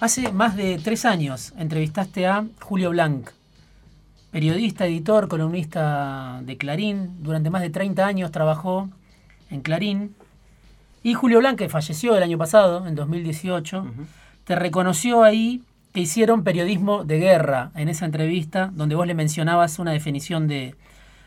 Hace 0.00 0.32
más 0.32 0.56
de 0.56 0.80
tres 0.82 1.04
años 1.04 1.52
entrevistaste 1.58 2.26
a 2.26 2.46
Julio 2.62 2.88
Blanc, 2.88 3.28
periodista, 4.30 4.86
editor, 4.86 5.28
columnista 5.28 6.40
de 6.42 6.56
Clarín. 6.56 7.22
Durante 7.22 7.50
más 7.50 7.60
de 7.60 7.68
30 7.68 8.06
años 8.06 8.32
trabajó 8.32 8.88
en 9.50 9.60
Clarín. 9.60 10.14
Y 11.02 11.12
Julio 11.12 11.40
Blanc, 11.40 11.58
que 11.58 11.68
falleció 11.68 12.16
el 12.16 12.22
año 12.22 12.38
pasado, 12.38 12.86
en 12.86 12.94
2018, 12.94 13.84
te 14.44 14.56
reconoció 14.56 15.22
ahí 15.22 15.64
que 15.92 16.00
hicieron 16.00 16.44
periodismo 16.44 17.04
de 17.04 17.18
guerra 17.18 17.70
en 17.74 17.90
esa 17.90 18.06
entrevista, 18.06 18.70
donde 18.72 18.94
vos 18.94 19.06
le 19.06 19.12
mencionabas 19.12 19.78
una 19.78 19.92
definición 19.92 20.48
de, 20.48 20.76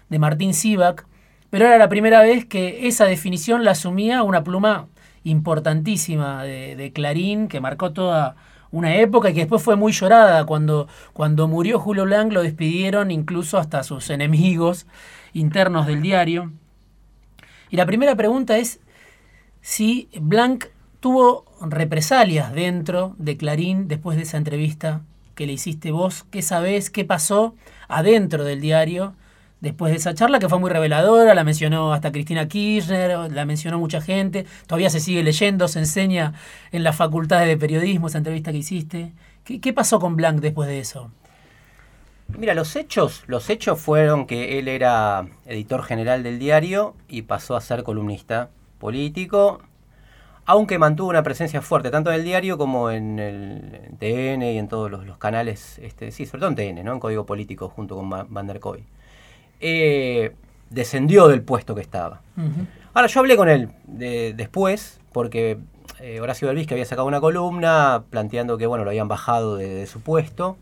Martín 0.09 0.55
Sivak, 0.55 1.05
pero 1.51 1.67
era 1.67 1.77
la 1.77 1.89
primera 1.89 2.21
vez 2.21 2.45
que 2.45 2.87
esa 2.87 3.05
definición 3.05 3.63
la 3.63 3.71
asumía 3.71 4.23
una 4.23 4.43
pluma 4.43 4.87
importantísima 5.23 6.43
de, 6.43 6.91
Clarín, 6.91 7.47
que 7.47 7.59
marcó 7.59 7.93
toda 7.93 8.35
una 8.73 8.95
época 8.97 9.31
que 9.31 9.41
después 9.41 9.61
fue 9.61 9.77
muy 9.77 9.93
llorada. 9.93 10.45
Cuando, 10.45 10.87
cuando 11.13 11.47
murió 11.47 11.79
Julio 11.79 12.03
Blanc 12.03 12.33
lo 12.33 12.41
despidieron 12.41 13.11
incluso 13.11 13.57
hasta 13.57 13.83
sus 13.83 14.09
enemigos 14.09 14.87
internos 15.31 15.87
del 15.87 16.01
diario. 16.01 16.51
Y 17.69 17.77
la 17.77 17.85
primera 17.85 18.15
pregunta 18.15 18.57
es 18.57 18.81
si 19.61 20.09
Blanc 20.19 20.65
tuvo 20.99 21.45
represalias 21.61 22.51
dentro 22.51 23.15
de 23.17 23.37
Clarín 23.37 23.87
después 23.87 24.17
de 24.17 24.23
esa 24.23 24.37
entrevista 24.37 25.01
que 25.35 25.45
le 25.45 25.53
hiciste 25.53 25.91
vos. 25.91 26.25
¿Qué 26.31 26.41
sabés? 26.41 26.89
¿Qué 26.89 27.05
pasó 27.05 27.55
adentro 27.87 28.43
del 28.43 28.59
diario? 28.59 29.13
Después 29.63 29.91
de 29.91 29.97
esa 29.97 30.13
charla 30.13 30.39
que 30.39 30.49
fue 30.49 30.59
muy 30.59 30.69
reveladora, 30.69 31.33
la 31.33 31.45
mencionó 31.45 31.93
hasta 31.93 32.11
Cristina 32.11 32.49
Kirchner, 32.49 33.31
la 33.31 33.45
mencionó 33.45 33.79
mucha 33.79 34.01
gente, 34.01 34.45
todavía 34.67 34.89
se 34.89 34.99
sigue 34.99 35.23
leyendo, 35.23 35.69
se 35.69 35.79
enseña 35.79 36.33
en 36.73 36.83
las 36.83 36.97
facultades 36.97 37.47
de 37.47 37.55
periodismo 37.55 38.07
esa 38.07 38.17
entrevista 38.17 38.51
que 38.51 38.57
hiciste. 38.57 39.13
¿Qué, 39.45 39.71
pasó 39.71 40.01
con 40.01 40.17
Blanc 40.17 40.41
después 40.41 40.67
de 40.67 40.79
eso? 40.79 41.11
Mira, 42.37 42.53
los 42.55 42.75
hechos, 42.75 43.23
los 43.27 43.49
hechos 43.49 43.79
fueron 43.79 44.27
que 44.27 44.59
él 44.59 44.67
era 44.67 45.27
editor 45.45 45.81
general 45.83 46.23
del 46.23 46.39
diario 46.39 46.93
y 47.07 47.21
pasó 47.21 47.55
a 47.55 47.61
ser 47.61 47.83
columnista 47.83 48.49
político 48.79 49.61
aunque 50.45 50.77
mantuvo 50.77 51.09
una 51.09 51.23
presencia 51.23 51.61
fuerte 51.61 51.89
tanto 51.89 52.09
en 52.09 52.17
el 52.17 52.25
diario 52.25 52.57
como 52.57 52.91
en 52.91 53.17
el 53.17 53.95
TN 53.97 54.43
y 54.43 54.57
en 54.57 54.67
todos 54.67 54.91
los, 54.91 55.17
canales, 55.19 55.79
este, 55.79 56.11
sí, 56.11 56.25
sobre 56.25 56.41
todo 56.41 56.49
en 56.49 56.55
TN, 56.57 56.83
¿no? 56.83 56.91
en 56.91 56.99
Código 56.99 57.25
Político 57.25 57.69
junto 57.69 57.95
con 57.95 58.09
Van 58.09 58.45
der 58.45 58.59
Koy. 58.59 58.83
Eh, 59.65 60.35
descendió 60.69 61.29
del 61.29 61.41
puesto 61.41 61.73
que 61.73 61.81
estaba. 61.81 62.21
Ahora, 62.93 63.07
yo 63.07 63.19
hablé 63.21 63.37
con 63.37 63.47
él 63.47 63.69
después, 63.87 64.99
porque 65.13 65.57
eh, 66.01 66.19
Horacio 66.19 66.53
que 66.53 66.73
había 66.73 66.83
sacado 66.83 67.07
una 67.07 67.21
columna 67.21 68.03
planteando 68.09 68.57
que 68.57 68.67
bueno, 68.67 68.83
lo 68.83 68.89
habían 68.89 69.07
bajado 69.07 69.55
de, 69.55 69.87
su 69.87 70.01
puesto 70.01 70.57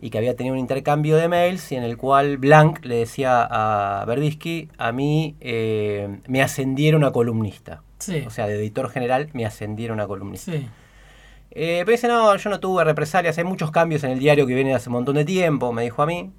y 0.00 0.10
que 0.10 0.18
había 0.18 0.36
tenido 0.36 0.54
un 0.54 0.60
intercambio 0.60 1.16
de 1.16 1.26
mails 1.26 1.72
y 1.72 1.74
en 1.74 1.82
el 1.82 1.96
cual 1.96 2.36
Blanc 2.36 2.84
le 2.84 2.96
decía 2.96 3.42
a 3.50 4.04
Berbisky, 4.04 4.68
a 4.78 4.92
mí 4.92 5.34
eh, 5.40 6.20
me 6.28 6.42
ascendieron 6.42 7.02
a 7.02 7.10
columnista. 7.10 7.82
O 8.24 8.30
sea, 8.30 8.46
de 8.46 8.56
editor 8.56 8.88
general 8.88 9.30
me 9.32 9.44
ascendieron 9.44 9.98
a 9.98 10.06
columnista. 10.06 10.52
Sí. 10.52 10.68
Eh, 11.50 11.82
pero 11.84 11.92
dice, 11.92 12.06
no, 12.06 12.36
yo 12.36 12.50
no 12.50 12.60
tuve 12.60 12.84
represalias, 12.84 13.36
hay 13.38 13.44
muchos 13.44 13.72
cambios 13.72 14.04
en 14.04 14.10
el 14.10 14.20
diario 14.20 14.46
que 14.46 14.54
vienen 14.54 14.76
hace 14.76 14.90
un 14.90 14.94
montón 14.94 15.16
de 15.16 15.24
tiempo, 15.24 15.72
me 15.72 15.82
dijo 15.82 16.02
a 16.02 16.06
mí. 16.06 16.30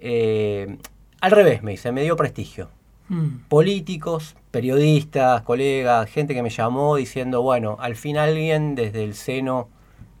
Eh, 0.00 0.76
al 1.20 1.30
revés, 1.30 1.62
me 1.62 1.72
dice, 1.72 1.92
me 1.92 2.02
dio 2.02 2.16
prestigio. 2.16 2.70
Hmm. 3.08 3.38
Políticos, 3.48 4.36
periodistas, 4.50 5.42
colegas, 5.42 6.10
gente 6.10 6.34
que 6.34 6.42
me 6.42 6.50
llamó 6.50 6.96
diciendo, 6.96 7.42
bueno, 7.42 7.76
al 7.80 7.96
fin 7.96 8.18
alguien 8.18 8.74
desde 8.74 9.04
el 9.04 9.14
seno 9.14 9.68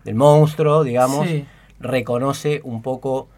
del 0.04 0.14
monstruo, 0.14 0.84
digamos, 0.84 1.28
reconoce 1.80 2.60
un 2.64 2.82
poco 2.82 3.28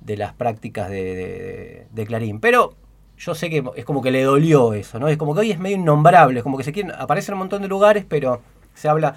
de 0.00 0.16
las 0.16 0.34
prácticas 0.34 0.90
de, 0.90 1.86
de 1.90 2.06
Clarín. 2.06 2.40
Pero 2.40 2.74
yo 3.20 3.34
sé 3.34 3.50
que 3.50 3.62
es 3.76 3.84
como 3.84 4.02
que 4.02 4.10
le 4.10 4.22
dolió 4.22 4.72
eso, 4.72 4.98
¿no? 4.98 5.08
Es 5.08 5.16
como 5.16 5.34
que 5.34 5.40
hoy 5.40 5.50
es 5.50 5.58
medio 5.58 5.76
innombrable, 5.76 6.38
es 6.38 6.42
como 6.42 6.56
que 6.56 6.64
se 6.64 6.72
quieren, 6.72 6.92
aparece 6.92 7.30
en 7.30 7.34
un 7.34 7.40
montón 7.40 7.62
de 7.62 7.68
lugares, 7.68 8.04
pero 8.08 8.40
se 8.74 8.88
habla, 8.88 9.14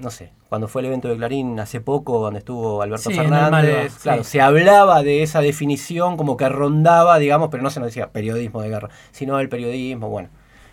no 0.00 0.10
sé, 0.10 0.32
cuando 0.48 0.68
fue 0.68 0.82
el 0.82 0.86
evento 0.86 1.08
de 1.08 1.16
Clarín 1.16 1.58
hace 1.60 1.80
poco, 1.80 2.20
donde 2.20 2.40
estuvo 2.40 2.82
Alberto 2.82 3.10
Fernández, 3.10 3.94
claro, 4.02 4.24
se 4.24 4.40
hablaba 4.40 5.02
de 5.02 5.22
esa 5.22 5.40
definición 5.40 6.16
como 6.16 6.36
que 6.36 6.48
rondaba, 6.48 7.18
digamos, 7.18 7.48
pero 7.50 7.62
no 7.62 7.70
se 7.70 7.80
nos 7.80 7.88
decía 7.88 8.10
periodismo 8.10 8.60
de 8.60 8.68
guerra, 8.68 8.90
sino 9.12 9.38
el 9.40 9.48
periodismo, 9.48 10.08
bueno. 10.08 10.28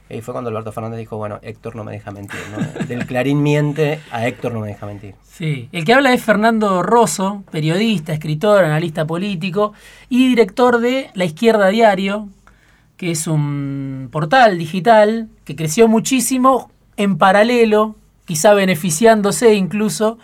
Y 0.09 0.21
fue 0.21 0.33
cuando 0.33 0.49
Alberto 0.49 0.71
Fernández 0.71 0.99
dijo, 0.99 1.17
bueno, 1.17 1.39
Héctor 1.41 1.75
no 1.75 1.83
me 1.83 1.93
deja 1.93 2.11
mentir, 2.11 2.39
¿no? 2.51 2.85
Del 2.87 3.05
Clarín 3.05 3.41
miente 3.41 3.99
a 4.11 4.27
Héctor 4.27 4.53
no 4.53 4.59
me 4.59 4.67
deja 4.67 4.85
mentir. 4.85 5.15
Sí, 5.23 5.69
el 5.71 5.85
que 5.85 5.93
habla 5.93 6.13
es 6.13 6.21
Fernando 6.21 6.83
Rosso, 6.83 7.43
periodista, 7.51 8.13
escritor, 8.13 8.63
analista 8.63 9.07
político 9.07 9.73
y 10.09 10.27
director 10.27 10.79
de 10.79 11.09
La 11.13 11.25
Izquierda 11.25 11.69
Diario, 11.69 12.27
que 12.97 13.11
es 13.11 13.27
un 13.27 14.09
portal 14.11 14.57
digital 14.57 15.29
que 15.45 15.55
creció 15.55 15.87
muchísimo 15.87 16.69
en 16.97 17.17
paralelo, 17.17 17.95
quizá 18.25 18.53
beneficiándose 18.53 19.53
incluso 19.53 20.17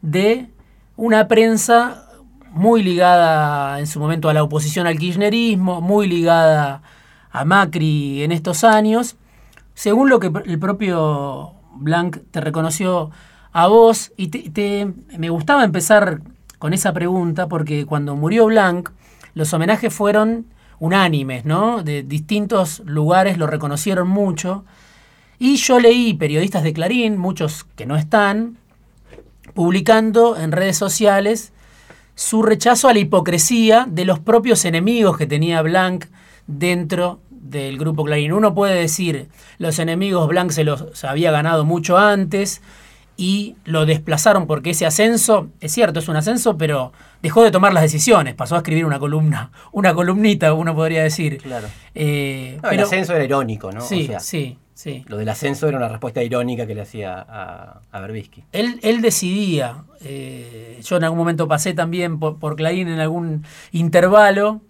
de 0.00 0.48
una 0.96 1.28
prensa 1.28 2.06
muy 2.50 2.82
ligada 2.82 3.78
en 3.78 3.86
su 3.86 3.98
momento 3.98 4.28
a 4.28 4.34
la 4.34 4.42
oposición 4.42 4.86
al 4.86 4.98
kirchnerismo, 4.98 5.80
muy 5.80 6.06
ligada 6.06 6.82
a 7.30 7.44
Macri 7.44 8.22
en 8.22 8.32
estos 8.32 8.62
años, 8.62 9.16
según 9.74 10.10
lo 10.10 10.20
que 10.20 10.30
el 10.44 10.58
propio 10.58 11.54
Blanc 11.74 12.18
te 12.30 12.40
reconoció 12.40 13.10
a 13.52 13.66
vos, 13.66 14.12
y 14.16 14.28
te, 14.28 14.92
me 15.18 15.30
gustaba 15.30 15.64
empezar 15.64 16.20
con 16.58 16.72
esa 16.72 16.92
pregunta 16.92 17.48
porque 17.48 17.86
cuando 17.86 18.16
murió 18.16 18.46
Blanc, 18.46 18.90
los 19.34 19.52
homenajes 19.52 19.92
fueron 19.92 20.46
unánimes, 20.78 21.44
¿no? 21.44 21.82
De 21.82 22.02
distintos 22.02 22.82
lugares 22.84 23.38
lo 23.38 23.46
reconocieron 23.46 24.08
mucho. 24.08 24.64
Y 25.42 25.56
yo 25.56 25.80
leí 25.80 26.14
periodistas 26.14 26.62
de 26.62 26.72
Clarín, 26.72 27.18
muchos 27.18 27.66
que 27.74 27.84
no 27.84 27.96
están, 27.96 28.58
publicando 29.54 30.36
en 30.36 30.52
redes 30.52 30.78
sociales 30.78 31.52
su 32.14 32.44
rechazo 32.44 32.86
a 32.86 32.92
la 32.92 33.00
hipocresía 33.00 33.88
de 33.90 34.04
los 34.04 34.20
propios 34.20 34.64
enemigos 34.64 35.18
que 35.18 35.26
tenía 35.26 35.60
Blanc 35.62 36.04
dentro 36.46 37.18
del 37.28 37.76
grupo 37.76 38.04
Clarín. 38.04 38.32
Uno 38.32 38.54
puede 38.54 38.76
decir, 38.76 39.30
los 39.58 39.80
enemigos 39.80 40.28
Blanc 40.28 40.52
se 40.52 40.62
los 40.62 41.02
había 41.02 41.32
ganado 41.32 41.64
mucho 41.64 41.98
antes 41.98 42.62
y 43.16 43.56
lo 43.64 43.84
desplazaron 43.84 44.46
porque 44.46 44.70
ese 44.70 44.86
ascenso, 44.86 45.48
es 45.60 45.72
cierto, 45.72 45.98
es 45.98 46.06
un 46.06 46.14
ascenso, 46.14 46.56
pero 46.56 46.92
dejó 47.20 47.42
de 47.42 47.50
tomar 47.50 47.72
las 47.72 47.82
decisiones, 47.82 48.36
pasó 48.36 48.54
a 48.54 48.58
escribir 48.58 48.84
una 48.84 49.00
columna, 49.00 49.50
una 49.72 49.92
columnita, 49.92 50.52
uno 50.54 50.72
podría 50.72 51.02
decir. 51.02 51.38
Claro. 51.38 51.66
Eh, 51.96 52.60
el 52.70 52.78
ascenso 52.78 53.12
era 53.12 53.24
irónico, 53.24 53.72
¿no? 53.72 53.80
Sí, 53.80 54.08
sí, 54.20 54.56
sí. 54.82 55.04
Lo 55.06 55.16
del 55.16 55.28
ascenso 55.28 55.68
era 55.68 55.78
una 55.78 55.88
respuesta 55.88 56.22
irónica 56.22 56.66
que 56.66 56.74
le 56.74 56.80
hacía 56.80 57.14
a, 57.14 57.80
a 57.92 58.00
Berbisky. 58.00 58.42
Él, 58.50 58.80
él 58.82 59.00
decidía, 59.00 59.84
eh, 60.04 60.80
yo 60.82 60.96
en 60.96 61.04
algún 61.04 61.18
momento 61.18 61.46
pasé 61.46 61.72
también 61.72 62.18
por, 62.18 62.38
por 62.38 62.56
Clarín 62.56 62.88
en 62.88 62.98
algún 62.98 63.44
intervalo, 63.70 64.60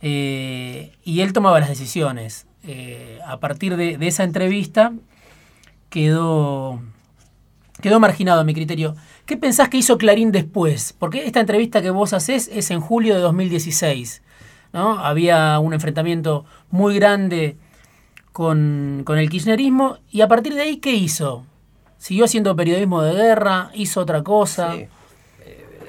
eh, 0.00 0.92
y 1.04 1.20
él 1.20 1.32
tomaba 1.32 1.60
las 1.60 1.68
decisiones. 1.68 2.46
Eh, 2.64 3.18
a 3.26 3.40
partir 3.40 3.76
de, 3.76 3.98
esa 4.00 4.24
entrevista 4.24 4.92
quedó, 5.90 6.80
quedó 7.80 8.00
marginado 8.00 8.40
a 8.40 8.44
mi 8.44 8.54
criterio. 8.54 8.96
¿Qué 9.26 9.36
pensás 9.36 9.68
que 9.68 9.76
hizo 9.76 9.98
Clarín 9.98 10.32
después? 10.32 10.94
Porque 10.98 11.26
esta 11.26 11.40
entrevista 11.40 11.82
que 11.82 11.90
vos 11.90 12.12
hacés 12.12 12.48
es 12.52 12.70
en 12.70 12.80
julio 12.80 13.14
de 13.14 13.20
2016. 13.20 14.22
¿no? 14.72 14.98
Había 14.98 15.58
un 15.58 15.74
enfrentamiento 15.74 16.44
muy 16.70 16.94
grande 16.94 17.56
con, 18.38 19.02
con 19.04 19.18
el 19.18 19.28
kirchnerismo 19.28 19.98
y 20.12 20.20
a 20.20 20.28
partir 20.28 20.54
de 20.54 20.62
ahí, 20.62 20.76
¿qué 20.76 20.92
hizo? 20.92 21.44
¿Siguió 21.96 22.24
haciendo 22.24 22.54
periodismo 22.54 23.02
de 23.02 23.12
guerra? 23.12 23.72
¿Hizo 23.74 24.00
otra 24.00 24.22
cosa? 24.22 24.76
Eh, 24.76 24.88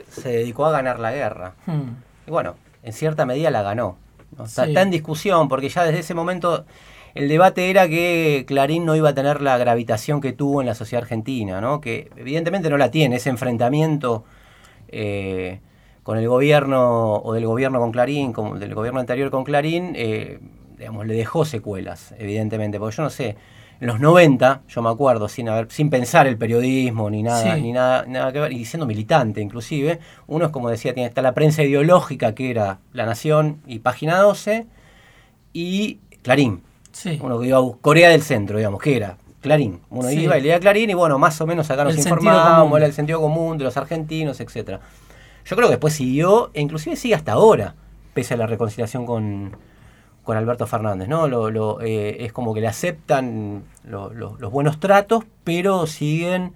se 0.10 0.30
dedicó 0.30 0.66
a 0.66 0.72
ganar 0.72 1.00
la 1.00 1.12
guerra. 1.12 1.54
Hmm. 1.68 1.92
Y 2.26 2.32
bueno, 2.32 2.56
en 2.82 2.92
cierta 2.92 3.28
medida 3.28 3.52
la 3.52 3.62
ganó. 3.62 3.98
Está, 4.44 4.64
en 4.82 4.90
discusión, 4.90 5.48
porque 5.48 5.70
ya 5.70 5.84
desde 5.84 6.00
ese 6.00 6.16
momento 6.16 6.66
el 7.14 7.30
debate 7.30 7.70
era 7.70 7.88
que 7.88 8.46
Clarín 8.48 8.84
no 8.84 8.96
iba 8.96 9.10
a 9.10 9.14
tener 9.14 9.42
la 9.42 9.56
gravitación 9.60 10.20
que 10.20 10.34
tuvo 10.34 10.62
en 10.62 10.66
la 10.66 10.74
sociedad 10.74 11.04
argentina, 11.04 11.62
¿no? 11.62 11.80
que 11.80 12.10
evidentemente 12.16 12.72
no 12.72 12.78
la 12.78 12.90
tiene, 12.90 13.18
ese 13.18 13.30
enfrentamiento 13.30 14.24
eh, 14.88 15.60
con 16.02 16.18
el 16.18 16.28
gobierno 16.28 17.18
o 17.18 17.32
del 17.32 17.46
gobierno 17.46 17.80
con 17.80 17.92
Clarín, 17.92 18.34
como 18.34 18.58
del 18.58 18.74
gobierno 18.74 19.02
anterior 19.02 19.30
con 19.30 19.44
Clarín, 19.44 19.94
eh, 19.96 20.40
digamos, 20.80 21.06
le 21.06 21.14
dejó 21.14 21.46
secuelas, 21.46 22.16
evidentemente, 22.18 22.80
porque 22.80 22.96
yo 22.96 23.04
no 23.04 23.10
sé, 23.10 23.36
en 23.82 23.88
los 23.88 24.00
90, 24.00 24.62
yo 24.68 24.82
me 24.82 24.90
acuerdo, 24.90 25.28
sin 25.28 25.50
haber, 25.50 25.72
sin 25.72 25.90
pensar 25.90 26.26
el 26.26 26.38
periodismo 26.38 27.10
ni 27.10 27.22
nada, 27.22 27.58
ni 27.58 27.74
nada, 27.74 28.06
nada 28.08 28.32
que 28.32 28.40
ver, 28.40 28.54
y 28.54 28.66
siendo 28.66 28.88
militante 28.88 29.42
inclusive, 29.42 30.00
uno 30.28 30.46
es 30.46 30.52
como 30.52 30.70
decía, 30.70 30.94
tiene 30.94 31.08
está 31.08 31.22
la 31.22 31.34
prensa 31.34 31.64
ideológica 31.64 32.34
que 32.34 32.50
era 32.50 32.80
La 32.94 33.06
Nación 33.06 33.62
y 33.68 33.80
Página 33.80 34.18
12, 34.20 34.68
y 35.54 36.00
Clarín. 36.24 36.64
Uno 37.22 37.40
que 37.40 37.48
iba 37.48 37.60
a 37.60 37.72
Corea 37.82 38.10
del 38.10 38.22
Centro, 38.22 38.58
digamos, 38.58 38.82
que 38.82 38.96
era 38.96 39.18
Clarín. 39.42 39.82
Uno 39.90 40.10
iba 40.10 40.38
y 40.38 40.42
leía 40.42 40.60
Clarín 40.60 40.90
y 40.90 40.94
bueno, 40.94 41.20
más 41.20 41.40
o 41.42 41.48
menos 41.48 41.70
acá 41.70 41.84
nos 41.84 41.98
informábamos, 41.98 42.78
era 42.78 42.86
el 42.86 42.94
sentido 42.94 43.20
común 43.20 43.58
de 43.58 43.66
los 43.66 43.76
argentinos, 43.76 44.40
etcétera. 44.40 44.80
Yo 45.46 45.56
creo 45.56 45.68
que 45.68 45.74
después 45.74 45.94
siguió, 45.94 46.52
e 46.54 46.62
inclusive 46.62 46.96
sigue 46.96 47.16
hasta 47.16 47.34
ahora, 47.34 47.76
pese 48.14 48.34
a 48.34 48.38
la 48.38 48.48
reconciliación 48.48 49.06
con, 49.06 49.56
con 50.30 50.38
Alberto 50.38 50.68
Fernández, 50.68 51.08
¿no? 51.08 51.28
Lo, 51.28 51.82
eh, 51.82 52.18
es 52.24 52.32
como 52.32 52.54
que 52.54 52.62
le 52.62 52.68
aceptan 52.68 53.64
los 53.84 54.52
buenos 54.52 54.80
tratos, 54.80 55.24
pero 55.44 55.88
siguen 55.88 56.54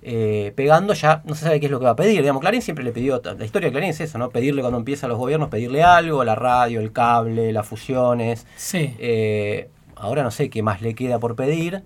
eh, 0.00 0.52
pegando, 0.54 0.94
ya 0.94 1.22
no 1.24 1.34
se 1.34 1.42
sabe 1.42 1.58
qué 1.58 1.66
es 1.66 1.72
lo 1.72 1.80
que 1.80 1.86
va 1.86 1.90
a 1.90 1.96
pedir. 1.96 2.20
Digamos, 2.20 2.40
Clarín 2.40 2.62
siempre 2.62 2.84
le 2.84 2.92
pidió, 2.92 3.20
la 3.24 3.44
historia 3.44 3.66
de 3.66 3.72
Clarín 3.72 3.90
es 3.90 4.00
eso, 4.00 4.16
¿no? 4.16 4.30
Pedirle 4.30 4.60
cuando 4.60 4.78
empiezan 4.78 5.10
los 5.10 5.18
gobiernos, 5.18 5.48
pedirle 5.48 5.82
algo, 5.82 6.22
la 6.22 6.36
radio, 6.36 6.78
el 6.78 6.92
cable, 6.92 7.52
las 7.52 7.66
fusiones. 7.66 8.46
Sí. 8.54 8.94
Eh, 9.00 9.70
ahora 9.96 10.22
no 10.22 10.30
sé 10.30 10.48
qué 10.48 10.62
más 10.62 10.80
le 10.80 10.94
queda 10.94 11.18
por 11.18 11.34
pedir, 11.34 11.82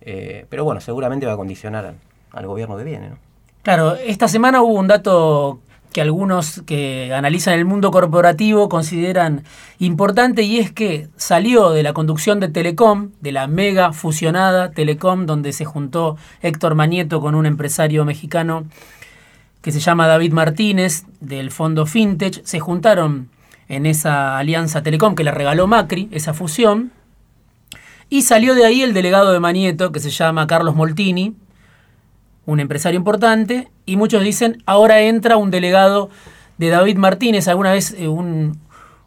pero 0.00 0.64
bueno, 0.64 0.80
seguramente 0.80 1.24
va 1.24 1.34
a 1.34 1.36
condicionar 1.36 1.86
al, 1.86 1.94
al 2.32 2.46
gobierno 2.48 2.76
que 2.76 2.82
viene, 2.82 3.10
¿no? 3.10 3.18
Claro, 3.62 3.94
esta 3.94 4.26
semana 4.26 4.60
hubo 4.60 4.74
un 4.74 4.88
dato 4.88 5.60
que 5.92 6.00
algunos 6.00 6.62
que 6.66 7.12
analizan 7.14 7.54
el 7.54 7.64
mundo 7.64 7.90
corporativo 7.90 8.68
consideran 8.68 9.44
importante 9.78 10.42
y 10.42 10.58
es 10.58 10.72
que 10.72 11.08
salió 11.16 11.70
de 11.70 11.82
la 11.82 11.92
conducción 11.92 12.38
de 12.40 12.48
Telecom, 12.48 13.10
de 13.20 13.32
la 13.32 13.46
mega 13.46 13.92
fusionada 13.92 14.70
Telecom, 14.70 15.26
donde 15.26 15.52
se 15.52 15.64
juntó 15.64 16.16
Héctor 16.42 16.74
Manieto 16.74 17.20
con 17.20 17.34
un 17.34 17.46
empresario 17.46 18.04
mexicano 18.04 18.64
que 19.62 19.72
se 19.72 19.80
llama 19.80 20.06
David 20.06 20.32
Martínez 20.32 21.04
del 21.20 21.50
fondo 21.50 21.86
Fintech, 21.86 22.42
se 22.44 22.60
juntaron 22.60 23.28
en 23.68 23.86
esa 23.86 24.38
alianza 24.38 24.82
Telecom 24.82 25.14
que 25.14 25.24
le 25.24 25.30
regaló 25.30 25.66
Macri, 25.66 26.08
esa 26.12 26.34
fusión, 26.34 26.92
y 28.08 28.22
salió 28.22 28.54
de 28.54 28.64
ahí 28.64 28.82
el 28.82 28.94
delegado 28.94 29.32
de 29.32 29.38
Manieto 29.38 29.92
que 29.92 30.00
se 30.00 30.10
llama 30.10 30.46
Carlos 30.46 30.74
Moltini, 30.74 31.34
un 32.46 32.60
empresario 32.60 32.98
importante, 32.98 33.68
y 33.86 33.96
muchos 33.96 34.22
dicen, 34.22 34.62
ahora 34.66 35.00
entra 35.02 35.36
un 35.36 35.50
delegado 35.50 36.10
de 36.60 36.68
David 36.68 36.98
Martínez. 36.98 37.48
Alguna 37.48 37.72
vez 37.72 37.94
eh, 37.98 38.06
un, 38.06 38.60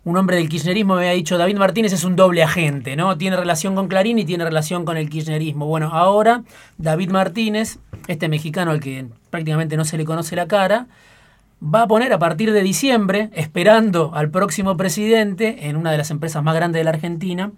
hombre 0.06 0.38
del 0.38 0.50
kirchnerismo 0.50 0.96
me 0.96 1.02
había 1.02 1.14
dicho, 1.14 1.38
David 1.38 1.58
Martínez 1.58 1.94
es 1.94 2.04
un 2.04 2.16
doble 2.16 2.42
agente, 2.42 2.96
¿no? 2.96 3.16
Tiene 3.18 3.38
relación 3.38 3.76
con 3.76 3.88
Clarín 3.88 4.18
y 4.18 4.26
tiene 4.26 4.44
relación 4.44 4.86
con 4.86 4.98
el 4.98 5.08
kirchnerismo. 5.10 5.68
Bueno, 5.68 5.92
ahora 5.94 6.44
David 6.80 7.12
Martínez, 7.12 7.78
este 8.08 8.28
mexicano 8.28 8.72
al 8.72 8.80
que 8.80 9.06
prácticamente 9.30 9.78
no 9.78 9.86
se 9.86 9.98
le 9.98 10.06
conoce 10.06 10.36
la 10.36 10.48
cara, 10.48 10.88
va 11.64 11.84
a 11.84 11.88
poner 11.88 12.12
a 12.12 12.20
partir 12.20 12.52
de 12.52 12.64
diciembre, 12.64 13.30
esperando 13.34 14.12
al 14.16 14.32
próximo 14.32 14.76
presidente 14.76 15.70
en 15.70 15.76
una 15.76 15.92
de 15.92 16.00
las 16.00 16.10
empresas 16.10 16.44
más 16.44 16.56
grandes 16.56 16.80
de 16.80 16.84
la 16.84 16.90
Argentina, 16.90 17.52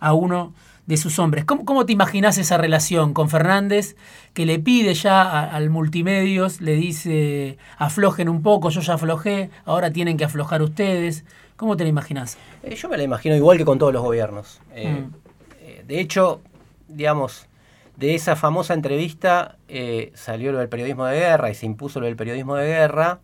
a 0.00 0.14
uno 0.14 0.52
de 0.88 0.96
sus 0.96 1.18
hombres. 1.18 1.44
¿Cómo, 1.44 1.84
te 1.84 1.92
imaginas 1.92 2.38
esa 2.38 2.56
relación 2.56 3.12
con 3.12 3.28
Fernández 3.28 3.94
que 4.32 4.46
le 4.46 4.58
pide 4.58 4.94
ya 4.94 5.44
al 5.44 5.68
multimedios, 5.68 6.62
le 6.62 6.76
dice 6.76 7.58
aflojen 7.76 8.30
un 8.30 8.42
poco, 8.42 8.70
yo 8.70 8.80
ya 8.80 8.94
aflojé, 8.94 9.50
ahora 9.66 9.92
tienen 9.92 10.16
que 10.16 10.24
aflojar 10.24 10.62
ustedes? 10.62 11.26
¿Cómo 11.56 11.76
te 11.76 11.84
la 11.84 11.90
imaginas? 11.90 12.38
Eh, 12.62 12.74
yo 12.74 12.88
me 12.88 12.96
la 12.96 13.02
imagino 13.02 13.36
igual 13.36 13.58
que 13.58 13.66
con 13.66 13.78
todos 13.78 13.92
los 13.92 14.02
gobiernos. 14.02 14.62
Eh, 14.74 14.88
mm. 14.88 15.14
eh, 15.60 15.84
de 15.86 16.00
hecho, 16.00 16.40
digamos, 16.88 17.48
de 17.96 18.14
esa 18.14 18.34
famosa 18.34 18.72
entrevista 18.72 19.58
salió 20.14 20.52
lo 20.52 20.58
del 20.58 20.70
periodismo 20.70 21.04
de 21.04 21.18
guerra 21.18 21.50
y 21.50 21.54
se 21.54 21.66
impuso 21.66 22.00
lo 22.00 22.06
del 22.06 22.16
periodismo 22.16 22.56
de 22.56 22.66
guerra, 22.66 23.20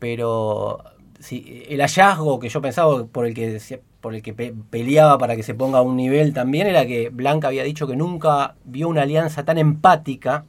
pero 0.00 0.82
el 1.30 1.80
hallazgo 1.80 2.40
que 2.40 2.48
yo 2.48 2.60
pensaba 2.60 3.06
por 3.06 3.26
el 3.26 3.34
que 3.34 3.60
por 4.00 4.14
el 4.14 4.22
que 4.22 4.32
peleaba 4.32 5.18
para 5.18 5.36
que 5.36 5.42
se 5.42 5.54
ponga 5.54 5.78
a 5.78 5.82
un 5.82 5.96
nivel 5.96 6.32
también 6.32 6.66
era 6.66 6.86
que 6.86 7.10
Blanca 7.10 7.48
había 7.48 7.64
dicho 7.64 7.86
que 7.86 7.96
nunca 7.96 8.54
vio 8.64 8.88
una 8.88 9.02
alianza 9.02 9.44
tan 9.44 9.58
empática 9.58 10.44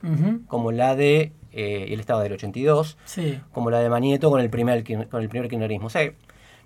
como 0.47 0.71
la 0.71 0.95
de 0.95 1.33
eh, 1.51 1.87
él 1.89 1.99
estaba 1.99 2.23
del 2.23 2.33
82 2.33 2.97
como 3.51 3.69
la 3.69 3.79
de 3.79 3.89
Manieto 3.89 4.29
con 4.29 4.39
el 4.39 4.49
primer 4.49 4.83
con 5.09 5.21
el 5.21 5.29
primer 5.29 5.49
kirchnerismo. 5.49 5.87
O 5.87 5.89
sea 5.89 6.11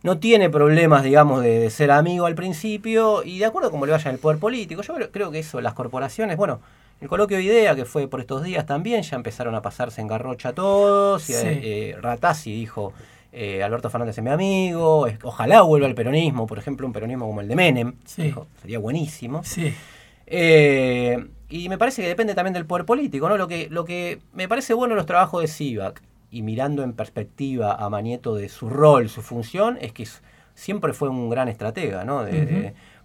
no 0.04 0.20
tiene 0.20 0.52
problemas 0.52 1.04
digamos 1.04 1.42
de, 1.42 1.72
ser 1.72 1.90
amigo 1.90 2.28
al 2.28 2.36
principio 2.36 3.24
y 3.24 3.40
de 3.40 3.46
acuerdo 3.46 3.70
a 3.70 3.72
cómo 3.72 3.88
le 3.88 3.92
vaya 3.92 4.12
el 4.12 4.20
poder 4.20 4.38
político. 4.38 4.84
Yo 4.84 4.94
creo, 5.12 5.32
que 5.32 5.40
eso 5.40 5.62
las 5.62 5.74
corporaciones 5.74 6.38
bueno 6.38 6.62
el 7.02 7.10
coloquio 7.10 7.38
de 7.38 7.44
idea 7.44 7.76
que 7.76 7.86
fue 7.86 8.08
por 8.08 8.20
estos 8.20 8.44
días 8.44 8.66
también 8.66 9.02
ya 9.02 9.16
empezaron 9.16 9.56
a 9.56 9.62
pasarse 9.62 10.02
en 10.02 10.08
garrocha 10.08 10.54
todos 10.54 11.30
y, 11.30 11.34
eh, 11.36 11.98
Ratazzi 12.00 12.54
dijo 12.54 12.94
eh, 13.38 13.62
Alberto 13.62 13.90
Fernández 13.90 14.18
es 14.18 14.24
mi 14.24 14.30
amigo, 14.30 15.08
ojalá 15.24 15.62
vuelva 15.62 15.88
al 15.88 15.94
peronismo, 15.94 16.48
por 16.48 16.58
ejemplo, 16.58 16.88
un 16.88 16.94
peronismo 16.94 17.28
como 17.28 17.42
el 17.42 17.50
de 17.50 17.56
Menem, 17.58 17.96
sería 18.06 18.80
buenísimo. 18.80 19.42
Eh, 20.26 21.28
y 21.50 21.68
me 21.68 21.78
parece 21.78 22.02
que 22.02 22.08
depende 22.08 22.34
también 22.34 22.54
del 22.54 22.66
poder 22.66 22.86
político, 22.86 23.28
¿no? 23.28 23.36
Lo 23.36 23.50
que, 23.50 23.68
lo 23.70 23.84
que 23.84 24.20
me 24.32 24.48
parece 24.48 24.74
bueno 24.74 24.96
los 24.96 25.06
trabajos 25.06 25.42
de 25.42 25.48
Sivak, 25.50 26.02
y 26.32 26.44
mirando 26.44 26.82
en 26.82 26.94
perspectiva 26.94 27.76
a 27.76 27.90
Manieto 27.90 28.36
de 28.36 28.48
su 28.48 28.70
rol, 28.70 29.10
su 29.10 29.22
función, 29.22 29.78
es 29.82 29.92
que 29.92 30.08
siempre 30.54 30.94
fue 30.94 31.10
un 31.10 31.30
gran 31.30 31.50
estratega, 31.50 32.06
¿no? 32.06 32.26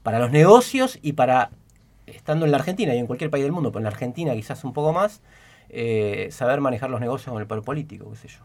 para 0.05 0.21
los 0.21 0.31
negocios 0.31 1.01
y 1.03 1.15
para, 1.15 1.51
estando 2.07 2.47
en 2.47 2.53
la 2.53 2.59
Argentina 2.59 2.95
y 2.95 2.99
en 2.99 3.09
cualquier 3.09 3.31
país 3.31 3.43
del 3.43 3.53
mundo, 3.53 3.73
pero 3.73 3.81
en 3.81 3.85
la 3.85 3.91
Argentina 3.91 4.33
quizás 4.35 4.63
un 4.63 4.73
poco 4.73 4.93
más, 4.93 5.23
eh, 5.71 6.29
saber 6.31 6.61
manejar 6.61 6.89
los 6.89 7.01
negocios 7.01 7.33
con 7.33 7.43
el 7.43 7.49
poder 7.49 7.65
político, 7.65 8.09
qué 8.11 8.17
sé 8.17 8.29
yo. 8.29 8.39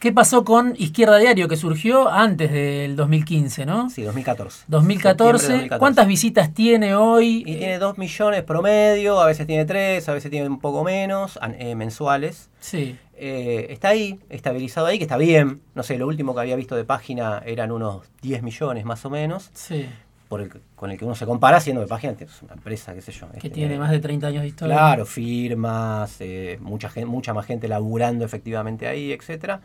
¿Qué 0.00 0.12
pasó 0.12 0.44
con 0.44 0.74
Izquierda 0.78 1.18
Diario, 1.18 1.46
que 1.46 1.58
surgió 1.58 2.10
antes 2.10 2.50
del 2.50 2.96
2015, 2.96 3.66
¿no? 3.66 3.90
Sí, 3.90 4.00
2014. 4.00 4.64
2014. 4.66 5.68
¿Cuántas 5.78 6.06
visitas 6.06 6.54
tiene 6.54 6.94
hoy? 6.94 7.44
Y 7.46 7.56
tiene 7.58 7.78
2 7.78 7.98
millones 7.98 8.42
promedio, 8.44 9.20
a 9.20 9.26
veces 9.26 9.46
tiene 9.46 9.66
3, 9.66 10.08
a 10.08 10.14
veces 10.14 10.30
tiene 10.30 10.48
un 10.48 10.58
poco 10.58 10.84
menos, 10.84 11.38
eh, 11.58 11.74
mensuales. 11.74 12.48
Sí. 12.60 12.96
Eh, 13.12 13.66
está 13.68 13.88
ahí, 13.90 14.18
estabilizado 14.30 14.86
ahí, 14.86 14.96
que 14.96 15.04
está 15.04 15.18
bien. 15.18 15.60
No 15.74 15.82
sé, 15.82 15.98
lo 15.98 16.06
último 16.06 16.34
que 16.34 16.40
había 16.40 16.56
visto 16.56 16.76
de 16.76 16.84
página 16.84 17.42
eran 17.44 17.70
unos 17.70 18.06
10 18.22 18.42
millones 18.42 18.86
más 18.86 19.04
o 19.04 19.10
menos. 19.10 19.50
Sí. 19.52 19.86
Por 20.30 20.40
el, 20.40 20.50
con 20.76 20.90
el 20.90 20.96
que 20.96 21.04
uno 21.04 21.14
se 21.14 21.26
compara, 21.26 21.60
siendo 21.60 21.82
de 21.82 21.88
página, 21.88 22.14
es 22.18 22.40
una 22.40 22.54
empresa, 22.54 22.94
qué 22.94 23.02
sé 23.02 23.12
yo. 23.12 23.28
Que 23.32 23.36
este, 23.36 23.50
tiene 23.50 23.78
más 23.78 23.90
de 23.90 24.00
30 24.00 24.28
años 24.28 24.40
de 24.40 24.48
historia. 24.48 24.76
Claro, 24.76 25.04
firmas, 25.04 26.16
eh, 26.20 26.56
mucha, 26.62 26.88
gente, 26.88 27.04
mucha 27.04 27.34
más 27.34 27.44
gente 27.44 27.68
laburando 27.68 28.24
efectivamente 28.24 28.88
ahí, 28.88 29.12
etcétera. 29.12 29.60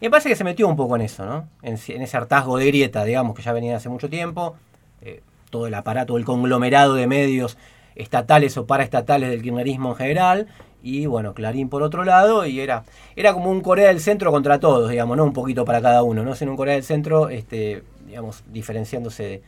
Y 0.00 0.04
me 0.06 0.10
parece 0.10 0.28
que 0.28 0.36
se 0.36 0.44
metió 0.44 0.68
un 0.68 0.76
poco 0.76 0.96
en 0.96 1.02
eso, 1.02 1.24
¿no? 1.26 1.48
En, 1.62 1.74
ese 1.74 2.16
hartazgo 2.16 2.56
de 2.56 2.66
grieta, 2.66 3.04
digamos, 3.04 3.34
que 3.34 3.42
ya 3.42 3.52
venía 3.52 3.76
hace 3.76 3.88
mucho 3.88 4.08
tiempo. 4.08 4.56
Eh, 5.02 5.22
todo 5.50 5.66
el 5.66 5.74
aparato, 5.74 6.16
el 6.16 6.24
conglomerado 6.24 6.94
de 6.94 7.06
medios 7.06 7.56
estatales 7.96 8.56
o 8.56 8.66
paraestatales 8.66 9.30
del 9.30 9.42
kirchnerismo 9.42 9.90
en 9.90 9.96
general. 9.96 10.46
Y 10.82 11.06
bueno, 11.06 11.34
Clarín 11.34 11.68
por 11.68 11.82
otro 11.82 12.04
lado, 12.04 12.46
y 12.46 12.60
era, 12.60 12.84
era 13.16 13.32
como 13.32 13.50
un 13.50 13.60
Corea 13.60 13.88
del 13.88 14.00
Centro 14.00 14.30
contra 14.30 14.60
todos, 14.60 14.88
digamos, 14.88 15.16
¿no? 15.16 15.24
Un 15.24 15.32
poquito 15.32 15.64
para 15.64 15.82
cada 15.82 16.04
uno, 16.04 16.22
¿no? 16.22 16.36
Sino 16.36 16.52
un 16.52 16.56
Corea 16.56 16.74
del 16.74 16.84
Centro, 16.84 17.28
este, 17.28 17.82
digamos, 18.06 18.44
diferenciándose 18.46 19.42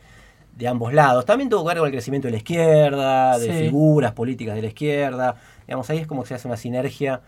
de, 0.57 0.67
ambos 0.67 0.93
lados. 0.93 1.25
También 1.25 1.49
tuvo 1.49 1.63
que 1.63 1.67
ver 1.69 1.77
con 1.77 1.87
el 1.87 1.93
crecimiento 1.93 2.27
de 2.27 2.33
la 2.33 2.37
izquierda, 2.37 3.39
de 3.39 3.53
figuras 3.53 4.11
políticas 4.11 4.55
de 4.55 4.61
la 4.61 4.67
izquierda. 4.67 5.35
Digamos, 5.65 5.89
ahí 5.89 5.99
es 5.99 6.07
como 6.07 6.23
que 6.23 6.27
se 6.27 6.35
hace 6.35 6.47
una 6.47 6.57
sinergia 6.57 7.21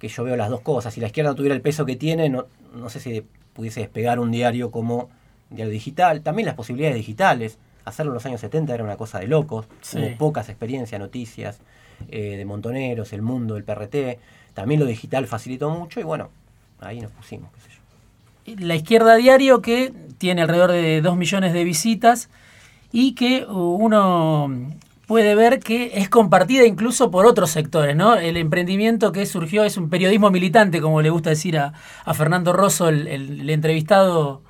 que 0.00 0.08
yo 0.08 0.24
veo 0.24 0.34
las 0.34 0.48
dos 0.48 0.62
cosas. 0.62 0.94
Si 0.94 1.00
la 1.00 1.06
izquierda 1.06 1.34
tuviera 1.34 1.54
el 1.54 1.60
peso 1.60 1.86
que 1.86 1.94
tiene, 1.94 2.28
no, 2.28 2.46
no 2.74 2.88
sé 2.88 2.98
si 2.98 3.22
pudiese 3.52 3.80
despegar 3.80 4.18
un 4.18 4.32
diario 4.32 4.70
como 4.70 5.10
diario 5.50 5.72
digital. 5.72 6.22
También 6.22 6.46
las 6.46 6.54
posibilidades 6.56 6.96
digitales. 6.96 7.58
Hacerlo 7.84 8.12
en 8.12 8.14
los 8.14 8.26
años 8.26 8.40
70 8.40 8.74
era 8.74 8.82
una 8.82 8.96
cosa 8.96 9.20
de 9.20 9.28
locos. 9.28 9.66
Hubo 9.94 10.16
pocas 10.16 10.48
experiencias, 10.48 10.98
noticias 10.98 11.60
eh, 12.08 12.36
de 12.36 12.44
Montoneros, 12.44 13.12
El 13.12 13.22
Mundo, 13.22 13.56
el 13.56 13.64
PRT. 13.64 14.18
También 14.54 14.80
lo 14.80 14.86
digital 14.86 15.26
facilitó 15.26 15.70
mucho 15.70 16.00
y 16.00 16.02
bueno, 16.02 16.30
ahí 16.80 17.00
nos 17.00 17.10
pusimos, 17.12 17.50
qué 17.52 17.60
sé 17.60 17.68
yo. 17.68 18.66
La 18.66 18.74
izquierda 18.74 19.16
diario 19.16 19.60
que 19.60 19.92
tiene 20.18 20.42
alrededor 20.42 20.72
de 20.72 21.02
2 21.02 21.16
millones 21.16 21.52
de 21.52 21.62
visitas 21.62 22.30
y 22.90 23.14
que 23.14 23.44
uno 23.46 24.50
puede 25.10 25.34
ver 25.34 25.58
que 25.58 25.90
es 25.94 26.08
compartida 26.08 26.64
incluso 26.64 27.10
por 27.10 27.26
otros 27.26 27.50
sectores, 27.50 27.96
¿no? 27.96 28.14
El 28.14 28.36
emprendimiento 28.36 29.10
que 29.10 29.26
surgió 29.26 29.64
es 29.64 29.76
un 29.76 29.90
periodismo 29.90 30.30
militante, 30.30 30.80
como 30.80 31.02
le 31.02 31.10
gusta 31.10 31.30
decir 31.30 31.58
a, 31.58 31.72
Fernando 32.14 32.52
Rosso, 32.52 32.88
el, 32.88 33.50
entrevistado 33.50 34.42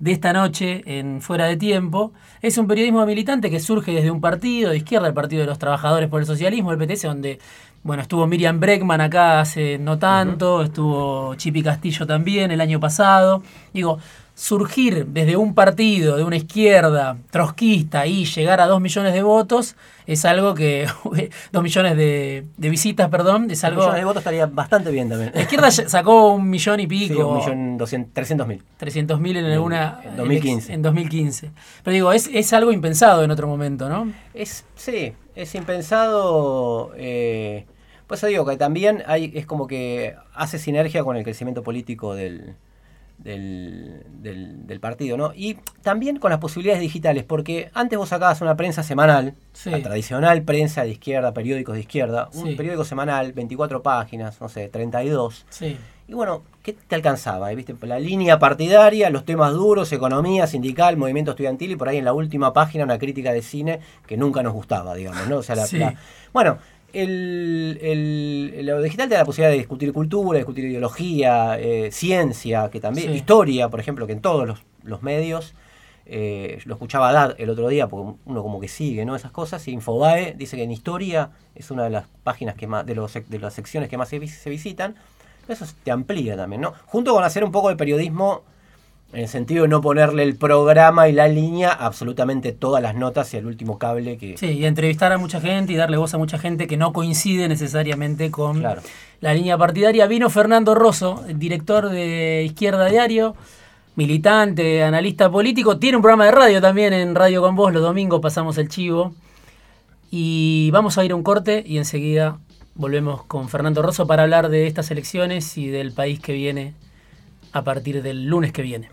de 0.00 0.10
esta 0.10 0.32
noche 0.32 0.82
en 0.86 1.20
Fuera 1.22 1.46
de 1.46 1.56
Tiempo. 1.56 2.12
Es 2.40 2.58
un 2.58 2.66
periodismo 2.66 3.06
militante 3.06 3.48
que 3.48 3.60
surge 3.60 3.92
desde 3.92 4.10
un 4.10 4.20
partido 4.20 4.70
de 4.70 4.78
izquierda, 4.78 5.06
el 5.06 5.14
Partido 5.14 5.42
de 5.42 5.46
los 5.46 5.60
Trabajadores 5.60 6.08
por 6.08 6.18
el 6.18 6.26
Socialismo, 6.26 6.72
el 6.72 6.78
PTS, 6.78 7.02
donde 7.02 7.38
bueno, 7.84 8.02
estuvo 8.02 8.26
Miriam 8.26 8.58
Breckman 8.58 9.00
acá 9.00 9.38
hace 9.38 9.78
no 9.78 10.00
tanto, 10.00 10.62
estuvo 10.62 11.36
Chipi 11.36 11.62
Castillo 11.62 12.08
también 12.08 12.50
el 12.50 12.60
año 12.60 12.80
pasado. 12.80 13.44
Digo, 13.72 14.00
surgir 14.42 15.06
desde 15.06 15.36
un 15.36 15.54
partido, 15.54 16.16
de 16.16 16.24
una 16.24 16.34
izquierda 16.34 17.16
trotskista 17.30 18.08
y 18.08 18.24
llegar 18.24 18.60
a 18.60 18.66
dos 18.66 18.80
millones 18.80 19.14
de 19.14 19.22
votos 19.22 19.76
es 20.04 20.24
algo 20.24 20.52
que. 20.52 20.88
dos 21.52 21.62
millones 21.62 21.96
de, 21.96 22.44
visitas, 22.56 23.08
perdón. 23.08 23.48
Es 23.52 23.62
algo. 23.62 23.82
millones 23.82 24.00
de 24.00 24.04
votos 24.04 24.20
estaría 24.20 24.46
bastante 24.46 24.90
bien 24.90 25.08
también. 25.08 25.30
La 25.32 25.42
izquierda 25.42 25.70
sacó 25.70 26.32
un 26.32 26.50
millón 26.50 26.80
y 26.80 26.88
pico. 26.88 27.14
Sí, 27.14 27.20
un 27.20 27.36
millón 27.36 27.78
doscientos, 27.78 28.14
trescientos 28.14 28.48
mil. 28.48 28.60
Trescientos 28.78 29.20
mil 29.20 29.36
en 29.36 29.44
alguna. 29.44 30.00
En 30.02 30.16
2015. 30.16 30.72
En 30.72 30.82
2015. 30.82 31.50
Pero 31.84 31.94
digo, 31.94 32.12
es, 32.12 32.28
es 32.32 32.52
algo 32.52 32.72
impensado 32.72 33.22
en 33.22 33.30
otro 33.30 33.46
momento, 33.46 33.88
¿no? 33.88 34.12
Es, 34.34 34.64
sí, 34.74 35.12
es 35.36 35.54
impensado. 35.54 36.90
Eh, 36.96 37.64
pues 38.08 38.20
digo 38.26 38.44
que 38.44 38.56
también 38.56 39.04
hay, 39.06 39.30
es 39.36 39.46
como 39.46 39.68
que 39.68 40.16
hace 40.34 40.58
sinergia 40.58 41.04
con 41.04 41.16
el 41.16 41.22
crecimiento 41.22 41.62
político 41.62 42.16
del 42.16 42.56
del, 43.22 44.02
del, 44.66 44.80
partido, 44.80 45.16
¿no? 45.16 45.32
Y 45.34 45.54
también 45.82 46.18
con 46.18 46.30
las 46.30 46.40
posibilidades 46.40 46.80
digitales, 46.80 47.24
porque 47.24 47.70
antes 47.74 47.98
vos 47.98 48.08
sacabas 48.08 48.40
una 48.40 48.56
prensa 48.56 48.82
semanal, 48.82 49.34
la 49.64 49.82
tradicional 49.82 50.42
prensa 50.42 50.82
de 50.82 50.90
izquierda, 50.90 51.32
periódicos 51.32 51.74
de 51.74 51.80
izquierda, 51.80 52.28
un 52.34 52.56
periódico 52.56 52.84
semanal, 52.84 53.32
24 53.32 53.82
páginas, 53.82 54.40
no 54.40 54.48
sé, 54.48 54.68
32. 54.68 55.46
Sí. 55.50 55.76
Y 56.08 56.14
bueno, 56.14 56.42
¿qué 56.62 56.72
te 56.72 56.94
alcanzaba? 56.94 57.50
¿Viste? 57.50 57.74
La 57.82 57.98
línea 57.98 58.38
partidaria, 58.38 59.08
los 59.08 59.24
temas 59.24 59.52
duros, 59.52 59.92
economía, 59.92 60.46
sindical, 60.46 60.96
movimiento 60.96 61.30
estudiantil 61.30 61.70
y 61.70 61.76
por 61.76 61.88
ahí 61.88 61.98
en 61.98 62.04
la 62.04 62.12
última 62.12 62.52
página 62.52 62.84
una 62.84 62.98
crítica 62.98 63.32
de 63.32 63.40
cine 63.40 63.80
que 64.06 64.16
nunca 64.16 64.42
nos 64.42 64.52
gustaba, 64.52 64.94
digamos, 64.94 65.28
¿no? 65.28 65.38
O 65.38 65.42
sea, 65.42 65.56
la, 65.56 65.94
bueno, 66.32 66.58
el, 66.92 67.78
el, 67.82 68.66
lo 68.66 68.82
digital 68.82 69.08
te 69.08 69.14
da 69.14 69.20
la 69.20 69.24
posibilidad 69.24 69.50
de 69.50 69.58
discutir 69.58 69.92
cultura, 69.92 70.38
discutir 70.38 70.64
ideología, 70.64 71.58
eh, 71.58 71.90
ciencia, 71.92 72.70
que 72.70 72.80
también, 72.80 73.14
historia, 73.14 73.68
por 73.68 73.80
ejemplo, 73.80 74.06
que 74.06 74.12
en 74.12 74.20
todos 74.20 74.62
los, 74.82 75.02
medios, 75.02 75.54
eh, 76.06 76.60
lo 76.64 76.74
escuchaba 76.74 77.12
Dad 77.12 77.34
el 77.38 77.50
otro 77.50 77.68
día, 77.68 77.88
porque 77.88 78.16
uno 78.24 78.42
como 78.42 78.60
que 78.60 78.68
sigue, 78.68 79.04
¿no? 79.04 79.16
Esas 79.16 79.30
cosas, 79.30 79.66
y 79.68 79.72
Infobae 79.72 80.34
dice 80.36 80.56
que 80.56 80.62
en 80.62 80.70
historia 80.70 81.30
es 81.54 81.70
una 81.70 81.84
de 81.84 81.90
las 81.90 82.06
páginas 82.22 82.54
que 82.54 82.66
más, 82.66 82.84
de, 82.86 82.94
los, 82.94 83.12
de 83.12 83.38
las 83.38 83.54
secciones 83.54 83.88
que 83.88 83.96
más 83.96 84.08
se, 84.08 84.26
se 84.26 84.50
visitan, 84.50 84.96
eso 85.48 85.66
te 85.82 85.90
amplía 85.90 86.36
también, 86.36 86.62
¿no? 86.62 86.72
Junto 86.86 87.12
con 87.14 87.24
hacer 87.24 87.44
un 87.44 87.52
poco 87.52 87.68
de 87.68 87.76
periodismo 87.76 88.42
en 89.12 89.20
el 89.20 89.28
sentido 89.28 89.62
de 89.62 89.68
no 89.68 89.82
ponerle 89.82 90.22
el 90.22 90.36
programa 90.36 91.08
y 91.08 91.12
la 91.12 91.28
línea 91.28 91.70
absolutamente 91.70 92.52
todas 92.52 92.82
las 92.82 92.94
notas 92.94 93.32
y 93.34 93.36
el 93.36 93.44
último 93.44 93.78
cable 93.78 94.16
que... 94.16 94.38
Sí, 94.38 94.46
y 94.46 94.64
entrevistar 94.64 95.12
a 95.12 95.18
mucha 95.18 95.38
gente 95.38 95.74
y 95.74 95.76
darle 95.76 95.98
voz 95.98 96.14
a 96.14 96.18
mucha 96.18 96.38
gente 96.38 96.66
que 96.66 96.78
no 96.78 96.94
coincide 96.94 97.46
necesariamente 97.46 98.30
con 98.30 98.62
la 98.62 99.34
línea 99.34 99.58
partidaria. 99.58 100.06
Vino 100.06 100.30
Fernando 100.30 100.74
Rosso, 100.74 101.22
director 101.28 101.90
de 101.90 102.44
Izquierda 102.46 102.86
Diario, 102.86 103.36
militante, 103.96 104.82
analista 104.82 105.30
político. 105.30 105.78
Tiene 105.78 105.98
un 105.98 106.02
programa 106.02 106.24
de 106.24 106.30
radio 106.30 106.60
también 106.62 106.94
en 106.94 107.14
Radio 107.14 107.42
con 107.42 107.54
Vos, 107.54 107.70
los 107.70 107.82
domingos 107.82 108.20
pasamos 108.22 108.56
el 108.56 108.70
chivo. 108.70 109.14
Y 110.10 110.70
vamos 110.72 110.96
a 110.96 111.04
ir 111.04 111.12
a 111.12 111.16
un 111.16 111.22
corte 111.22 111.62
y 111.66 111.76
enseguida 111.76 112.38
volvemos 112.74 113.24
con 113.24 113.50
Fernando 113.50 113.82
Rosso 113.82 114.06
para 114.06 114.22
hablar 114.22 114.48
de 114.48 114.66
estas 114.66 114.90
elecciones 114.90 115.58
y 115.58 115.68
del 115.68 115.92
país 115.92 116.18
que 116.18 116.32
viene 116.32 116.72
a 117.52 117.62
partir 117.62 118.02
del 118.02 118.24
lunes 118.24 118.52
que 118.52 118.62
viene. 118.62 118.88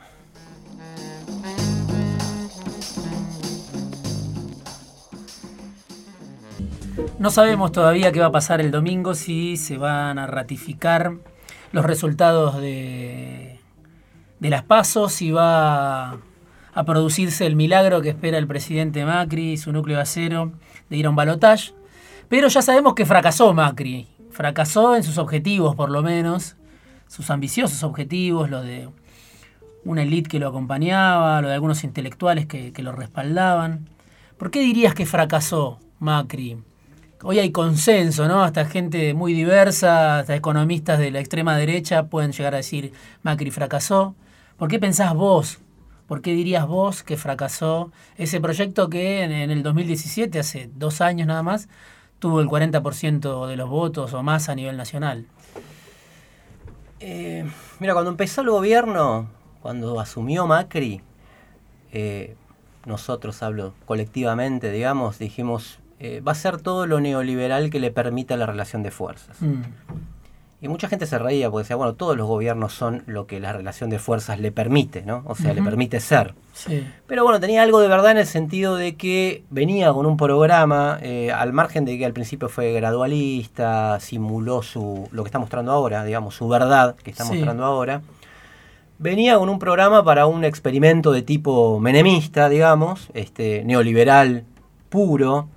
No 7.19 7.29
sabemos 7.31 7.71
todavía 7.71 8.11
qué 8.11 8.21
va 8.21 8.27
a 8.27 8.31
pasar 8.31 8.61
el 8.61 8.71
domingo, 8.71 9.13
si 9.13 9.57
se 9.57 9.77
van 9.77 10.17
a 10.17 10.25
ratificar 10.25 11.15
los 11.71 11.85
resultados 11.85 12.61
de, 12.61 13.59
de 14.39 14.49
las 14.49 14.63
pasos, 14.63 15.11
si 15.11 15.31
va 15.31 16.11
a 16.73 16.83
producirse 16.85 17.45
el 17.45 17.55
milagro 17.55 18.01
que 18.01 18.09
espera 18.09 18.37
el 18.37 18.47
presidente 18.47 19.03
Macri 19.03 19.51
y 19.51 19.57
su 19.57 19.71
núcleo 19.71 19.99
acero 19.99 20.53
de 20.89 20.97
ir 20.97 21.05
a 21.07 21.09
un 21.09 21.15
balotaje. 21.15 21.73
Pero 22.29 22.47
ya 22.47 22.61
sabemos 22.61 22.93
que 22.93 23.05
fracasó 23.05 23.53
Macri, 23.53 24.07
fracasó 24.31 24.95
en 24.95 25.03
sus 25.03 25.17
objetivos 25.17 25.75
por 25.75 25.89
lo 25.89 26.01
menos, 26.01 26.55
sus 27.07 27.29
ambiciosos 27.31 27.83
objetivos, 27.83 28.49
lo 28.49 28.61
de 28.61 28.87
una 29.83 30.03
élite 30.03 30.29
que 30.29 30.39
lo 30.39 30.47
acompañaba, 30.47 31.41
lo 31.41 31.49
de 31.49 31.55
algunos 31.55 31.83
intelectuales 31.83 32.45
que, 32.45 32.71
que 32.71 32.83
lo 32.83 32.91
respaldaban. 32.91 33.89
¿Por 34.37 34.51
qué 34.51 34.61
dirías 34.61 34.93
que 34.93 35.05
fracasó 35.05 35.79
Macri? 35.99 36.57
Hoy 37.23 37.39
hay 37.39 37.51
consenso, 37.51 38.27
¿no? 38.27 38.43
Hasta 38.43 38.65
gente 38.65 39.13
muy 39.13 39.33
diversa, 39.33 40.19
hasta 40.19 40.35
economistas 40.35 40.99
de 40.99 41.11
la 41.11 41.19
extrema 41.19 41.57
derecha 41.57 42.07
pueden 42.07 42.31
llegar 42.31 42.53
a 42.53 42.57
decir 42.57 42.93
Macri 43.23 43.51
fracasó. 43.51 44.15
¿Por 44.57 44.69
qué 44.69 44.79
pensás 44.79 45.13
vos? 45.13 45.59
¿Por 46.07 46.21
qué 46.21 46.31
dirías 46.31 46.67
vos 46.67 47.03
que 47.03 47.17
fracasó 47.17 47.91
ese 48.17 48.41
proyecto 48.41 48.89
que 48.89 49.23
en, 49.23 49.31
el 49.31 49.63
2017, 49.63 50.39
hace 50.39 50.69
dos 50.75 51.01
años 51.01 51.27
nada 51.27 51.43
más, 51.43 51.69
tuvo 52.19 52.41
el 52.41 52.47
40% 52.47 53.47
de 53.47 53.55
los 53.55 53.69
votos 53.69 54.13
o 54.13 54.23
más 54.23 54.49
a 54.49 54.55
nivel 54.55 54.75
nacional? 54.75 55.27
Eh, 56.99 57.45
mira, 57.79 57.93
cuando 57.93 58.11
empezó 58.11 58.41
el 58.41 58.49
gobierno, 58.49 59.29
cuando 59.61 59.99
asumió 59.99 60.47
Macri, 60.47 61.01
eh, 61.91 62.35
nosotros 62.85 63.43
hablo 63.43 63.73
colectivamente, 63.85 64.71
digamos, 64.71 65.19
dijimos, 65.19 65.79
eh, 65.99 66.21
va 66.21 66.31
a 66.31 66.35
ser 66.35 66.61
todo 66.61 66.87
lo 66.87 66.99
neoliberal 66.99 67.69
que 67.69 67.79
le 67.79 67.91
permita 67.91 68.37
la 68.37 68.45
relación 68.45 68.83
de 68.83 68.91
fuerzas. 68.91 69.41
Mm. 69.41 69.61
Y 70.61 70.67
mucha 70.67 70.89
gente 70.89 71.05
se 71.05 71.17
reía 71.17 71.49
porque 71.49 71.63
decía, 71.63 71.77
bueno, 71.77 71.93
todos 71.93 72.17
los 72.17 72.27
gobiernos 72.27 72.73
son 72.73 73.03
lo 73.05 73.27
que 73.27 73.39
la 73.39 73.53
relación 73.53 73.89
de 73.89 73.97
fuerzas 73.97 74.41
le 74.41 74.51
permite, 74.51 75.03
¿no? 75.03 75.23
O 75.25 75.33
sea, 75.33 75.53
le 75.53 75.61
permite 75.61 76.01
ser. 76.01 76.35
Pero 77.07 77.23
bueno, 77.23 77.39
tenía 77.39 77.63
algo 77.63 77.79
de 77.79 77.87
verdad 77.87 78.11
en 78.11 78.17
el 78.17 78.25
sentido 78.25 78.75
de 78.75 78.97
que 78.97 79.45
venía 79.49 79.93
con 79.93 80.05
un 80.05 80.17
programa, 80.17 80.99
eh, 81.01 81.31
al 81.31 81.53
margen 81.53 81.85
de 81.85 81.97
que 81.97 82.05
al 82.05 82.11
principio 82.11 82.49
fue 82.49 82.73
gradualista, 82.73 84.01
simuló 84.01 84.61
su 84.61 85.07
lo 85.13 85.23
que 85.23 85.29
está 85.29 85.39
mostrando 85.39 85.71
ahora, 85.71 86.03
digamos, 86.03 86.35
su 86.35 86.49
verdad 86.49 86.97
que 86.97 87.11
está 87.11 87.23
mostrando 87.23 87.63
ahora. 87.63 88.01
Venía 88.97 89.37
con 89.37 89.47
un 89.47 89.59
programa 89.59 90.03
para 90.03 90.25
un 90.25 90.43
experimento 90.43 91.13
de 91.13 91.21
tipo 91.21 91.79
menemista, 91.79 92.49
digamos, 92.49 93.07
este, 93.13 93.63
neoliberal 93.63 94.43
puro, 94.89 95.47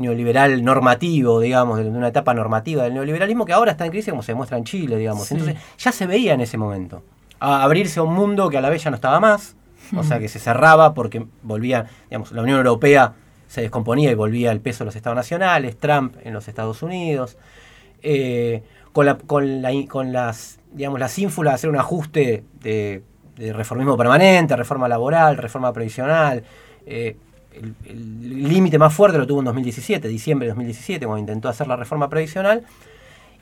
neoliberal 0.00 0.64
normativo, 0.64 1.40
digamos, 1.40 1.78
de 1.78 1.88
una 1.88 2.08
etapa 2.08 2.34
normativa 2.34 2.82
del 2.82 2.94
neoliberalismo 2.94 3.44
que 3.44 3.52
ahora 3.52 3.72
está 3.72 3.84
en 3.84 3.90
crisis 3.90 4.10
como 4.10 4.22
se 4.22 4.32
demuestra 4.32 4.58
en 4.58 4.64
Chile, 4.64 4.96
digamos. 4.96 5.30
Entonces 5.30 5.56
ya 5.78 5.92
se 5.92 6.06
veía 6.06 6.34
en 6.34 6.40
ese 6.40 6.56
momento. 6.56 7.02
A 7.38 7.62
abrirse 7.62 8.00
a 8.00 8.02
un 8.02 8.14
mundo 8.14 8.48
que 8.48 8.58
a 8.58 8.60
la 8.60 8.70
vez 8.70 8.82
ya 8.82 8.90
no 8.90 8.96
estaba 8.96 9.20
más, 9.20 9.54
o 9.96 10.02
sea 10.02 10.18
que 10.18 10.28
se 10.28 10.38
cerraba 10.38 10.94
porque 10.94 11.26
volvía, 11.42 11.86
digamos, 12.08 12.32
la 12.32 12.42
Unión 12.42 12.58
Europea 12.58 13.14
se 13.46 13.62
descomponía 13.62 14.10
y 14.10 14.14
volvía 14.14 14.52
el 14.52 14.60
peso 14.60 14.84
de 14.84 14.86
los 14.86 14.96
estados 14.96 15.16
nacionales, 15.16 15.76
Trump 15.78 16.16
en 16.22 16.32
los 16.32 16.48
Estados 16.48 16.82
Unidos, 16.82 17.36
eh, 18.02 18.62
con, 18.92 19.06
la, 19.06 19.18
con, 19.18 19.62
la, 19.62 19.70
con 19.88 20.12
las, 20.12 20.60
digamos, 20.72 21.00
las 21.00 21.18
ínfulas 21.18 21.52
de 21.52 21.54
hacer 21.56 21.70
un 21.70 21.76
ajuste 21.76 22.44
de, 22.60 23.02
reformismo 23.36 23.96
permanente, 23.96 24.54
reforma 24.54 24.86
laboral, 24.86 25.38
reforma 25.38 25.72
previsional, 25.72 26.44
eh, 26.84 27.16
el 27.52 28.48
límite 28.48 28.78
más 28.78 28.94
fuerte 28.94 29.18
lo 29.18 29.26
tuvo 29.26 29.40
en 29.40 29.46
2017, 29.46 30.08
diciembre 30.08 30.46
de 30.46 30.50
2017, 30.50 31.06
cuando 31.06 31.20
intentó 31.20 31.48
hacer 31.48 31.66
la 31.66 31.76
reforma 31.76 32.08
previsional. 32.08 32.64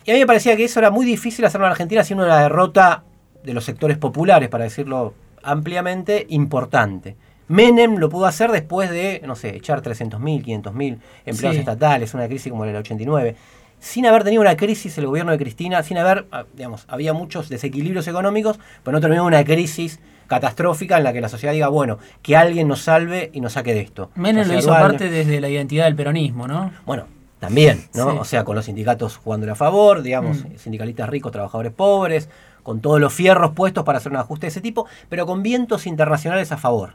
Y 0.05 0.11
a 0.11 0.15
mí 0.15 0.21
me 0.21 0.27
parecía 0.27 0.57
que 0.57 0.65
eso 0.65 0.79
era 0.81 0.91
muy 0.91 1.05
difícil 1.05 1.45
hacerlo 1.45 1.67
en 1.67 1.73
Argentina, 1.73 2.03
siendo 2.03 2.25
una 2.25 2.41
derrota 2.41 3.05
de 3.45 3.55
los 3.55 3.65
sectores 3.65 3.99
populares, 3.99 4.49
para 4.49 4.65
decirlo 4.65 5.15
ampliamente, 5.43 6.27
importante. 6.31 7.17
Menem 7.49 7.97
lo 7.97 8.09
pudo 8.09 8.27
hacer 8.27 8.51
después 8.51 8.91
de, 8.91 9.23
no 9.27 9.35
sé, 9.35 9.57
echar 9.57 9.83
300.000, 9.83 10.19
500.000 10.45 10.99
empleados 11.25 11.59
estatales, 11.59 12.15
una 12.15 12.27
crisis 12.27 12.51
como 12.51 12.65
la 12.65 12.73
del 12.73 12.81
89. 12.81 13.37
Sin 13.81 14.07
haber 14.07 14.25
tenido 14.25 14.43
una 14.43 14.57
crisis 14.57 14.99
el 14.99 15.07
gobierno 15.07 15.33
de 15.33 15.39
Cristina, 15.39 15.83
sin 15.83 15.99
haber, 15.99 16.27
ah, 16.33 16.45
digamos, 16.55 16.85
había 16.89 17.13
muchos 17.13 17.49
desequilibrios 17.49 18.09
económicos, 18.09 18.59
pero 18.83 18.97
no 18.97 19.01
terminó 19.01 19.25
una 19.25 19.45
crisis 19.45 20.01
catastrófica 20.27 20.99
en 20.99 21.05
la 21.05 21.13
que 21.13 21.21
la 21.21 21.29
sociedad 21.29 21.53
diga, 21.53 21.69
bueno, 21.69 21.99
que 22.23 22.37
alguien 22.37 22.69
nos 22.69 22.83
salve 22.83 23.31
y 23.33 23.41
nos 23.41 23.55
saque 23.55 23.75
de 23.75 23.81
esto. 23.81 24.11
Menem 24.15 24.47
lo 24.47 24.59
hizo 24.59 24.69
parte 24.69 25.09
desde 25.09 25.41
la 25.41 25.49
identidad 25.49 25.87
del 25.87 25.97
peronismo, 25.97 26.47
¿no? 26.47 26.71
Bueno, 26.85 27.07
también, 27.39 27.89
¿no? 27.95 28.21
O 28.21 28.25
sea, 28.25 28.45
con 28.45 28.57
los 28.57 28.65
sindicatos 28.65 29.17
jugándole 29.17 29.53
a 29.53 29.55
favor, 29.55 30.03
digamos, 30.03 30.45
mm. 30.45 30.59
sindicalistas 30.59 31.09
ricos, 31.09 31.33
trabajadores 31.33 31.73
pobres, 31.73 32.29
con 32.63 32.81
todos 32.81 33.01
los 33.01 33.15
fierros 33.15 33.53
puestos 33.53 33.85
para 33.85 33.99
hacer 33.99 34.13
un 34.13 34.19
ajuste 34.19 34.47
de 34.47 34.49
ese 34.49 34.61
tipo, 34.61 34.87
pero 35.09 35.25
con 35.25 35.43
vientos 35.43 35.87
internacionales 35.87 36.53
a 36.53 36.59
favor, 36.59 36.95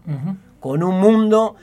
con 0.59 0.83
un 0.83 0.99
mundo 0.99 1.55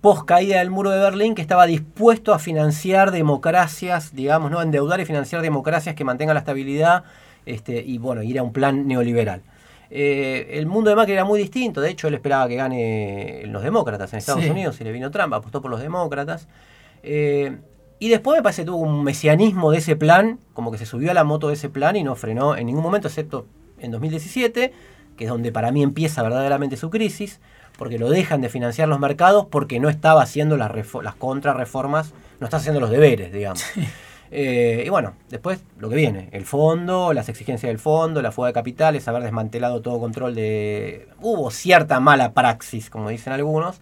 post 0.00 0.24
caída 0.24 0.58
del 0.58 0.70
muro 0.70 0.90
de 0.90 0.98
Berlín 0.98 1.34
que 1.34 1.42
estaba 1.42 1.66
dispuesto 1.66 2.32
a 2.32 2.38
financiar 2.38 3.10
democracias, 3.10 4.14
digamos, 4.14 4.50
¿no? 4.50 4.62
endeudar 4.62 5.00
y 5.00 5.04
financiar 5.04 5.42
democracias 5.42 5.94
que 5.94 6.04
mantengan 6.04 6.34
la 6.34 6.40
estabilidad 6.40 7.04
este, 7.46 7.82
y 7.84 7.98
bueno, 7.98 8.22
ir 8.22 8.38
a 8.38 8.42
un 8.42 8.52
plan 8.52 8.86
neoliberal. 8.86 9.42
Eh, 9.90 10.50
el 10.52 10.66
mundo 10.66 10.90
de 10.90 10.96
Macri 10.96 11.14
era 11.14 11.24
muy 11.24 11.38
distinto, 11.38 11.80
de 11.80 11.90
hecho 11.90 12.08
él 12.08 12.14
esperaba 12.14 12.46
que 12.46 12.56
gane 12.56 13.42
los 13.46 13.62
demócratas 13.62 14.12
en 14.12 14.18
Estados 14.18 14.44
Unidos 14.44 14.80
y 14.80 14.84
le 14.84 14.92
vino 14.92 15.10
Trump, 15.10 15.32
apostó 15.32 15.62
por 15.62 15.70
los 15.70 15.80
demócratas. 15.80 16.46
Eh, 17.02 17.58
y 17.98 18.08
después 18.10 18.38
me 18.38 18.42
parece 18.42 18.62
que 18.62 18.66
tuvo 18.66 18.78
un 18.78 19.02
mesianismo 19.02 19.72
de 19.72 19.78
ese 19.78 19.96
plan, 19.96 20.38
como 20.52 20.70
que 20.70 20.78
se 20.78 20.86
subió 20.86 21.10
a 21.10 21.14
la 21.14 21.24
moto 21.24 21.48
de 21.48 21.54
ese 21.54 21.68
plan 21.68 21.96
y 21.96 22.04
no 22.04 22.14
frenó 22.14 22.56
en 22.56 22.66
ningún 22.66 22.82
momento, 22.82 23.08
excepto 23.08 23.46
en 23.78 23.90
2017, 23.90 24.72
que 25.16 25.24
es 25.24 25.30
donde 25.30 25.50
para 25.50 25.72
mí 25.72 25.82
empieza 25.82 26.22
verdaderamente 26.22 26.76
su 26.76 26.90
crisis, 26.90 27.40
porque 27.78 27.96
lo 27.96 28.10
dejan 28.10 28.40
de 28.40 28.48
financiar 28.48 28.88
los 28.88 28.98
mercados 28.98 29.46
porque 29.46 29.78
no 29.78 29.88
estaba 29.88 30.20
haciendo 30.20 30.56
las, 30.56 30.72
las 31.02 31.14
contrarreformas, 31.14 32.12
no 32.40 32.46
está 32.46 32.56
haciendo 32.56 32.80
los 32.80 32.90
deberes, 32.90 33.32
digamos. 33.32 33.64
Eh, 34.30 34.82
y 34.84 34.90
bueno, 34.90 35.14
después 35.30 35.58
lo 35.78 35.88
que 35.88 35.96
viene, 35.96 36.28
el 36.32 36.44
fondo, 36.44 37.14
las 37.14 37.30
exigencias 37.30 37.70
del 37.70 37.78
fondo, 37.78 38.20
la 38.20 38.30
fuga 38.30 38.48
de 38.48 38.52
capitales, 38.52 39.08
haber 39.08 39.22
desmantelado 39.22 39.80
todo 39.80 39.98
control 39.98 40.34
de... 40.34 41.08
Hubo 41.22 41.50
cierta 41.50 41.98
mala 41.98 42.32
praxis, 42.32 42.90
como 42.90 43.08
dicen 43.08 43.32
algunos, 43.32 43.80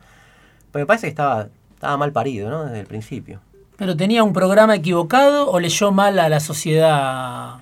pero 0.71 0.85
me 0.85 0.87
parece 0.87 1.09
que 1.09 1.11
estaba, 1.11 1.49
estaba 1.75 1.97
mal 1.97 2.13
parido, 2.13 2.49
¿no? 2.49 2.65
Desde 2.65 2.79
el 2.79 2.87
principio. 2.87 3.41
¿Pero 3.77 3.97
tenía 3.97 4.23
un 4.23 4.33
programa 4.33 4.77
equivocado 4.77 5.51
o 5.51 5.59
leyó 5.59 5.91
mal 5.91 6.17
a 6.21 6.29
la 6.29 6.39
sociedad 6.39 7.57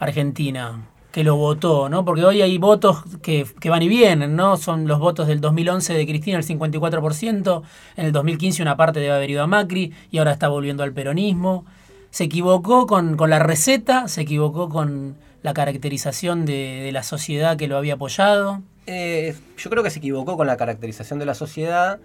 argentina 0.00 0.80
que 1.12 1.24
lo 1.24 1.36
votó, 1.36 1.88
¿no? 1.88 2.04
Porque 2.04 2.24
hoy 2.24 2.42
hay 2.42 2.58
votos 2.58 3.02
que, 3.22 3.46
que, 3.60 3.70
van 3.70 3.82
y 3.82 3.88
vienen, 3.88 4.36
¿no? 4.36 4.56
Son 4.56 4.86
los 4.86 4.98
votos 4.98 5.26
del 5.26 5.40
2011 5.40 5.94
de 5.94 6.06
Cristina 6.06 6.38
el 6.38 6.44
54%, 6.44 7.62
en 7.96 8.06
el 8.06 8.12
2015 8.12 8.62
una 8.62 8.76
parte 8.76 9.00
debe 9.00 9.12
haber 9.12 9.30
ido 9.30 9.42
a 9.42 9.46
Macri 9.46 9.92
y 10.10 10.18
ahora 10.18 10.32
está 10.32 10.48
volviendo 10.48 10.82
al 10.82 10.92
peronismo 10.92 11.64
se 12.10 12.24
equivocó 12.24 12.86
con, 12.86 13.16
la 13.16 13.38
receta, 13.38 14.08
se 14.08 14.22
equivocó 14.22 14.68
con 14.68 15.16
la 15.42 15.54
caracterización 15.54 16.44
de, 16.44 16.90
la 16.92 17.02
sociedad 17.02 17.56
que 17.56 17.68
lo 17.68 17.76
había 17.76 17.94
apoyado. 17.94 18.62
Eh, 18.86 19.36
yo 19.56 19.70
creo 19.70 19.82
que 19.82 19.90
se 19.90 20.00
equivocó 20.00 20.36
con 20.36 20.46
la 20.46 20.56
caracterización 20.56 21.18
de 21.18 21.26
la 21.26 21.34
sociedad 21.34 22.00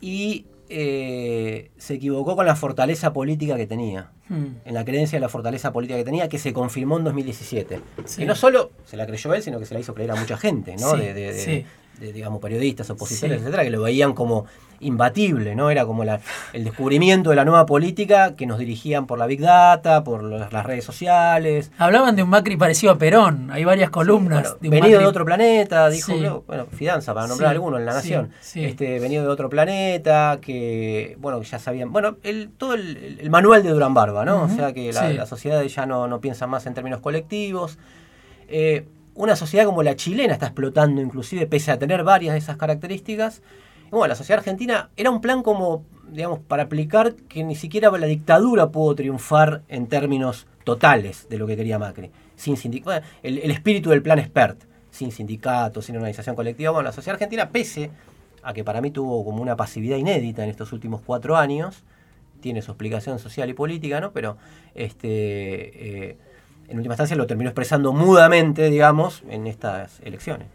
y 0.00 0.44
eh, 0.68 1.70
se 1.78 1.94
equivocó 1.94 2.36
con 2.36 2.46
la 2.46 2.56
fortaleza 2.56 3.12
política 3.12 3.56
que 3.56 3.66
tenía, 3.66 4.10
hmm. 4.28 4.46
en 4.64 4.74
la 4.74 4.84
creencia 4.84 5.16
de 5.16 5.20
la 5.20 5.28
fortaleza 5.28 5.72
política 5.72 5.98
que 5.98 6.04
tenía, 6.04 6.28
que 6.28 6.38
se 6.38 6.52
confirmó 6.52 6.98
en 6.98 7.04
2017. 7.04 7.80
Y 8.18 8.24
no 8.24 8.34
solo 8.34 8.70
se 8.84 8.96
la 8.96 9.06
creyó 9.06 9.34
él, 9.34 9.42
sino 9.42 9.58
que 9.58 9.66
se 9.66 9.74
la 9.74 9.80
hizo 9.80 9.94
creer 9.94 10.10
a 10.10 10.16
mucha 10.16 10.36
gente, 10.36 10.76
¿no? 10.76 10.96
de, 10.96 11.64
digamos, 12.00 12.40
periodistas, 12.40 12.90
opositores, 12.90 13.40
etcétera, 13.40 13.64
que 13.64 13.70
lo 13.70 13.82
veían 13.82 14.12
como 14.12 14.46
imbatible, 14.80 15.54
¿no? 15.54 15.70
Era 15.70 15.84
como 15.86 16.04
la, 16.04 16.20
el 16.52 16.64
descubrimiento 16.64 17.30
de 17.30 17.36
la 17.36 17.44
nueva 17.44 17.66
política 17.66 18.36
que 18.36 18.46
nos 18.46 18.58
dirigían 18.58 19.06
por 19.06 19.18
la 19.18 19.26
Big 19.26 19.40
Data, 19.40 20.04
por 20.04 20.22
las 20.22 20.64
redes 20.64 20.84
sociales. 20.84 21.72
Hablaban 21.78 22.16
de 22.16 22.22
un 22.22 22.30
Macri 22.30 22.56
parecido 22.56 22.92
a 22.92 22.98
Perón, 22.98 23.50
hay 23.50 23.64
varias 23.64 23.90
columnas. 23.90 24.56
venido 24.60 25.00
de 25.00 25.06
otro 25.06 25.24
planeta, 25.24 25.88
dijo, 25.90 26.44
bueno, 26.46 26.66
Fidanza, 26.66 27.14
para 27.14 27.26
nombrar 27.26 27.52
alguno 27.52 27.78
en 27.78 27.86
La 27.86 27.94
Nación, 27.94 28.30
este 28.54 28.98
venido 29.00 29.24
de 29.24 29.28
otro 29.28 29.48
planeta, 29.48 30.38
que, 30.40 31.16
bueno, 31.18 31.42
ya 31.42 31.58
sabían, 31.58 31.92
bueno, 31.92 32.16
el, 32.22 32.50
todo 32.56 32.74
el, 32.74 33.28
manual 33.30 33.62
de 33.62 33.70
Durán 33.70 33.94
Barba, 33.94 34.24
¿no? 34.24 34.44
O 34.44 34.48
sea 34.48 34.72
que 34.72 34.92
la, 34.92 35.26
sociedad 35.26 35.62
ya 35.62 35.86
no, 35.86 36.06
no 36.08 36.20
piensa 36.20 36.46
más 36.46 36.66
en 36.66 36.74
términos 36.74 37.00
colectivos. 37.00 37.78
Eh, 38.48 38.86
una 39.18 39.34
sociedad 39.34 39.66
como 39.66 39.82
la 39.82 39.96
chilena 39.96 40.32
está 40.32 40.46
explotando 40.46 41.02
inclusive, 41.02 41.46
pese 41.46 41.72
a 41.72 41.78
tener 41.78 42.04
varias 42.04 42.34
de 42.34 42.38
esas 42.38 42.56
características, 42.56 43.42
bueno, 43.90 44.06
la 44.06 44.14
sociedad 44.14 44.38
argentina 44.38 44.90
era 44.96 45.10
un 45.10 45.20
plan 45.20 45.42
como, 45.42 45.84
digamos, 46.10 46.38
para 46.38 46.64
aplicar 46.64 47.14
que 47.28 47.42
ni 47.42 47.56
siquiera 47.56 47.90
la 47.90 48.06
dictadura 48.06 48.70
pudo 48.70 48.94
triunfar 48.94 49.62
en 49.68 49.88
términos 49.88 50.46
totales 50.62 51.26
de 51.28 51.38
lo 51.38 51.46
que 51.46 51.56
quería 51.56 51.78
Macri. 51.78 52.10
Sin 52.36 52.56
el, 53.22 53.50
espíritu 53.50 53.90
del 53.90 54.02
plan 54.02 54.20
expert, 54.20 54.62
sin 54.90 55.10
sindicatos, 55.10 55.86
sin 55.86 55.96
organización 55.96 56.36
colectiva. 56.36 56.70
Bueno, 56.70 56.84
la 56.84 56.92
sociedad 56.92 57.14
argentina, 57.14 57.48
pese 57.48 57.90
a 58.42 58.52
que 58.52 58.62
para 58.62 58.80
mí 58.80 58.92
tuvo 58.92 59.24
como 59.24 59.42
una 59.42 59.56
pasividad 59.56 59.96
inédita 59.96 60.44
en 60.44 60.50
estos 60.50 60.72
últimos 60.72 61.00
cuatro 61.04 61.36
años, 61.36 61.82
tiene 62.40 62.62
su 62.62 62.70
explicación 62.70 63.18
social 63.18 63.50
y 63.50 63.54
política, 63.54 64.00
¿no? 64.00 64.12
Pero 64.12 64.36
este, 64.74 66.10
eh, 66.10 66.18
en 66.68 66.76
última 66.76 66.94
instancia 66.94 67.16
lo 67.16 67.26
terminó 67.26 67.50
expresando 67.50 67.92
mudamente, 67.92 68.70
digamos, 68.70 69.22
en 69.28 69.46
estas 69.46 70.00
elecciones. 70.00 70.48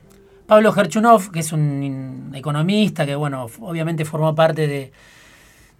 Pablo 0.46 0.72
Gerchunov, 0.72 1.32
que 1.32 1.40
es 1.40 1.52
un 1.52 2.32
economista 2.36 3.06
que, 3.06 3.16
bueno, 3.16 3.48
obviamente 3.62 4.06
formó 4.06 4.36
parte 4.36 4.68
de, 4.68 4.92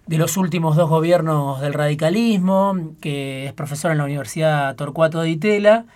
los 0.08 0.36
últimos 0.36 0.76
dos 0.76 0.88
gobiernos 0.88 1.60
del 1.60 1.74
radicalismo, 1.74 2.94
que 3.00 3.46
es 3.46 3.52
profesor 3.52 3.92
en 3.92 3.98
la 3.98 4.04
Universidad 4.04 4.74
Torcuato 4.76 5.20
de 5.20 5.30
Itela, 5.30 5.86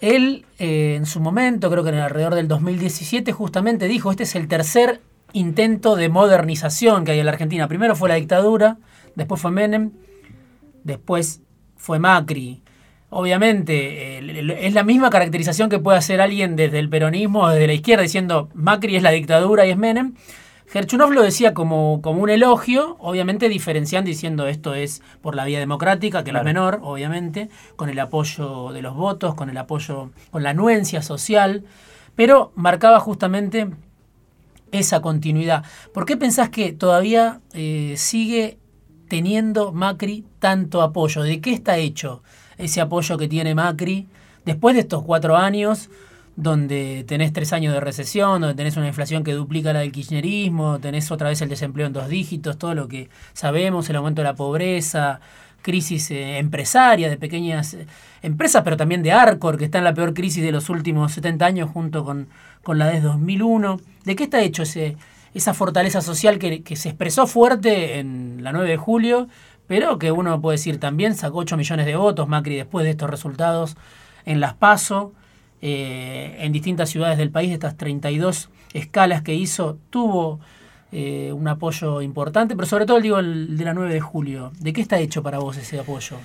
él 0.00 0.46
eh, 0.58 0.94
en 0.96 1.06
su 1.06 1.20
momento, 1.20 1.70
creo 1.70 1.84
que 1.84 1.90
en 1.90 1.96
alrededor 1.96 2.34
del 2.34 2.48
2017, 2.48 3.32
justamente 3.32 3.86
dijo, 3.86 4.10
este 4.10 4.24
es 4.24 4.34
el 4.34 4.48
tercer 4.48 5.00
intento 5.32 5.94
de 5.94 6.08
modernización 6.08 7.04
que 7.04 7.12
hay 7.12 7.20
en 7.20 7.26
la 7.26 7.32
Argentina. 7.32 7.68
Primero 7.68 7.94
fue 7.94 8.08
la 8.08 8.16
dictadura, 8.16 8.78
después 9.14 9.40
fue 9.40 9.50
Menem, 9.50 9.92
después 10.82 11.40
fue 11.76 11.98
Macri. 11.98 12.62
Obviamente, 13.14 14.66
es 14.66 14.72
la 14.72 14.84
misma 14.84 15.10
caracterización 15.10 15.68
que 15.68 15.78
puede 15.78 15.98
hacer 15.98 16.22
alguien 16.22 16.56
desde 16.56 16.78
el 16.78 16.88
peronismo 16.88 17.42
o 17.42 17.48
desde 17.50 17.66
la 17.66 17.74
izquierda 17.74 18.04
diciendo 18.04 18.48
Macri 18.54 18.96
es 18.96 19.02
la 19.02 19.10
dictadura 19.10 19.66
y 19.66 19.70
es 19.70 19.76
Menem. 19.76 20.14
Gerchunov 20.66 21.12
lo 21.12 21.20
decía 21.20 21.52
como, 21.52 22.00
como 22.00 22.22
un 22.22 22.30
elogio, 22.30 22.96
obviamente 23.00 23.50
diferenciando 23.50 24.08
diciendo 24.08 24.46
esto 24.46 24.72
es 24.72 25.02
por 25.20 25.34
la 25.34 25.44
vía 25.44 25.58
democrática, 25.58 26.24
que 26.24 26.32
no 26.32 26.38
es 26.38 26.44
menor, 26.46 26.80
obviamente, 26.82 27.50
con 27.76 27.90
el 27.90 27.98
apoyo 27.98 28.72
de 28.72 28.80
los 28.80 28.96
votos, 28.96 29.34
con 29.34 29.50
el 29.50 29.58
apoyo, 29.58 30.10
con 30.30 30.42
la 30.42 30.48
anuencia 30.50 31.02
social, 31.02 31.64
pero 32.16 32.52
marcaba 32.54 32.98
justamente 32.98 33.68
esa 34.70 35.02
continuidad. 35.02 35.66
¿Por 35.92 36.06
qué 36.06 36.16
pensás 36.16 36.48
que 36.48 36.72
todavía 36.72 37.42
eh, 37.52 37.92
sigue 37.98 38.56
teniendo 39.08 39.70
Macri 39.70 40.24
tanto 40.38 40.80
apoyo? 40.80 41.22
¿De 41.22 41.42
qué 41.42 41.52
está 41.52 41.76
hecho? 41.76 42.22
Ese 42.58 42.80
apoyo 42.80 43.18
que 43.18 43.28
tiene 43.28 43.54
Macri, 43.54 44.06
después 44.44 44.74
de 44.74 44.82
estos 44.82 45.02
cuatro 45.02 45.36
años, 45.36 45.90
donde 46.36 47.04
tenés 47.06 47.32
tres 47.32 47.52
años 47.52 47.74
de 47.74 47.80
recesión, 47.80 48.40
donde 48.40 48.54
tenés 48.54 48.76
una 48.76 48.88
inflación 48.88 49.22
que 49.22 49.32
duplica 49.32 49.72
la 49.72 49.80
del 49.80 49.92
kirchnerismo, 49.92 50.78
tenés 50.78 51.10
otra 51.10 51.28
vez 51.28 51.42
el 51.42 51.48
desempleo 51.48 51.86
en 51.86 51.92
dos 51.92 52.08
dígitos, 52.08 52.58
todo 52.58 52.74
lo 52.74 52.88
que 52.88 53.10
sabemos, 53.34 53.88
el 53.90 53.96
aumento 53.96 54.22
de 54.22 54.28
la 54.28 54.34
pobreza, 54.34 55.20
crisis 55.62 56.10
eh, 56.10 56.38
empresaria 56.38 57.08
de 57.08 57.16
pequeñas 57.16 57.74
eh, 57.74 57.86
empresas, 58.22 58.62
pero 58.64 58.76
también 58.76 59.02
de 59.02 59.12
Arcor, 59.12 59.58
que 59.58 59.64
está 59.64 59.78
en 59.78 59.84
la 59.84 59.94
peor 59.94 60.14
crisis 60.14 60.42
de 60.42 60.52
los 60.52 60.68
últimos 60.70 61.12
70 61.12 61.44
años 61.44 61.70
junto 61.70 62.04
con, 62.04 62.28
con 62.62 62.78
la 62.78 62.86
de 62.88 63.00
2001. 63.00 63.80
¿De 64.04 64.16
qué 64.16 64.24
está 64.24 64.42
hecho 64.42 64.62
ese, 64.62 64.96
esa 65.34 65.54
fortaleza 65.54 66.00
social 66.00 66.38
que, 66.38 66.62
que 66.62 66.76
se 66.76 66.88
expresó 66.90 67.26
fuerte 67.26 67.98
en 67.98 68.40
la 68.42 68.52
9 68.52 68.68
de 68.68 68.76
julio? 68.76 69.28
Pero 69.66 69.98
que 69.98 70.12
uno 70.12 70.40
puede 70.40 70.56
decir 70.56 70.78
también 70.78 71.14
sacó 71.14 71.38
8 71.38 71.56
millones 71.56 71.86
de 71.86 71.96
votos 71.96 72.28
Macri 72.28 72.56
después 72.56 72.84
de 72.84 72.90
estos 72.90 73.08
resultados 73.08 73.76
en 74.24 74.40
las 74.40 74.54
PASO, 74.54 75.12
eh, 75.60 76.36
en 76.40 76.52
distintas 76.52 76.90
ciudades 76.90 77.18
del 77.18 77.30
país, 77.30 77.48
de 77.48 77.54
estas 77.54 77.76
32 77.76 78.50
escalas 78.74 79.22
que 79.22 79.34
hizo, 79.34 79.78
tuvo 79.90 80.40
eh, 80.90 81.32
un 81.32 81.48
apoyo 81.48 82.02
importante, 82.02 82.54
pero 82.54 82.66
sobre 82.66 82.84
todo 82.84 83.00
digo, 83.00 83.18
el 83.18 83.56
de 83.56 83.64
la 83.64 83.72
9 83.72 83.94
de 83.94 84.00
julio. 84.00 84.52
¿De 84.60 84.72
qué 84.72 84.80
está 84.80 84.98
hecho 84.98 85.22
para 85.22 85.38
vos 85.38 85.56
ese 85.56 85.78
apoyo? 85.78 86.16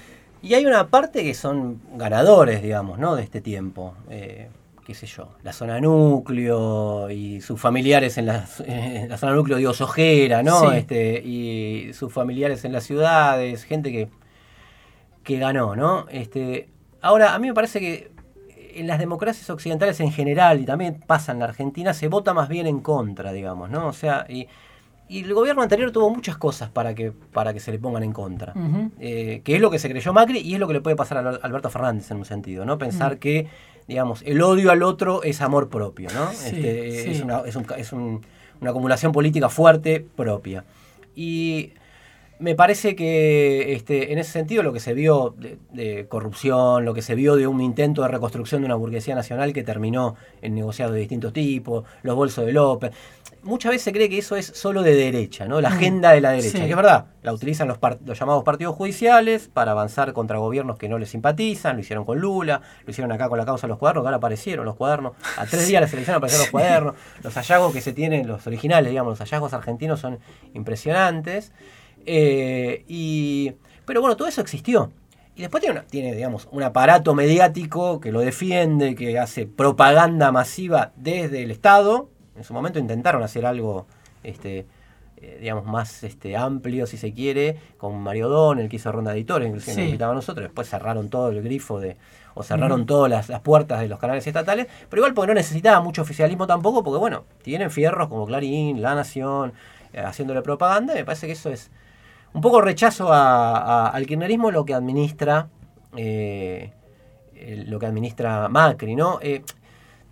Y 0.41 0.53
hay 0.53 0.65
una 0.65 0.87
parte 0.87 1.23
que 1.23 1.33
son 1.33 1.79
ganadores, 1.95 2.61
digamos, 2.61 2.99
¿no? 2.99 3.15
de 3.15 3.23
este 3.23 3.41
tiempo. 3.41 3.95
Eh, 4.09 4.49
qué 4.87 4.93
sé 4.93 5.05
yo, 5.05 5.27
la 5.43 5.51
zona 5.51 5.81
núcleo 5.81 7.09
y 7.11 7.41
sus 7.41 7.59
familiares 7.59 8.17
en 8.17 8.25
la, 8.25 8.45
zona 8.45 9.33
núcleo, 9.33 9.57
digo, 9.57 9.73
Sojera, 9.73 10.43
¿no? 10.43 10.71
Este, 10.71 11.21
y 11.25 11.91
sus 11.91 12.13
familiares 12.13 12.63
en 12.63 12.71
las 12.71 12.85
ciudades, 12.85 13.65
gente 13.65 13.91
que, 13.91 14.07
que 15.23 15.39
ganó, 15.39 15.75
¿no? 15.75 16.05
Este, 16.09 16.69
ahora, 17.01 17.35
a 17.35 17.39
mí 17.39 17.49
me 17.49 17.53
parece 17.53 17.81
que 17.81 18.11
en 18.75 18.87
las 18.87 18.97
democracias 18.97 19.49
occidentales 19.49 19.99
en 19.99 20.13
general, 20.13 20.61
y 20.61 20.65
también 20.65 21.03
pasa 21.05 21.33
en 21.33 21.39
la 21.39 21.45
Argentina, 21.45 21.93
se 21.93 22.07
vota 22.07 22.33
más 22.33 22.47
bien 22.47 22.65
en 22.65 22.79
contra, 22.79 23.33
digamos, 23.33 23.69
¿no? 23.69 23.87
O 23.87 23.93
sea, 23.93 24.25
y, 24.29 24.47
el 25.09 25.33
gobierno 25.33 25.61
anterior 25.61 25.91
tuvo 25.91 26.09
muchas 26.09 26.37
cosas 26.37 26.69
para 26.69 26.93
que, 26.93 27.11
para 27.11 27.53
que 27.53 27.59
se 27.59 27.71
le 27.71 27.79
pongan 27.79 28.03
en 28.03 28.11
contra. 28.11 28.53
Eh, 28.99 29.41
que 29.43 29.55
es 29.55 29.61
lo 29.61 29.69
que 29.71 29.79
se 29.79 29.89
creyó 29.89 30.11
Macri 30.11 30.39
y 30.39 30.53
es 30.53 30.59
lo 30.59 30.67
que 30.67 30.73
le 30.73 30.81
puede 30.81 30.97
pasar 30.97 31.25
a 31.25 31.29
Alberto 31.29 31.69
Fernández 31.69 32.11
en 32.11 32.17
un 32.17 32.25
sentido, 32.25 32.65
¿no? 32.65 32.77
Pensar 32.77 33.17
que 33.17 33.47
digamos, 33.87 34.21
el 34.25 34.41
odio 34.41 34.71
al 34.71 34.83
otro 34.83 35.23
es 35.23 35.41
amor 35.41 35.69
propio, 35.69 36.09
¿no? 36.13 36.29
Este, 36.31 37.11
es, 37.11 37.21
una, 37.21 37.41
es, 37.41 37.55
un, 37.55 37.65
es 37.77 37.93
una 37.93 38.69
acumulación 38.69 39.11
política 39.11 39.49
fuerte 39.49 40.05
propia. 40.15 40.65
Y 41.15 41.71
me 42.39 42.55
parece 42.55 42.95
que 42.95 43.73
este, 43.73 44.11
en 44.11 44.19
ese 44.19 44.31
sentido 44.31 44.61
lo 44.61 44.71
que 44.71 44.79
se 44.79 44.93
vio 44.93 45.35
de, 45.71 46.05
corrupción, 46.07 46.85
lo 46.85 46.93
que 46.93 47.01
se 47.01 47.15
vio 47.15 47.35
de 47.35 47.47
un 47.47 47.61
intento 47.61 48.03
de 48.03 48.09
reconstrucción 48.09 48.61
de 48.61 48.65
una 48.65 48.75
burguesía 48.75 49.15
nacional 49.15 49.53
que 49.53 49.63
terminó 49.63 50.15
en 50.41 50.53
negociados 50.53 50.93
de 50.93 50.99
distintos 50.99 51.33
tipos, 51.33 51.85
los 52.03 52.15
bolsos 52.15 52.45
de 52.45 52.53
López, 52.53 52.91
muchas 53.47 53.71
veces 53.71 53.83
se 53.83 53.93
cree 53.93 54.09
que 54.09 54.19
eso 54.19 54.35
es 54.35 54.45
solo 54.45 54.83
de 54.83 54.93
derecha, 54.93 55.47
¿no? 55.47 55.59
La 55.61 55.69
mm. 55.69 55.73
agenda 55.73 56.11
de 56.11 56.21
la 56.21 56.31
derecha. 56.31 56.65
Y 56.65 56.69
es 56.69 56.75
verdad, 56.75 57.07
la 57.23 57.33
utilizan 57.33 57.67
los, 57.67 57.79
los, 58.05 58.19
llamados 58.19 58.43
partidos 58.43 58.75
judiciales 58.75 59.49
para 59.51 59.71
avanzar 59.71 60.13
contra 60.13 60.37
gobiernos 60.37 60.77
que 60.77 60.89
no 60.89 60.99
les 60.99 61.09
simpatizan, 61.09 61.75
lo 61.77 61.81
hicieron 61.81 62.05
con 62.05 62.19
Lula, 62.19 62.61
lo 62.85 62.91
hicieron 62.91 63.11
acá 63.11 63.29
con 63.29 63.37
la 63.37 63.45
causa 63.45 63.65
de 63.65 63.69
los 63.69 63.79
cuadernos, 63.79 64.03
que 64.03 64.07
ahora 64.07 64.17
aparecieron 64.17 64.65
los 64.65 64.75
cuadernos, 64.75 65.13
a 65.37 65.45
tres 65.45 65.67
días 65.67 65.79
de 65.79 65.85
la 65.85 65.87
selección 65.87 66.17
aparecieron 66.17 66.45
los 66.45 66.51
cuadernos, 66.51 66.95
los 67.23 67.33
hallazgos 67.33 67.73
que 67.73 67.81
se 67.81 67.93
tienen, 67.93 68.27
los 68.27 68.45
originales, 68.45 68.89
digamos, 68.91 69.11
los 69.11 69.19
hallazgos 69.19 69.53
argentinos 69.53 69.99
son 69.99 70.19
impresionantes. 70.53 71.51
Eh, 72.05 72.83
y, 72.87 73.53
pero 73.85 74.01
bueno, 74.01 74.15
todo 74.15 74.27
eso 74.27 74.41
existió. 74.41 74.91
Y 75.35 75.41
después 75.41 75.61
tiene, 75.63 75.81
tiene, 75.81 76.15
digamos, 76.15 76.47
un 76.51 76.63
aparato 76.63 77.13
mediático 77.13 77.99
que 77.99 78.11
lo 78.11 78.21
defiende, 78.21 78.95
que 78.95 79.19
hace 79.19 79.45
propaganda 79.45 80.31
masiva 80.31 80.93
desde 80.95 81.43
el 81.43 81.51
Estado. 81.51 82.09
En 82.37 82.43
su 82.43 82.53
momento 82.53 82.79
intentaron 82.79 83.23
hacer 83.23 83.45
algo 83.45 83.87
este, 84.23 84.65
eh, 85.19 85.39
digamos, 85.41 85.65
más 85.65 86.03
este, 86.03 86.37
amplio, 86.37 86.85
si 86.85 86.95
se 86.95 87.11
quiere, 87.11 87.57
con 87.77 87.99
Mario 87.99 88.29
Don, 88.29 88.59
el 88.59 88.69
que 88.69 88.75
hizo 88.75 88.91
Ronda 88.91 89.13
Editores, 89.13 89.47
inclusive 89.47 89.75
nos 89.75 89.85
invitaba 89.85 90.11
a 90.11 90.15
nosotros, 90.15 90.43
después 90.43 90.69
cerraron 90.69 91.09
todo 91.09 91.29
el 91.29 91.41
grifo 91.41 91.79
de, 91.79 91.97
o 92.35 92.43
cerraron 92.43 92.85
todas 92.85 93.09
las, 93.09 93.27
las, 93.27 93.41
puertas 93.41 93.79
de 93.79 93.87
los 93.87 93.97
canales 93.97 94.27
estatales, 94.27 94.67
pero 94.87 94.99
igual 94.99 95.15
porque 95.15 95.29
no 95.29 95.33
necesitaba 95.33 95.81
mucho 95.81 96.03
oficialismo 96.03 96.45
tampoco, 96.45 96.83
porque 96.83 96.99
bueno, 96.99 97.23
tienen 97.41 97.71
fierros 97.71 98.09
como 98.09 98.27
Clarín, 98.27 98.79
La 98.79 98.93
Nación, 98.93 99.53
eh, 99.91 100.01
haciéndole 100.01 100.43
propaganda, 100.43 100.93
y 100.93 100.97
me 100.97 101.05
parece 101.05 101.25
que 101.25 101.33
eso 101.33 101.49
es 101.49 101.71
un 102.35 102.41
poco 102.41 102.61
rechazo 102.61 103.11
al 103.11 104.05
kirchnerismo 104.05 104.51
lo 104.51 104.65
que 104.65 104.75
administra, 104.75 105.49
eh, 105.95 106.73
lo 107.65 107.79
que 107.79 107.87
administra 107.87 108.49
Macri, 108.49 108.95
¿no? 108.95 109.19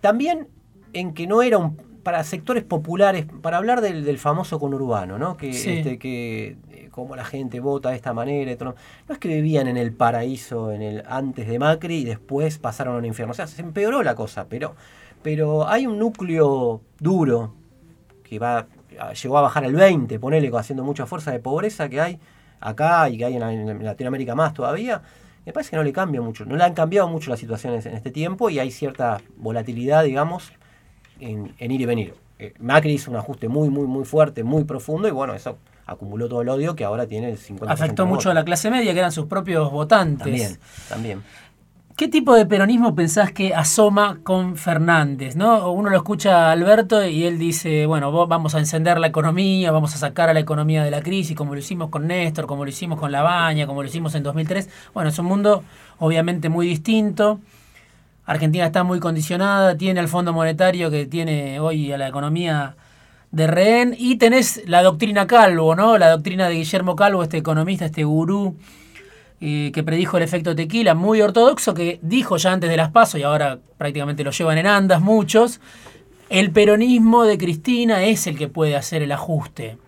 también 0.00 0.48
en 0.92 1.14
que 1.14 1.28
no 1.28 1.42
era 1.42 1.58
un, 1.58 1.76
para 2.06 2.22
sectores 2.22 2.62
populares, 2.62 3.26
para 3.42 3.56
hablar 3.56 3.80
del, 3.80 4.16
famoso 4.18 4.60
conurbano, 4.60 5.18
¿no? 5.18 5.36
Que, 5.36 5.50
este, 5.50 5.98
que 5.98 6.56
eh, 6.70 6.88
cómo 6.92 7.16
la 7.16 7.24
gente 7.24 7.58
vota 7.58 7.90
de 7.90 7.96
esta 7.96 8.12
manera. 8.12 8.56
No, 8.64 8.76
es 9.08 9.18
que 9.18 9.26
vivían 9.26 9.66
en 9.66 9.76
el 9.76 9.92
paraíso 9.92 10.70
en 10.70 10.82
el 10.82 11.02
antes 11.08 11.48
de 11.48 11.58
Macri 11.58 11.96
y 11.96 12.04
después 12.04 12.58
pasaron 12.58 12.94
a 12.94 12.98
un 12.98 13.06
infierno. 13.06 13.32
O 13.32 13.34
sea, 13.34 13.48
se 13.48 13.60
empeoró 13.60 14.04
la 14.04 14.14
cosa, 14.14 14.46
pero, 14.48 14.76
pero 15.24 15.66
hay 15.66 15.88
un 15.88 15.98
núcleo 15.98 16.80
duro 17.00 17.54
que 18.22 18.38
va 18.38 18.68
llegó 19.20 19.38
a 19.38 19.40
bajar 19.42 19.64
el 19.64 19.74
20, 19.74 20.20
ponele, 20.20 20.48
haciendo 20.56 20.84
mucha 20.84 21.06
fuerza 21.06 21.32
de 21.32 21.40
pobreza 21.40 21.88
que 21.88 22.00
hay 22.00 22.20
acá 22.60 23.10
y 23.10 23.18
que 23.18 23.24
hay 23.24 23.34
en, 23.34 23.84
Latinoamérica 23.84 24.36
más 24.36 24.54
todavía. 24.54 25.02
Me 25.44 25.52
parece 25.52 25.70
que 25.70 25.76
no 25.76 25.82
le 25.82 25.92
cambia 25.92 26.22
mucho, 26.22 26.44
no 26.44 26.54
le 26.54 26.62
han 26.62 26.74
cambiado 26.74 27.08
mucho 27.08 27.30
las 27.30 27.40
situaciones 27.40 27.84
en 27.84 27.94
este 27.94 28.12
tiempo 28.12 28.48
y 28.48 28.60
hay 28.60 28.70
cierta 28.70 29.20
volatilidad, 29.38 30.04
digamos, 30.04 30.52
en, 31.20 31.54
ir 31.58 31.80
y 31.80 31.86
venir. 31.86 32.14
Eh, 32.38 32.52
Macri 32.58 32.92
hizo 32.92 33.10
un 33.10 33.16
ajuste 33.16 33.48
muy, 33.48 33.70
muy, 33.70 33.86
muy 33.86 34.04
fuerte, 34.04 34.44
muy 34.44 34.64
profundo 34.64 35.08
y 35.08 35.10
bueno, 35.10 35.34
eso 35.34 35.56
acumuló 35.86 36.28
todo 36.28 36.42
el 36.42 36.48
odio 36.48 36.74
que 36.74 36.84
ahora 36.84 37.06
tiene 37.06 37.30
el 37.30 37.38
50%. 37.38 37.68
Afectó 37.68 38.06
mucho 38.06 38.30
a 38.30 38.34
la 38.34 38.44
clase 38.44 38.70
media, 38.70 38.92
que 38.92 38.98
eran 38.98 39.12
sus 39.12 39.26
propios 39.26 39.70
votantes. 39.70 40.24
También, 40.24 40.58
también. 40.88 41.22
¿Qué 41.96 42.08
tipo 42.08 42.34
de 42.34 42.44
peronismo 42.44 42.94
pensás 42.94 43.32
que 43.32 43.54
asoma 43.54 44.18
con 44.22 44.56
Fernández? 44.56 45.34
¿no? 45.34 45.72
Uno 45.72 45.88
lo 45.88 45.96
escucha 45.96 46.48
a 46.48 46.52
Alberto 46.52 47.02
y 47.06 47.24
él 47.24 47.38
dice, 47.38 47.86
bueno, 47.86 48.26
vamos 48.26 48.54
a 48.54 48.58
encender 48.58 48.98
la 48.98 49.06
economía, 49.06 49.70
vamos 49.70 49.94
a 49.94 49.96
sacar 49.96 50.28
a 50.28 50.34
la 50.34 50.40
economía 50.40 50.84
de 50.84 50.90
la 50.90 51.00
crisis, 51.00 51.34
como 51.34 51.54
lo 51.54 51.60
hicimos 51.60 51.88
con 51.88 52.06
Néstor, 52.06 52.46
como 52.46 52.64
lo 52.64 52.68
hicimos 52.68 53.00
con 53.00 53.12
La 53.12 53.22
Baña, 53.22 53.66
como 53.66 53.82
lo 53.82 53.88
hicimos 53.88 54.14
en 54.14 54.24
2003. 54.24 54.68
Bueno, 54.92 55.08
es 55.08 55.18
un 55.18 55.24
mundo 55.24 55.64
obviamente 55.98 56.50
muy 56.50 56.66
distinto. 56.66 57.40
Argentina 58.26 58.66
está 58.66 58.82
muy 58.82 58.98
condicionada, 58.98 59.76
tiene 59.76 60.00
el 60.00 60.08
Fondo 60.08 60.32
Monetario 60.32 60.90
que 60.90 61.06
tiene 61.06 61.60
hoy 61.60 61.92
a 61.92 61.98
la 61.98 62.08
economía 62.08 62.76
de 63.30 63.46
rehén 63.46 63.94
y 63.96 64.16
tenés 64.16 64.62
la 64.66 64.82
doctrina 64.82 65.26
Calvo, 65.26 65.76
¿no? 65.76 65.96
La 65.96 66.10
doctrina 66.10 66.48
de 66.48 66.56
Guillermo 66.56 66.96
Calvo, 66.96 67.22
este 67.22 67.38
economista, 67.38 67.84
este 67.84 68.02
gurú 68.02 68.56
eh, 69.40 69.70
que 69.72 69.84
predijo 69.84 70.16
el 70.16 70.24
efecto 70.24 70.56
tequila, 70.56 70.94
muy 70.94 71.20
ortodoxo, 71.20 71.72
que 71.72 72.00
dijo 72.02 72.36
ya 72.36 72.52
antes 72.52 72.68
de 72.68 72.76
las 72.76 72.90
pasos 72.90 73.20
y 73.20 73.22
ahora 73.22 73.58
prácticamente 73.78 74.24
lo 74.24 74.32
llevan 74.32 74.58
en 74.58 74.66
andas 74.66 75.00
muchos, 75.00 75.60
el 76.28 76.50
peronismo 76.50 77.24
de 77.24 77.38
Cristina 77.38 78.02
es 78.02 78.26
el 78.26 78.36
que 78.36 78.48
puede 78.48 78.74
hacer 78.74 79.02
el 79.02 79.12
ajuste. 79.12 79.78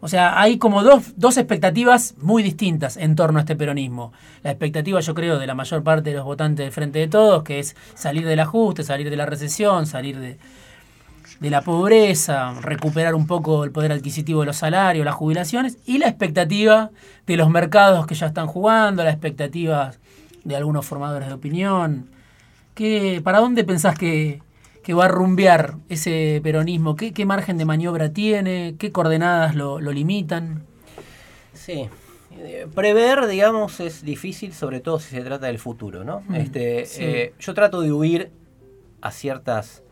O 0.00 0.08
sea, 0.08 0.40
hay 0.40 0.58
como 0.58 0.82
dos, 0.82 1.14
dos, 1.16 1.36
expectativas 1.36 2.14
muy 2.18 2.42
distintas 2.42 2.96
en 2.96 3.16
torno 3.16 3.38
a 3.38 3.42
este 3.42 3.56
peronismo. 3.56 4.12
La 4.42 4.50
expectativa, 4.50 5.00
yo 5.00 5.14
creo, 5.14 5.38
de 5.38 5.46
la 5.46 5.54
mayor 5.54 5.82
parte 5.82 6.10
de 6.10 6.16
los 6.16 6.24
votantes 6.24 6.66
de 6.66 6.70
Frente 6.70 7.00
de 7.00 7.08
Todos, 7.08 7.42
que 7.42 7.58
es 7.58 7.74
salir 7.94 8.26
del 8.26 8.40
ajuste, 8.40 8.84
salir 8.84 9.10
de 9.10 9.16
la 9.16 9.26
recesión, 9.26 9.86
salir 9.86 10.18
de, 10.18 10.38
de 11.40 11.50
la 11.50 11.62
pobreza, 11.62 12.54
recuperar 12.60 13.14
un 13.16 13.26
poco 13.26 13.64
el 13.64 13.72
poder 13.72 13.90
adquisitivo 13.90 14.40
de 14.40 14.46
los 14.46 14.56
salarios, 14.56 15.04
las 15.04 15.16
jubilaciones, 15.16 15.78
y 15.84 15.98
la 15.98 16.08
expectativa 16.08 16.90
de 17.26 17.36
los 17.36 17.50
mercados 17.50 18.06
que 18.06 18.14
ya 18.14 18.26
están 18.26 18.46
jugando, 18.46 19.02
la 19.02 19.10
expectativa 19.10 19.92
de 20.44 20.56
algunos 20.56 20.86
formadores 20.86 21.26
de 21.26 21.34
opinión. 21.34 22.08
¿Qué, 22.74 23.20
¿Para 23.24 23.40
dónde 23.40 23.64
pensás 23.64 23.98
que, 23.98 24.42
que 24.82 24.94
va 24.94 25.06
a 25.06 25.08
rumbear 25.08 25.76
ese 25.88 26.40
peronismo? 26.42 26.96
¿Qué, 26.96 27.24
margen 27.26 27.58
de 27.58 27.64
maniobra 27.64 28.12
tiene? 28.12 28.74
¿Qué 28.78 28.92
coordenadas 28.92 29.54
lo, 29.54 29.78
limitan? 29.80 30.64
Sí, 31.52 31.88
eh, 32.38 32.66
prever, 32.74 33.26
digamos, 33.26 33.80
es 33.80 34.02
difícil, 34.02 34.52
sobre 34.52 34.80
todo 34.80 34.98
si 34.98 35.10
se 35.10 35.22
trata 35.22 35.46
del 35.46 35.58
futuro, 35.58 36.04
¿no? 36.04 36.22
Mm, 36.28 36.34
este, 36.36 36.84
eh, 36.98 37.34
yo 37.38 37.54
trato 37.54 37.80
de 37.80 37.92
huir 37.92 38.30
a 39.00 39.10
ciertas 39.10 39.82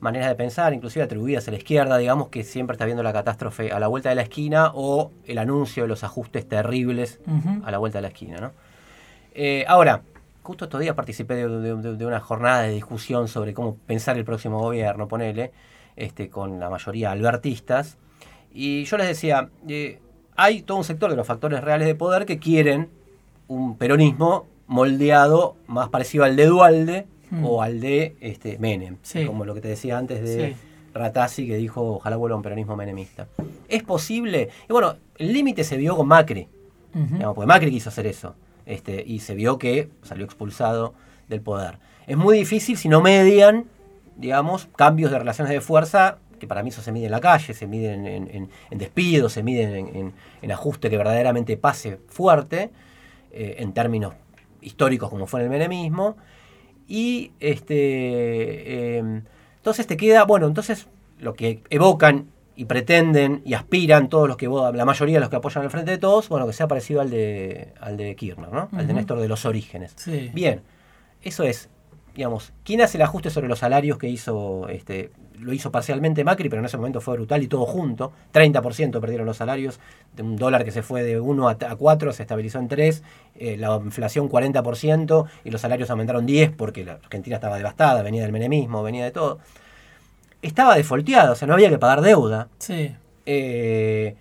maneras 0.00 0.28
de 0.28 0.34
pensar, 0.34 0.72
inclusive 0.72 1.04
atribuidas 1.04 1.48
a 1.48 1.50
la 1.50 1.56
izquierda, 1.56 1.98
digamos 1.98 2.28
que 2.28 2.44
siempre 2.44 2.74
está 2.74 2.84
viendo 2.84 3.02
la 3.02 3.12
catástrofe 3.12 3.72
a 3.72 3.80
la 3.80 3.88
vuelta 3.88 4.08
de 4.08 4.14
la 4.14 4.22
esquina 4.22 4.70
o 4.74 5.10
el 5.24 5.38
anuncio 5.38 5.84
de 5.84 5.88
los 5.88 6.04
ajustes 6.04 6.48
terribles 6.48 7.20
a 7.64 7.70
la 7.70 7.78
vuelta 7.78 7.98
de 7.98 8.02
la 8.02 8.08
esquina, 8.08 8.40
¿no? 8.40 8.52
Eh, 9.34 9.64
ahora, 9.68 10.02
justo 10.48 10.64
estos 10.64 10.80
días 10.80 10.94
participé 10.94 11.34
de, 11.34 12.06
una 12.06 12.20
jornada 12.20 12.62
de 12.62 12.70
discusión 12.70 13.28
sobre 13.28 13.52
cómo 13.52 13.76
pensar 13.86 14.16
el 14.16 14.24
próximo 14.24 14.58
gobierno, 14.58 15.06
ponele, 15.06 15.52
este, 15.94 16.30
con 16.30 16.58
la 16.58 16.70
mayoría 16.70 17.10
albertistas. 17.10 17.98
Y 18.50 18.84
yo 18.84 18.96
les 18.96 19.08
decía, 19.08 19.50
eh, 19.68 20.00
hay 20.36 20.62
todo 20.62 20.78
un 20.78 20.84
sector 20.84 21.10
de 21.10 21.16
los 21.16 21.26
factores 21.26 21.62
reales 21.62 21.86
de 21.86 21.94
poder 21.94 22.24
que 22.24 22.38
quieren 22.38 22.88
un 23.46 23.76
peronismo 23.76 24.46
moldeado 24.66 25.56
más 25.66 25.90
parecido 25.90 26.24
al 26.24 26.34
de 26.34 26.46
Dualde 26.46 27.06
hmm. 27.30 27.44
o 27.44 27.60
al 27.60 27.80
de 27.82 28.16
este, 28.20 28.56
Menem, 28.58 28.96
como 29.26 29.44
lo 29.44 29.52
que 29.52 29.60
te 29.60 29.68
decía 29.68 29.98
antes 29.98 30.22
de 30.22 30.56
Ratazzi 30.94 31.46
que 31.46 31.58
dijo 31.58 31.82
ojalá 31.96 32.16
vuelva 32.16 32.36
un 32.36 32.42
peronismo 32.42 32.74
menemista. 32.74 33.28
¿Es 33.68 33.82
posible? 33.82 34.48
Y 34.66 34.72
bueno, 34.72 34.96
el 35.18 35.30
límite 35.30 35.62
se 35.62 35.76
vio 35.76 35.94
con 35.94 36.08
Macri, 36.08 36.48
porque 37.34 37.46
Macri 37.46 37.70
quiso 37.70 37.90
hacer 37.90 38.06
eso. 38.06 38.34
Este, 38.68 39.02
y 39.04 39.20
se 39.20 39.34
vio 39.34 39.58
que 39.58 39.88
salió 40.02 40.26
expulsado 40.26 40.92
del 41.26 41.40
poder. 41.40 41.78
Es 42.06 42.18
muy 42.18 42.36
difícil 42.36 42.76
si 42.76 42.90
no 42.90 43.00
median, 43.00 43.64
digamos, 44.16 44.68
cambios 44.76 45.10
de 45.10 45.18
relaciones 45.18 45.50
de 45.54 45.62
fuerza, 45.62 46.18
que 46.38 46.46
para 46.46 46.62
mí 46.62 46.68
eso 46.68 46.82
se 46.82 46.92
mide 46.92 47.06
en 47.06 47.12
la 47.12 47.20
calle, 47.20 47.54
se 47.54 47.66
mide 47.66 47.94
en, 47.94 48.50
despidos, 48.78 49.32
se 49.32 49.42
mide 49.42 50.12
en, 50.42 50.52
ajuste 50.52 50.90
que 50.90 50.98
verdaderamente 50.98 51.56
pase 51.56 51.98
fuerte, 52.08 52.70
eh, 53.32 53.56
en 53.60 53.72
términos 53.72 54.12
históricos 54.60 55.08
como 55.08 55.26
fue 55.26 55.40
en 55.40 55.44
el 55.44 55.50
menemismo. 55.50 56.18
Y 56.86 57.32
este, 57.40 58.98
em, 58.98 59.22
entonces 59.56 59.86
te 59.86 59.96
queda, 59.96 60.24
bueno, 60.24 60.46
entonces 60.46 60.88
lo 61.20 61.32
que 61.32 61.62
evocan 61.70 62.26
y 62.58 62.64
pretenden 62.64 63.40
y 63.44 63.54
aspiran 63.54 64.08
todos 64.08 64.26
los 64.26 64.36
que 64.36 64.48
la 64.48 64.84
mayoría 64.84 65.14
de 65.14 65.20
los 65.20 65.30
que 65.30 65.36
apoyan 65.36 65.62
al 65.62 65.70
frente 65.70 65.92
de 65.92 65.98
todos, 65.98 66.28
bueno, 66.28 66.44
que 66.44 66.52
sea 66.52 66.66
parecido 66.66 67.00
al 67.00 67.08
de, 67.08 67.72
al 67.80 67.96
de 67.96 68.16
Kirchner, 68.16 68.50
¿no? 68.50 68.68
Al 68.72 68.84
de 68.84 68.94
Néstor 68.94 69.20
de 69.20 69.28
los 69.28 69.46
orígenes. 69.46 69.94
Bien, 70.34 70.62
eso 71.22 71.44
es, 71.44 71.68
digamos, 72.16 72.52
¿quién 72.64 72.80
hace 72.80 72.98
el 72.98 73.02
ajuste 73.02 73.30
sobre 73.30 73.46
los 73.46 73.60
salarios 73.60 73.96
que 73.96 74.08
hizo, 74.08 74.68
este, 74.68 75.12
lo 75.38 75.52
hizo 75.52 75.70
parcialmente 75.70 76.24
Macri, 76.24 76.48
pero 76.48 76.58
en 76.58 76.66
ese 76.66 76.76
momento 76.76 77.00
fue 77.00 77.14
brutal 77.14 77.44
y 77.44 77.46
todo 77.46 77.64
junto, 77.64 78.10
30% 78.34 79.00
perdieron 79.00 79.24
los 79.24 79.36
salarios, 79.36 79.78
de 80.16 80.24
un 80.24 80.34
dólar 80.34 80.64
que 80.64 80.72
se 80.72 80.82
fue 80.82 81.04
de 81.04 81.20
1 81.20 81.48
a 81.48 81.54
4 81.54 82.12
se 82.12 82.22
estabilizó 82.24 82.58
en 82.58 82.66
3, 82.66 83.04
eh, 83.36 83.56
la 83.56 83.76
inflación 83.76 84.28
40% 84.28 85.26
y 85.44 85.50
los 85.52 85.60
salarios 85.60 85.90
aumentaron 85.90 86.26
10 86.26 86.50
porque 86.56 86.84
la 86.84 86.94
Argentina 86.94 87.36
estaba 87.36 87.56
devastada, 87.56 88.02
venía 88.02 88.22
del 88.22 88.32
menemismo, 88.32 88.82
venía 88.82 89.04
de 89.04 89.12
todo 89.12 89.38
estaba 90.42 90.76
defolteado, 90.76 91.32
o 91.32 91.36
sea, 91.36 91.48
no 91.48 91.54
había 91.54 91.70
que 91.70 91.78
pagar 91.78 92.00
deuda. 92.00 92.48
Sí. 92.58 92.94
Eh, 93.26 94.16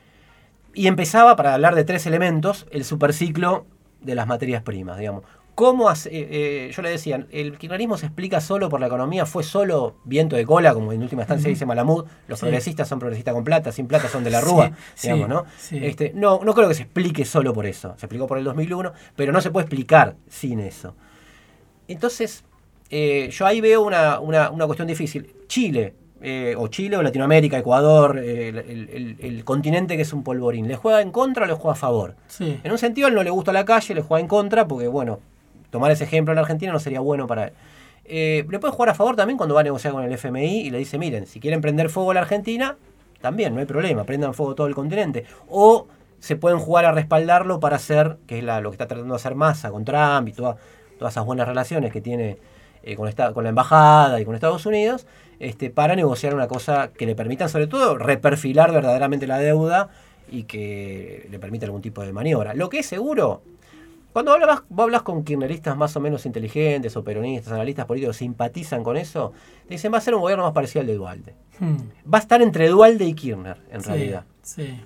y 0.73 0.88
empezaba, 0.88 1.36
para 1.36 1.53
hablar 1.53 1.75
de 1.75 1.84
tres 1.84 2.06
elementos, 2.06 2.67
el 2.71 2.84
superciclo 2.84 3.65
de 4.01 4.15
las 4.15 4.27
materias 4.27 4.62
primas, 4.63 4.97
digamos. 4.97 5.23
¿Cómo 5.56 5.89
hace, 5.89 6.10
eh, 6.10 6.27
eh, 6.30 6.71
yo 6.71 6.84
le 6.84 6.91
decía, 6.91 7.25
el 7.32 7.58
kirchnerismo 7.58 7.97
se 7.97 8.06
explica 8.06 8.41
solo 8.41 8.69
por 8.69 8.80
la 8.80 8.86
economía, 8.86 9.25
fue 9.25 9.41
solo 9.41 9.95
viento 10.03 10.36
de 10.36 10.45
cola, 10.45 10.75
como 10.75 10.93
en 10.93 11.01
última 11.01 11.23
instancia 11.23 11.49
dice 11.49 11.65
Malamud, 11.65 12.06
los 12.27 12.39
progresistas 12.39 12.88
son 12.88 12.99
progresistas 12.99 13.34
con 13.34 13.43
plata, 13.43 13.71
sin 13.71 13.88
plata 13.88 14.08
son 14.08 14.23
de 14.23 14.30
la 14.30 14.39
rúa, 14.39 14.73
digamos, 15.01 15.27
¿no? 15.27 15.45
Este, 15.71 16.12
¿no? 16.13 16.41
No 16.43 16.53
creo 16.53 16.67
que 16.67 16.75
se 16.75 16.84
explique 16.84 17.25
solo 17.25 17.53
por 17.53 17.65
eso, 17.65 17.95
se 17.97 18.06
explicó 18.06 18.27
por 18.27 18.38
el 18.38 18.43
2001, 18.43 18.93
pero 19.15 19.32
no 19.32 19.41
se 19.41 19.49
puede 19.49 19.63
explicar 19.63 20.15
sin 20.30 20.60
eso. 20.60 20.93
Entonces, 21.88 22.43
yo 22.91 23.45
ahí 23.47 23.60
veo 23.60 23.82
una, 23.82 24.19
una, 24.19 24.51
una 24.51 24.67
cuestión 24.67 24.88
difícil. 24.88 25.34
Chile, 25.47 25.95
eh, 26.21 26.56
o 26.58 26.67
Chile 26.67 26.97
o 26.97 27.01
Latinoamérica, 27.03 27.58
Ecuador, 27.58 28.19
eh, 28.23 28.49
el, 29.19 29.43
continente 29.43 29.95
que 29.95 30.01
es 30.03 30.13
un 30.13 30.23
polvorín, 30.23 30.67
¿le 30.67 30.75
juega 30.75 31.01
en 31.01 31.12
contra 31.12 31.43
o 31.45 31.47
le 31.47 31.53
juega 31.53 31.73
a 31.73 31.75
favor? 31.75 32.15
En 32.63 32.71
un 32.71 32.77
sentido, 32.77 33.08
él 33.08 33.13
no 33.15 33.23
le 33.23 33.30
gusta 33.30 33.53
la 33.53 33.65
calle, 33.65 33.93
le 33.95 34.01
juega 34.01 34.21
en 34.21 34.27
contra, 34.27 34.67
porque 34.67 34.88
bueno, 34.88 35.19
tomar 35.69 35.91
ese 35.91 36.06
ejemplo 36.06 36.34
en 36.34 36.39
Argentina 36.39 36.71
no 36.71 36.80
sería 36.80 36.99
bueno 36.99 37.27
para 37.27 37.45
él. 37.47 37.53
Eh, 38.06 38.45
le 38.49 38.60
puede 38.60 38.73
jugar 38.73 38.89
a 38.89 38.93
favor 38.95 39.15
también 39.15 39.38
cuando 39.38 39.53
va 39.56 39.62
a 39.62 39.63
negociar 39.65 39.93
con 39.93 40.03
el 40.03 40.12
FMI 40.13 40.62
y 40.62 40.69
le 40.69 40.77
dice, 40.77 40.97
miren, 40.97 41.27
si 41.27 41.39
quieren 41.39 41.62
prender 41.62 41.89
fuego 41.89 42.12
a 42.12 42.13
la 42.13 42.21
Argentina, 42.21 42.77
también, 43.21 43.53
no 43.53 43.60
hay 43.60 43.65
problema, 43.65 44.03
prendan 44.06 44.34
fuego 44.34 44.56
todo 44.56 44.67
el 44.67 44.75
continente. 44.75 45.25
O 45.49 45.88
se 46.19 46.36
pueden 46.36 46.58
jugar 46.60 46.86
a 46.86 46.91
respaldarlo 46.93 47.60
para 47.60 47.75
hacer, 47.75 48.17
que 48.25 48.38
es 48.39 48.43
la, 48.43 48.62
lo 48.62 48.69
que 48.71 48.75
está 48.75 48.88
tratando 48.88 49.13
de 49.13 49.17
hacer 49.17 49.36
Massa 49.36 49.69
con 49.71 49.84
Trump 49.86 50.27
y 50.30 50.32
toda- 50.34 50.56
todas 50.97 51.13
esas 51.13 51.25
buenas 51.25 51.47
relaciones 51.47 51.91
que 51.91 52.01
tiene 52.01 52.38
eh, 52.88 52.95
con, 52.95 53.08
esta- 53.08 53.34
con 53.34 53.43
la 53.43 53.50
embajada 53.50 54.19
y 54.21 54.26
con 54.26 54.34
Estados 54.36 54.65
Unidos, 54.65 55.06
este, 55.39 55.69
para 55.69 55.95
negociar 55.95 56.34
una 56.34 56.47
cosa 56.47 56.89
que 56.89 57.06
le 57.06 57.15
permitan, 57.15 57.50
sobre 57.50 57.67
todo, 57.67 57.97
reperfilar 57.97 58.71
verdaderamente 58.71 59.28
la 59.28 59.38
deuda 59.39 59.89
y 60.32 60.43
que 60.43 61.28
le 61.30 61.39
permita 61.39 61.65
algún 61.65 61.82
tipo 61.82 62.02
de 62.02 62.12
maniobra. 62.13 62.54
Lo 62.54 62.69
que 62.69 62.80
es 62.80 62.86
seguro, 62.86 63.41
cuando 64.13 64.32
hablas, 64.32 64.62
vos 64.69 64.86
hablas 64.86 65.04
con 65.04 65.23
kirchneristas 65.23 65.78
más 65.78 65.95
o 65.95 66.00
menos 66.00 66.26
inteligentes 66.26 66.95
o 66.97 67.04
peronistas, 67.04 67.54
analistas 67.54 67.86
políticos, 67.86 68.17
simpatizan 68.17 68.84
con 68.84 68.97
eso, 68.97 69.32
te 69.67 69.76
dicen 69.76 69.93
va 69.93 70.00
a 70.00 70.02
ser 70.02 70.15
un 70.15 70.21
gobierno 70.21 70.43
más 70.43 70.54
parecido 70.54 70.82
al 70.82 70.88
de 70.88 70.95
Dualde. 70.95 71.34
Hmm, 71.60 71.78
Va 72.12 72.17
a 72.17 72.21
estar 72.21 72.41
entre 72.41 72.67
Dualde 72.69 73.06
y 73.06 73.13
Kirchner, 73.13 73.58
en 73.71 73.82
sí, 73.82 73.89
realidad. 73.89 74.23
Sí. 74.41 74.80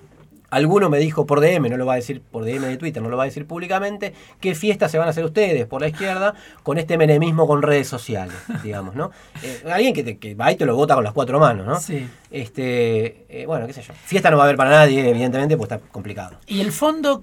Alguno 0.52 0.88
me 0.90 0.98
dijo 0.98 1.26
por 1.26 1.40
DM, 1.40 1.68
no 1.70 1.76
lo 1.76 1.86
va 1.86 1.94
a 1.94 1.96
decir 1.96 2.20
por 2.20 2.44
DM 2.44 2.60
de 2.66 2.76
Twitter, 2.76 3.02
no 3.02 3.08
lo 3.08 3.16
va 3.16 3.24
a 3.24 3.26
decir 3.26 3.46
públicamente, 3.46 4.12
qué 4.38 4.54
fiestas 4.54 4.90
se 4.92 4.98
van 4.98 5.08
a 5.08 5.10
hacer 5.10 5.24
ustedes 5.24 5.66
por 5.66 5.80
la 5.80 5.88
izquierda 5.88 6.34
con 6.62 6.78
este 6.78 6.96
menemismo 6.98 7.46
con 7.46 7.62
redes 7.62 7.88
sociales, 7.88 8.36
digamos, 8.62 8.94
¿no? 8.94 9.10
Eh, 9.42 9.62
alguien 9.72 9.92
que, 9.94 10.04
te- 10.04 10.18
que 10.18 10.34
va 10.36 10.52
y 10.52 10.56
te 10.56 10.64
lo 10.66 10.76
vota 10.76 10.94
con 10.94 11.02
las 11.04 11.12
cuatro 11.12 11.40
manos, 11.40 11.66
¿no? 11.66 11.80
Sí. 11.80 12.06
Este, 12.30 13.24
eh, 13.28 13.46
bueno, 13.46 13.66
qué 13.66 13.72
sé 13.72 13.82
yo. 13.82 13.92
Fiesta 14.04 14.30
no 14.30 14.36
va 14.36 14.44
a 14.44 14.46
haber 14.46 14.56
para 14.56 14.70
nadie, 14.70 15.08
evidentemente, 15.08 15.56
pues 15.56 15.70
está 15.72 15.84
complicado. 15.90 16.36
¿Y 16.46 16.60
el 16.60 16.70
fondo? 16.70 17.22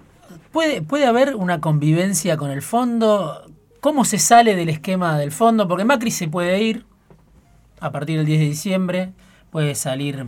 ¿Puede, 0.51 0.81
¿Puede 0.81 1.05
haber 1.05 1.35
una 1.35 1.59
convivencia 1.61 2.35
con 2.37 2.49
el 2.51 2.61
fondo? 2.61 3.43
¿Cómo 3.79 4.05
se 4.05 4.17
sale 4.19 4.55
del 4.55 4.69
esquema 4.69 5.17
del 5.19 5.31
fondo? 5.31 5.67
Porque 5.67 5.85
Macri 5.85 6.11
se 6.11 6.27
puede 6.27 6.61
ir 6.61 6.85
a 7.79 7.91
partir 7.91 8.17
del 8.17 8.25
10 8.25 8.39
de 8.39 8.45
diciembre, 8.45 9.09
puede 9.51 9.75
salir 9.75 10.25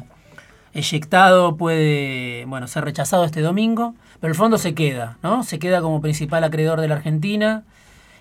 eyectado, 0.73 1.57
puede 1.57 2.45
bueno, 2.45 2.67
ser 2.67 2.85
rechazado 2.85 3.25
este 3.25 3.41
domingo, 3.41 3.93
pero 4.19 4.31
el 4.31 4.37
fondo 4.37 4.57
se 4.57 4.73
queda, 4.73 5.17
¿no? 5.23 5.43
Se 5.43 5.59
queda 5.59 5.81
como 5.81 6.01
principal 6.01 6.43
acreedor 6.43 6.81
de 6.81 6.87
la 6.87 6.95
Argentina. 6.95 7.63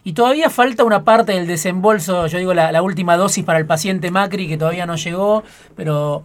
Y 0.03 0.15
todavía 0.15 0.49
falta 0.49 0.85
una 0.85 1.05
parte 1.05 1.33
del 1.33 1.47
desembolso, 1.47 2.27
yo 2.27 2.39
digo 2.39 2.55
la, 2.55 2.83
última 2.83 3.17
dosis 3.17 3.45
para 3.45 3.59
el 3.59 3.67
paciente 3.67 4.11
Macri 4.11 4.49
que 4.49 4.57
todavía 4.57 4.87
no 4.87 4.97
llegó, 4.97 5.43
pero 5.77 6.25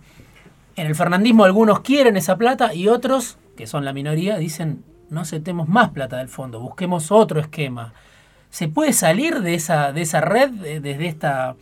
en 0.77 0.87
el 0.87 0.95
fernandismo 0.95 1.43
algunos 1.43 1.81
quieren 1.81 2.15
esa 2.15 2.37
plata 2.37 2.73
y 2.73 2.87
otros, 2.87 3.37
que 3.57 3.67
son 3.67 3.83
la 3.83 3.91
minoría, 3.91 4.37
dicen 4.37 4.83
no 5.09 5.21
aceptemos 5.21 5.67
más 5.67 5.89
plata 5.89 6.17
del 6.17 6.29
fondo, 6.29 6.59
busquemos 6.59 7.11
otro 7.11 7.39
esquema. 7.39 7.93
¿Se 8.49 8.69
puede 8.69 8.93
salir 8.93 9.41
de 9.41 9.55
esa, 9.55 9.91
de 9.91 10.01
esa 10.01 10.21
red 10.21 10.49
desde 10.49 11.07
esta 11.07 11.55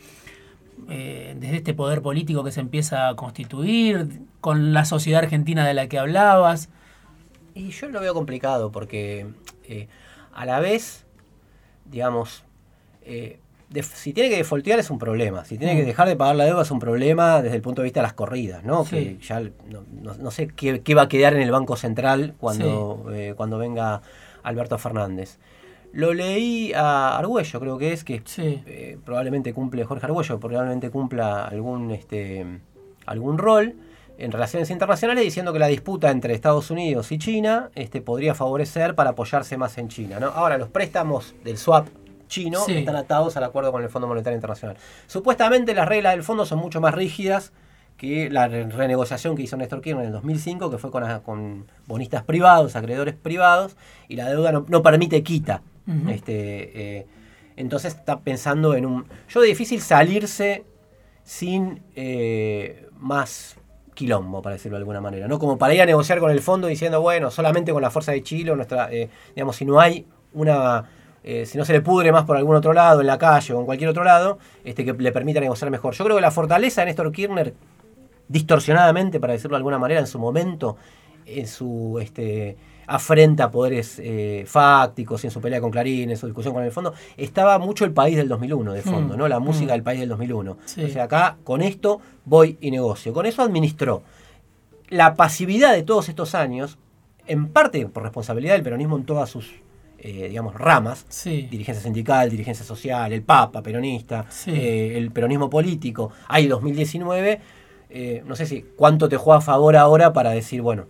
eh, 0.88 1.34
desde 1.38 1.56
este 1.56 1.74
poder 1.74 2.02
político 2.02 2.44
que 2.44 2.50
se 2.52 2.60
empieza 2.60 3.08
a 3.08 3.16
constituir, 3.16 4.20
con 4.40 4.72
la 4.72 4.84
sociedad 4.84 5.22
argentina 5.22 5.66
de 5.66 5.74
la 5.74 5.88
que 5.88 5.98
hablabas? 5.98 6.68
Y 7.54 7.70
yo 7.70 7.88
lo 7.88 8.00
veo 8.00 8.14
complicado 8.14 8.70
porque 8.72 9.26
eh, 9.68 9.88
a 10.34 10.44
la 10.44 10.60
vez, 10.60 11.06
digamos, 11.90 12.44
eh, 13.02 13.38
si 13.94 14.12
tiene 14.12 14.30
que 14.30 14.36
defoltear 14.36 14.78
es 14.78 14.90
un 14.90 14.98
problema, 14.98 15.44
si 15.44 15.58
tiene 15.58 15.74
que 15.76 15.82
Mm. 15.82 15.86
dejar 15.86 16.08
de 16.08 16.16
pagar 16.16 16.36
la 16.36 16.44
deuda 16.44 16.62
es 16.62 16.70
un 16.70 16.78
problema 16.78 17.42
desde 17.42 17.56
el 17.56 17.62
punto 17.62 17.82
de 17.82 17.84
vista 17.86 18.00
de 18.00 18.04
las 18.04 18.12
corridas, 18.12 18.62
¿no? 18.64 18.84
Sí. 18.84 18.90
Que 18.90 19.18
ya 19.20 19.40
no, 19.40 19.84
no- 20.00 20.14
no 20.14 20.30
sé 20.30 20.48
qué, 20.48 20.80
qué 20.82 20.94
va 20.94 21.02
a 21.02 21.08
quedar 21.08 21.34
en 21.34 21.42
el 21.42 21.50
Banco 21.50 21.76
Central 21.76 22.34
cuando, 22.38 23.06
eh, 23.12 23.34
cuando 23.36 23.58
venga 23.58 24.02
Alberto 24.42 24.78
Fernández. 24.78 25.38
Lo 25.94 26.12
leí 26.12 26.72
a 26.74 27.16
Argüello, 27.18 27.60
creo 27.60 27.78
que 27.78 27.92
es, 27.92 28.02
que 28.04 28.20
Sí. 28.24 28.62
eh, 28.66 28.98
probablemente 29.04 29.52
cumple, 29.54 29.84
Jorge 29.84 30.06
Argüello, 30.06 30.40
probablemente 30.40 30.90
cumpla 30.90 31.44
algún, 31.44 31.90
este, 31.92 32.44
algún 33.06 33.38
rol 33.38 33.74
en 34.18 34.32
relaciones 34.32 34.70
internacionales 34.70 35.22
diciendo 35.24 35.52
que 35.52 35.58
la 35.60 35.68
disputa 35.68 36.10
entre 36.10 36.34
Estados 36.34 36.70
Unidos 36.70 37.10
y 37.12 37.18
China 37.18 37.70
este, 37.74 38.00
podría 38.00 38.34
favorecer 38.34 38.94
para 38.96 39.10
apoyarse 39.10 39.56
más 39.56 39.78
en 39.78 39.88
China. 39.88 40.18
¿no? 40.20 40.26
Ahora, 40.28 40.58
los 40.58 40.68
préstamos 40.68 41.34
del 41.44 41.58
swap 41.58 41.86
chino 42.26 42.60
Sí. 42.64 42.76
están 42.78 42.96
atados 42.96 43.36
al 43.36 43.44
acuerdo 43.44 43.70
con 43.70 43.82
el 43.84 43.88
Fondo 43.88 44.08
Monetario 44.08 44.36
Internacional. 44.36 44.76
Supuestamente 45.06 45.74
las 45.74 45.86
reglas 45.88 46.14
del 46.14 46.24
fondo 46.24 46.44
son 46.46 46.58
mucho 46.58 46.80
más 46.80 46.94
rígidas 46.94 47.52
que 47.96 48.28
la 48.30 48.48
re- 48.48 48.64
renegociación 48.68 49.36
que 49.36 49.42
hizo 49.42 49.56
Néstor 49.56 49.80
Kirchner 49.80 50.02
en 50.02 50.06
el 50.08 50.12
2005, 50.14 50.70
que 50.70 50.78
fue 50.78 50.90
con, 50.90 51.04
con 51.20 51.66
bonistas 51.86 52.24
privados, 52.24 52.74
acreedores 52.74 53.14
privados, 53.14 53.76
y 54.08 54.16
la 54.16 54.28
deuda 54.28 54.50
no, 54.50 54.64
no 54.68 54.82
permite 54.82 55.22
quita. 55.22 55.62
Este, 56.08 56.98
eh, 56.98 57.06
entonces 57.56 57.94
está 57.94 58.20
pensando 58.20 58.74
en 58.74 58.86
un... 58.86 59.04
Yo 59.28 59.40
de 59.40 59.48
difícil 59.48 59.80
salirse 59.80 60.64
sin 61.22 61.82
eh, 61.94 62.88
más 62.98 63.56
quilombo, 63.94 64.42
para 64.42 64.54
decirlo 64.54 64.76
de 64.76 64.80
alguna 64.80 65.00
manera, 65.00 65.28
¿no? 65.28 65.38
Como 65.38 65.58
para 65.58 65.74
ir 65.74 65.82
a 65.82 65.86
negociar 65.86 66.18
con 66.20 66.30
el 66.30 66.40
fondo 66.40 66.66
diciendo, 66.68 67.00
bueno, 67.00 67.30
solamente 67.30 67.72
con 67.72 67.82
la 67.82 67.90
fuerza 67.90 68.12
de 68.12 68.22
Chile, 68.22 68.54
nuestra, 68.56 68.90
eh, 68.90 69.08
digamos, 69.34 69.56
si 69.56 69.64
no 69.64 69.78
hay 69.78 70.06
una... 70.32 70.88
si 71.22 71.56
no 71.58 71.64
se 71.64 71.72
le 71.72 71.80
pudre 71.80 72.12
más 72.12 72.24
por 72.24 72.36
algún 72.36 72.56
otro 72.56 72.72
lado, 72.72 73.00
en 73.00 73.06
la 73.06 73.18
calle 73.18 73.52
o 73.54 73.60
en 73.60 73.66
cualquier 73.66 73.90
otro 73.90 74.04
lado, 74.04 74.38
este, 74.64 74.84
que 74.84 74.92
le 74.94 75.12
permita 75.12 75.40
negociar 75.40 75.70
mejor. 75.70 75.94
Yo 75.94 76.04
creo 76.04 76.16
que 76.16 76.22
la 76.22 76.30
fortaleza 76.30 76.80
de 76.80 76.86
Néstor 76.86 77.12
Kirchner, 77.12 77.54
distorsionadamente, 78.28 79.20
para 79.20 79.34
decirlo 79.34 79.54
de 79.54 79.58
alguna 79.58 79.78
manera, 79.78 80.00
en 80.00 80.06
su 80.06 80.18
momento, 80.18 80.76
en 81.26 81.46
su 81.46 81.98
este, 82.00 82.56
afrenta 82.86 83.44
a 83.44 83.50
poderes 83.50 83.98
eh, 84.02 84.44
fácticos, 84.46 85.24
en 85.24 85.30
su 85.30 85.40
pelea 85.40 85.60
con 85.60 85.70
Clarín, 85.70 86.10
en 86.10 86.16
su 86.16 86.26
discusión 86.26 86.54
con 86.54 86.62
el 86.64 86.72
fondo, 86.72 86.94
estaba 87.16 87.58
mucho 87.58 87.84
el 87.84 87.92
país 87.92 88.16
del 88.16 88.28
2001 88.28 88.72
de 88.72 88.82
fondo, 88.82 89.14
Mm, 89.14 89.18
¿no? 89.18 89.28
La 89.28 89.38
música 89.40 89.72
mm. 89.72 89.76
del 89.76 89.82
país 89.82 90.00
del 90.00 90.08
2001. 90.10 90.56
Sí. 90.66 90.84
O 90.84 90.88
sea, 90.88 91.04
acá 91.04 91.36
con 91.44 91.62
esto 91.62 92.00
voy 92.24 92.58
y 92.60 92.70
negocio. 92.70 93.12
Con 93.12 93.26
eso 93.26 93.42
administró. 93.42 94.02
La 94.88 95.14
pasividad 95.14 95.72
de 95.72 95.82
todos 95.82 96.08
estos 96.08 96.34
años, 96.34 96.78
en 97.26 97.48
parte 97.48 97.86
por 97.86 98.02
responsabilidad 98.02 98.54
del 98.54 98.62
peronismo 98.62 98.96
en 98.98 99.04
todas 99.04 99.30
sus, 99.30 99.50
eh, 99.98 100.28
digamos, 100.28 100.54
ramas, 100.54 101.06
Sí. 101.08 101.48
dirigencia 101.50 101.82
sindical, 101.82 102.28
dirigencia 102.30 102.64
social, 102.66 103.12
el 103.12 103.22
Papa, 103.22 103.62
peronista, 103.62 104.26
Sí. 104.28 104.50
eh, 104.50 104.98
el 104.98 105.10
peronismo 105.10 105.48
político, 105.48 106.12
hay 106.28 106.46
2019, 106.48 107.40
eh, 107.88 108.22
no 108.26 108.36
sé 108.36 108.44
si 108.44 108.62
cuánto 108.76 109.08
te 109.08 109.16
juega 109.16 109.38
a 109.38 109.40
favor 109.40 109.76
ahora 109.76 110.12
para 110.12 110.30
decir, 110.30 110.60
bueno, 110.60 110.84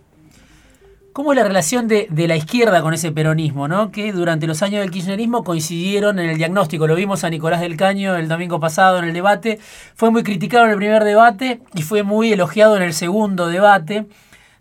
¿Cómo 1.15 1.31
es 1.31 1.37
la 1.37 1.45
relación 1.45 1.87
de, 1.87 2.09
la 2.27 2.35
izquierda 2.35 2.81
con 2.81 2.93
ese 2.93 3.09
peronismo, 3.09 3.69
¿no? 3.69 3.89
que 3.89 4.11
durante 4.11 4.47
los 4.47 4.61
años 4.61 4.81
del 4.81 4.91
kirchnerismo 4.91 5.45
coincidieron 5.45 6.19
en 6.19 6.29
el 6.29 6.37
diagnóstico? 6.37 6.87
Lo 6.87 6.95
vimos 6.95 7.23
a 7.23 7.29
Nicolás 7.29 7.61
del 7.61 7.77
Caño 7.77 8.17
el 8.17 8.27
domingo 8.27 8.59
pasado 8.59 8.99
en 8.99 9.05
el 9.05 9.13
debate. 9.13 9.57
Fue 9.95 10.11
muy 10.11 10.23
criticado 10.23 10.65
en 10.65 10.71
el 10.71 10.75
primer 10.75 11.05
debate 11.05 11.61
y 11.73 11.83
fue 11.83 12.03
muy 12.03 12.33
elogiado 12.33 12.75
en 12.75 12.83
el 12.83 12.91
segundo 12.91 13.47
debate. 13.47 14.07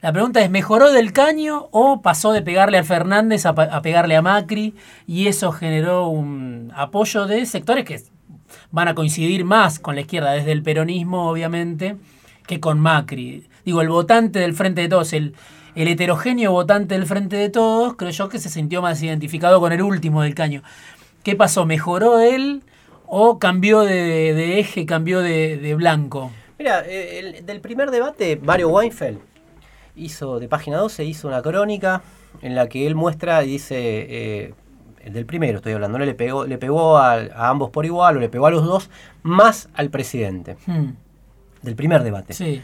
La 0.00 0.12
pregunta 0.12 0.42
es, 0.42 0.48
¿mejoró 0.48 0.92
del 0.92 1.12
Caño 1.12 1.66
o 1.72 2.02
pasó 2.02 2.30
de 2.30 2.42
pegarle 2.42 2.78
a 2.78 2.84
Fernández 2.84 3.46
a, 3.46 3.48
a 3.48 3.82
pegarle 3.82 4.14
a 4.14 4.22
Macri? 4.22 4.76
Y 5.08 5.26
eso 5.26 5.50
generó 5.50 6.06
un 6.06 6.70
apoyo 6.76 7.26
de 7.26 7.46
sectores 7.46 7.84
que 7.84 8.00
van 8.70 8.86
a 8.86 8.94
coincidir 8.94 9.44
más 9.44 9.80
con 9.80 9.96
la 9.96 10.02
izquierda, 10.02 10.30
desde 10.30 10.52
el 10.52 10.62
peronismo, 10.62 11.28
obviamente, 11.28 11.96
que 12.46 12.60
con 12.60 12.78
Macri. 12.78 13.48
Digo, 13.64 13.80
el 13.80 13.88
votante 13.88 14.38
del 14.38 14.54
Frente 14.54 14.82
de 14.82 14.88
Todos, 14.88 15.12
el, 15.14 15.34
el 15.74 15.88
heterogéneo 15.88 16.52
votante 16.52 16.94
del 16.94 17.06
Frente 17.06 17.36
de 17.36 17.48
Todos, 17.50 17.94
creo 17.96 18.10
yo 18.10 18.28
que 18.28 18.38
se 18.38 18.48
sintió 18.48 18.82
más 18.82 19.02
identificado 19.02 19.60
con 19.60 19.72
el 19.72 19.82
último 19.82 20.22
del 20.22 20.34
caño. 20.34 20.62
¿Qué 21.22 21.34
pasó? 21.36 21.66
¿Mejoró 21.66 22.20
él 22.20 22.62
o 23.06 23.38
cambió 23.38 23.80
de, 23.80 24.34
de 24.34 24.60
eje, 24.60 24.86
cambió 24.86 25.20
de, 25.20 25.56
de 25.56 25.74
blanco? 25.74 26.30
Mira, 26.58 26.82
eh, 26.86 27.18
el- 27.18 27.46
del 27.46 27.60
primer 27.60 27.90
debate, 27.90 28.38
Mario 28.42 28.68
Weinfeld 28.68 29.18
hizo, 29.96 30.38
de 30.40 30.48
página 30.48 30.78
12, 30.78 31.04
hizo 31.04 31.28
una 31.28 31.42
crónica 31.42 32.02
en 32.42 32.54
la 32.54 32.68
que 32.68 32.86
él 32.86 32.94
muestra 32.94 33.42
y 33.44 33.48
dice, 33.48 33.76
eh, 33.78 34.54
el 35.04 35.12
del 35.12 35.26
primero 35.26 35.58
estoy 35.58 35.72
hablando, 35.72 35.98
¿no? 35.98 36.04
le 36.04 36.14
pegó, 36.14 36.46
le 36.46 36.58
pegó 36.58 36.96
a, 36.98 37.14
a 37.14 37.48
ambos 37.48 37.70
por 37.70 37.84
igual, 37.86 38.16
o 38.16 38.20
le 38.20 38.28
pegó 38.28 38.46
a 38.46 38.50
los 38.50 38.64
dos, 38.64 38.90
más 39.22 39.68
al 39.74 39.90
presidente, 39.90 40.56
Hmm, 40.66 40.90
del 41.62 41.76
primer 41.76 42.02
debate. 42.02 42.32
sí. 42.34 42.62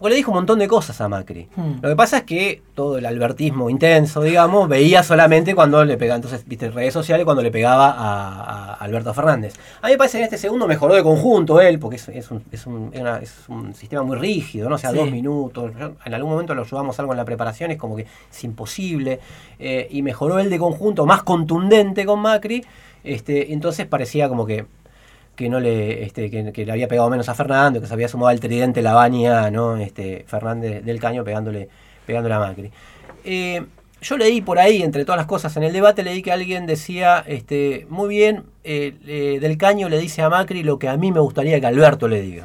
Porque 0.00 0.10
le 0.10 0.16
dijo 0.16 0.30
un 0.32 0.36
montón 0.38 0.58
de 0.58 0.66
cosas 0.66 1.00
a 1.00 1.08
Macri. 1.08 1.46
Hmm. 1.54 1.74
Lo 1.82 1.88
que 1.90 1.94
pasa 1.94 2.16
es 2.18 2.22
que 2.24 2.62
todo 2.74 2.98
el 2.98 3.06
albertismo 3.06 3.68
intenso, 3.70 4.22
digamos, 4.22 4.68
veía 4.68 5.02
solamente 5.02 5.54
cuando 5.54 5.84
le 5.84 5.96
pegaba, 5.98 6.16
entonces, 6.16 6.42
viste, 6.46 6.70
redes 6.70 6.92
sociales, 6.94 7.24
cuando 7.26 7.42
le 7.42 7.50
pegaba 7.50 7.90
a, 7.90 8.72
a 8.72 8.74
Alberto 8.74 9.12
Fernández. 9.14 9.54
A 9.82 9.86
mí 9.88 9.92
me 9.92 9.98
parece 9.98 10.16
que 10.16 10.22
en 10.22 10.24
este 10.24 10.38
segundo 10.38 10.66
mejoró 10.66 10.94
de 10.94 11.02
conjunto 11.02 11.60
él, 11.60 11.78
porque 11.78 11.96
es, 11.96 12.08
es 12.08 12.30
un, 12.30 12.42
es, 12.50 12.66
un, 12.66 12.90
es 12.92 13.00
una- 13.00 13.18
es 13.18 13.34
un 13.48 13.74
sistema 13.74 14.02
muy 14.02 14.16
rígido, 14.16 14.68
¿no? 14.70 14.76
O 14.76 14.78
sea, 14.78 14.90
Sí. 14.90 14.96
dos 14.96 15.10
minutos. 15.10 15.72
Yo- 15.78 15.92
en 16.04 16.14
algún 16.14 16.32
momento 16.32 16.54
lo 16.54 16.62
ayudamos 16.62 16.98
algo 16.98 17.12
en 17.12 17.18
la 17.18 17.24
preparación, 17.26 17.70
es 17.70 17.76
como 17.78 17.94
que 17.96 18.06
es 18.30 18.44
imposible. 18.44 19.20
eh, 19.62 19.86
y 19.90 20.00
mejoró 20.00 20.38
él 20.38 20.48
de 20.48 20.58
conjunto, 20.58 21.04
más 21.04 21.22
contundente 21.22 22.06
con 22.06 22.20
Macri. 22.20 22.64
Este, 23.04 23.52
entonces 23.52 23.86
parecía 23.86 24.26
como 24.28 24.46
que 24.46 24.64
que 25.40 25.48
no 25.48 25.58
le 25.58 26.04
este, 26.04 26.30
que, 26.30 26.52
que 26.52 26.66
le 26.66 26.72
había 26.72 26.86
pegado 26.86 27.08
menos 27.08 27.28
a 27.30 27.34
Fernando, 27.34 27.80
que 27.80 27.86
se 27.86 27.94
había 27.94 28.08
sumado 28.08 28.28
al 28.28 28.40
tridente 28.40 28.82
Labaña, 28.82 29.50
¿no? 29.50 29.78
Este, 29.78 30.24
Fernández 30.26 30.84
del 30.84 31.00
Caño 31.00 31.24
pegándole, 31.24 31.70
pegándole 32.06 32.34
a 32.34 32.38
Macri. 32.38 32.70
Eh, 33.24 33.64
yo 34.02 34.18
leí 34.18 34.42
por 34.42 34.58
ahí, 34.58 34.82
entre 34.82 35.06
todas 35.06 35.18
las 35.18 35.26
cosas, 35.26 35.56
en 35.56 35.62
el 35.62 35.72
debate 35.72 36.02
leí 36.02 36.20
que 36.22 36.30
alguien 36.30 36.66
decía, 36.66 37.24
este, 37.26 37.86
muy 37.88 38.08
bien, 38.10 38.44
eh, 38.64 38.94
eh, 39.06 39.38
del 39.40 39.56
Caño 39.56 39.88
le 39.88 39.98
dice 39.98 40.20
a 40.20 40.28
Macri 40.28 40.62
lo 40.62 40.78
que 40.78 40.88
a 40.88 40.98
mí 40.98 41.10
me 41.10 41.20
gustaría 41.20 41.58
que 41.58 41.66
Alberto 41.66 42.06
le 42.06 42.20
diga. 42.20 42.44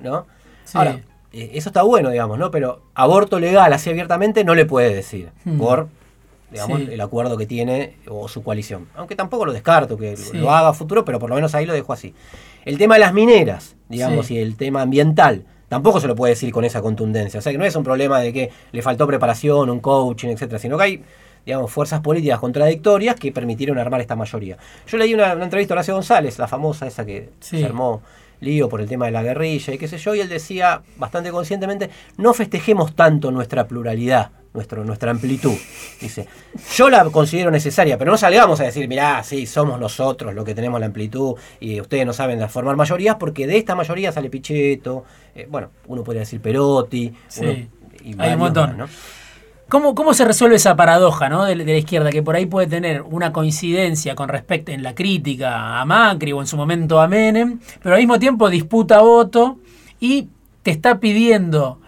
¿no? 0.00 0.26
Sí. 0.64 0.78
Ahora, 0.78 1.00
eh, 1.32 1.50
eso 1.52 1.68
está 1.68 1.82
bueno, 1.82 2.08
digamos, 2.08 2.38
¿no? 2.38 2.50
Pero 2.50 2.80
aborto 2.94 3.38
legal 3.38 3.70
así 3.72 3.90
abiertamente 3.90 4.44
no 4.44 4.54
le 4.54 4.64
puede 4.64 4.94
decir 4.94 5.28
Hmm. 5.44 5.58
por 5.58 5.88
digamos, 6.52 6.80
Sí. 6.80 6.88
el 6.92 7.00
acuerdo 7.00 7.36
que 7.36 7.46
tiene 7.46 7.96
o 8.08 8.28
su 8.28 8.42
coalición. 8.42 8.86
Aunque 8.94 9.16
tampoco 9.16 9.46
lo 9.46 9.52
descarto 9.52 9.96
que 9.96 10.16
lo 10.34 10.50
haga 10.52 10.68
a 10.68 10.72
futuro, 10.74 11.04
pero 11.04 11.18
por 11.18 11.28
lo 11.30 11.34
menos 11.36 11.54
ahí 11.54 11.66
lo 11.66 11.72
dejo 11.72 11.92
así. 11.92 12.14
El 12.64 12.78
tema 12.78 12.94
de 12.94 13.00
las 13.00 13.12
mineras, 13.14 13.76
digamos, 13.88 14.26
Sí. 14.26 14.34
y 14.34 14.38
el 14.38 14.56
tema 14.56 14.82
ambiental, 14.82 15.44
tampoco 15.68 16.00
se 16.00 16.06
lo 16.06 16.14
puede 16.14 16.34
decir 16.34 16.52
con 16.52 16.64
esa 16.64 16.82
contundencia. 16.82 17.38
O 17.38 17.42
sea 17.42 17.50
que 17.52 17.58
no 17.58 17.64
es 17.64 17.74
un 17.74 17.82
problema 17.84 18.20
de 18.20 18.32
que 18.32 18.50
le 18.72 18.82
faltó 18.82 19.06
preparación, 19.06 19.70
un 19.70 19.80
coaching, 19.80 20.28
etcétera, 20.28 20.58
sino 20.58 20.76
que 20.76 20.84
hay 20.84 21.02
digamos, 21.44 21.72
fuerzas 21.72 22.00
políticas 22.00 22.38
contradictorias 22.38 23.16
que 23.16 23.32
permitieron 23.32 23.76
armar 23.76 24.00
esta 24.00 24.14
mayoría. 24.14 24.56
Yo 24.86 24.96
leí 24.96 25.12
una, 25.12 25.34
una 25.34 25.42
entrevista 25.44 25.74
a 25.74 25.76
Horacio 25.76 25.94
González, 25.94 26.38
la 26.38 26.46
famosa 26.46 26.86
esa 26.86 27.04
que 27.04 27.30
se 27.40 27.64
armó 27.64 28.00
lío 28.38 28.68
por 28.68 28.80
el 28.80 28.88
tema 28.88 29.06
de 29.06 29.10
la 29.10 29.24
guerrilla 29.24 29.74
y 29.74 29.78
qué 29.78 29.88
sé 29.88 29.98
yo, 29.98 30.14
y 30.14 30.20
él 30.20 30.28
decía 30.28 30.82
bastante 30.98 31.32
conscientemente, 31.32 31.90
no 32.16 32.32
festejemos 32.32 32.94
tanto 32.94 33.32
nuestra 33.32 33.66
pluralidad, 33.66 34.30
nuestro, 34.54 34.84
nuestra 34.84 35.10
amplitud. 35.10 35.54
Dice, 36.00 36.26
yo 36.76 36.90
la 36.90 37.04
considero 37.06 37.50
necesaria, 37.50 37.96
pero 37.98 38.10
no 38.10 38.16
salgamos 38.18 38.60
a 38.60 38.64
decir, 38.64 38.86
mirá, 38.88 39.22
sí, 39.22 39.46
somos 39.46 39.78
nosotros 39.80 40.34
los 40.34 40.44
que 40.44 40.54
tenemos 40.54 40.78
la 40.80 40.86
amplitud 40.86 41.34
y 41.60 41.80
ustedes 41.80 42.04
no 42.06 42.12
saben 42.12 42.46
formar 42.48 42.76
mayorías, 42.76 43.16
porque 43.16 43.46
de 43.46 43.56
esta 43.58 43.74
mayoría 43.74 44.12
sale 44.12 44.28
Pichetto, 44.30 45.04
eh, 45.34 45.46
bueno, 45.50 45.70
uno 45.86 46.02
podría 46.04 46.20
decir 46.20 46.40
Perotti, 46.40 47.12
Sí. 47.28 47.40
uno- 47.40 47.52
y 48.04 48.14
Hay 48.18 48.32
un 48.34 48.38
montón. 48.40 48.70
más, 48.70 48.78
¿no? 48.78 48.88
¿Cómo, 49.68 49.94
¿Cómo 49.94 50.12
se 50.12 50.26
resuelve 50.26 50.56
esa 50.56 50.76
paradoja 50.76 51.30
¿no? 51.30 51.44
de, 51.44 51.54
de 51.56 51.64
la 51.64 51.78
izquierda? 51.78 52.10
Que 52.10 52.22
por 52.22 52.36
ahí 52.36 52.44
puede 52.44 52.66
tener 52.66 53.00
una 53.00 53.32
coincidencia 53.32 54.14
con 54.14 54.28
respecto 54.28 54.70
en 54.70 54.82
la 54.82 54.94
crítica 54.94 55.80
a 55.80 55.84
Macri 55.86 56.32
o 56.32 56.40
en 56.42 56.46
su 56.46 56.58
momento 56.58 57.00
a 57.00 57.08
Menem, 57.08 57.58
pero 57.82 57.94
al 57.94 58.00
mismo 58.02 58.18
tiempo 58.18 58.50
disputa 58.50 59.00
voto 59.00 59.60
y 59.98 60.28
te 60.62 60.72
está 60.72 61.00
pidiendo 61.00 61.80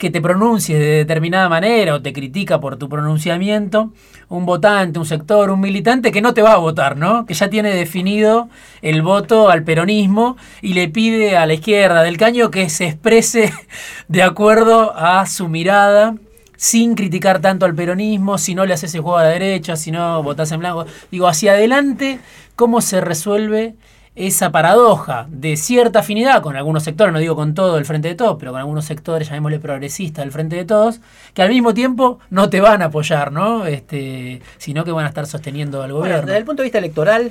que 0.00 0.10
te 0.10 0.22
pronuncies 0.22 0.78
de 0.78 0.86
determinada 0.86 1.50
manera 1.50 1.94
o 1.94 2.00
te 2.00 2.14
critica 2.14 2.58
por 2.58 2.78
tu 2.78 2.88
pronunciamiento, 2.88 3.92
un 4.30 4.46
votante, 4.46 4.98
un 4.98 5.04
sector, 5.04 5.50
un 5.50 5.60
militante 5.60 6.10
que 6.10 6.22
no 6.22 6.32
te 6.32 6.40
va 6.40 6.54
a 6.54 6.56
votar, 6.56 6.96
¿no? 6.96 7.26
Que 7.26 7.34
ya 7.34 7.50
tiene 7.50 7.74
definido 7.74 8.48
el 8.80 9.02
voto 9.02 9.50
al 9.50 9.62
peronismo 9.62 10.38
y 10.62 10.72
le 10.72 10.88
pide 10.88 11.36
a 11.36 11.44
la 11.44 11.52
izquierda 11.52 12.02
del 12.02 12.16
caño 12.16 12.50
que 12.50 12.70
se 12.70 12.86
exprese 12.86 13.52
de 14.08 14.22
acuerdo 14.22 14.96
a 14.96 15.26
su 15.26 15.48
mirada 15.48 16.14
sin 16.56 16.94
criticar 16.94 17.40
tanto 17.40 17.66
al 17.66 17.74
peronismo, 17.74 18.38
si 18.38 18.54
no 18.54 18.64
le 18.64 18.72
haces 18.72 18.94
el 18.94 19.02
juego 19.02 19.18
a 19.18 19.24
la 19.24 19.30
derecha, 19.30 19.76
si 19.76 19.90
no 19.90 20.22
votás 20.22 20.50
en 20.52 20.60
blanco. 20.60 20.86
Digo, 21.10 21.28
hacia 21.28 21.52
adelante, 21.52 22.20
¿cómo 22.56 22.80
se 22.80 23.02
resuelve 23.02 23.74
esa 24.16 24.50
paradoja 24.50 25.26
de 25.30 25.56
cierta 25.56 26.00
afinidad 26.00 26.42
con 26.42 26.56
algunos 26.56 26.82
sectores, 26.82 27.12
no 27.12 27.20
digo 27.20 27.36
con 27.36 27.54
todo 27.54 27.78
el 27.78 27.84
Frente 27.84 28.08
de 28.08 28.14
Todos, 28.16 28.36
pero 28.38 28.50
con 28.50 28.60
algunos 28.60 28.84
sectores, 28.84 29.28
llamémosle 29.28 29.60
progresistas 29.60 30.24
del 30.24 30.32
Frente 30.32 30.56
de 30.56 30.64
Todos, 30.64 31.00
que 31.32 31.42
al 31.42 31.48
mismo 31.48 31.72
tiempo 31.74 32.18
no 32.28 32.50
te 32.50 32.60
van 32.60 32.82
a 32.82 32.86
apoyar, 32.86 33.30
¿no? 33.32 33.66
Este, 33.66 34.42
sino 34.58 34.84
que 34.84 34.90
van 34.92 35.06
a 35.06 35.08
estar 35.08 35.26
sosteniendo 35.26 35.82
al 35.82 35.92
Bueno, 35.92 36.00
gobierno. 36.06 36.26
desde 36.26 36.38
el 36.38 36.44
punto 36.44 36.62
de 36.62 36.64
vista 36.64 36.78
electoral, 36.78 37.30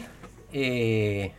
eh, 0.54 1.34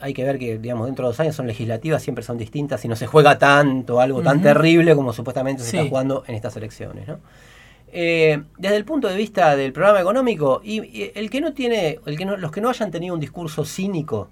hay 0.00 0.14
que 0.14 0.24
ver 0.24 0.38
que, 0.38 0.58
digamos, 0.58 0.86
dentro 0.86 1.06
de 1.06 1.08
dos 1.10 1.20
años 1.20 1.34
son 1.34 1.46
legislativas, 1.46 2.02
siempre 2.02 2.22
son 2.22 2.38
distintas 2.38 2.84
y 2.84 2.88
no 2.88 2.96
se 2.96 3.06
juega 3.06 3.38
tanto, 3.38 4.00
algo 4.00 4.22
tan 4.22 4.40
terrible 4.42 4.94
como 4.94 5.12
supuestamente 5.12 5.62
se 5.62 5.70
Sí. 5.72 5.76
está 5.78 5.88
jugando 5.88 6.22
en 6.26 6.34
estas 6.34 6.56
elecciones, 6.56 7.08
¿no? 7.08 7.18
Eh, 7.92 8.42
desde 8.58 8.76
el 8.76 8.84
punto 8.84 9.08
de 9.08 9.16
vista 9.16 9.56
del 9.56 9.72
programa 9.72 10.00
económico, 10.00 10.60
y, 10.62 10.82
y 10.82 11.12
el 11.14 11.30
que 11.30 11.40
no 11.40 11.52
tiene, 11.52 11.98
el 12.04 12.16
que 12.18 12.26
no, 12.26 12.36
los 12.36 12.50
que 12.50 12.60
no 12.60 12.68
hayan 12.68 12.90
tenido 12.90 13.14
un 13.14 13.20
discurso 13.20 13.64
cínico 13.64 14.28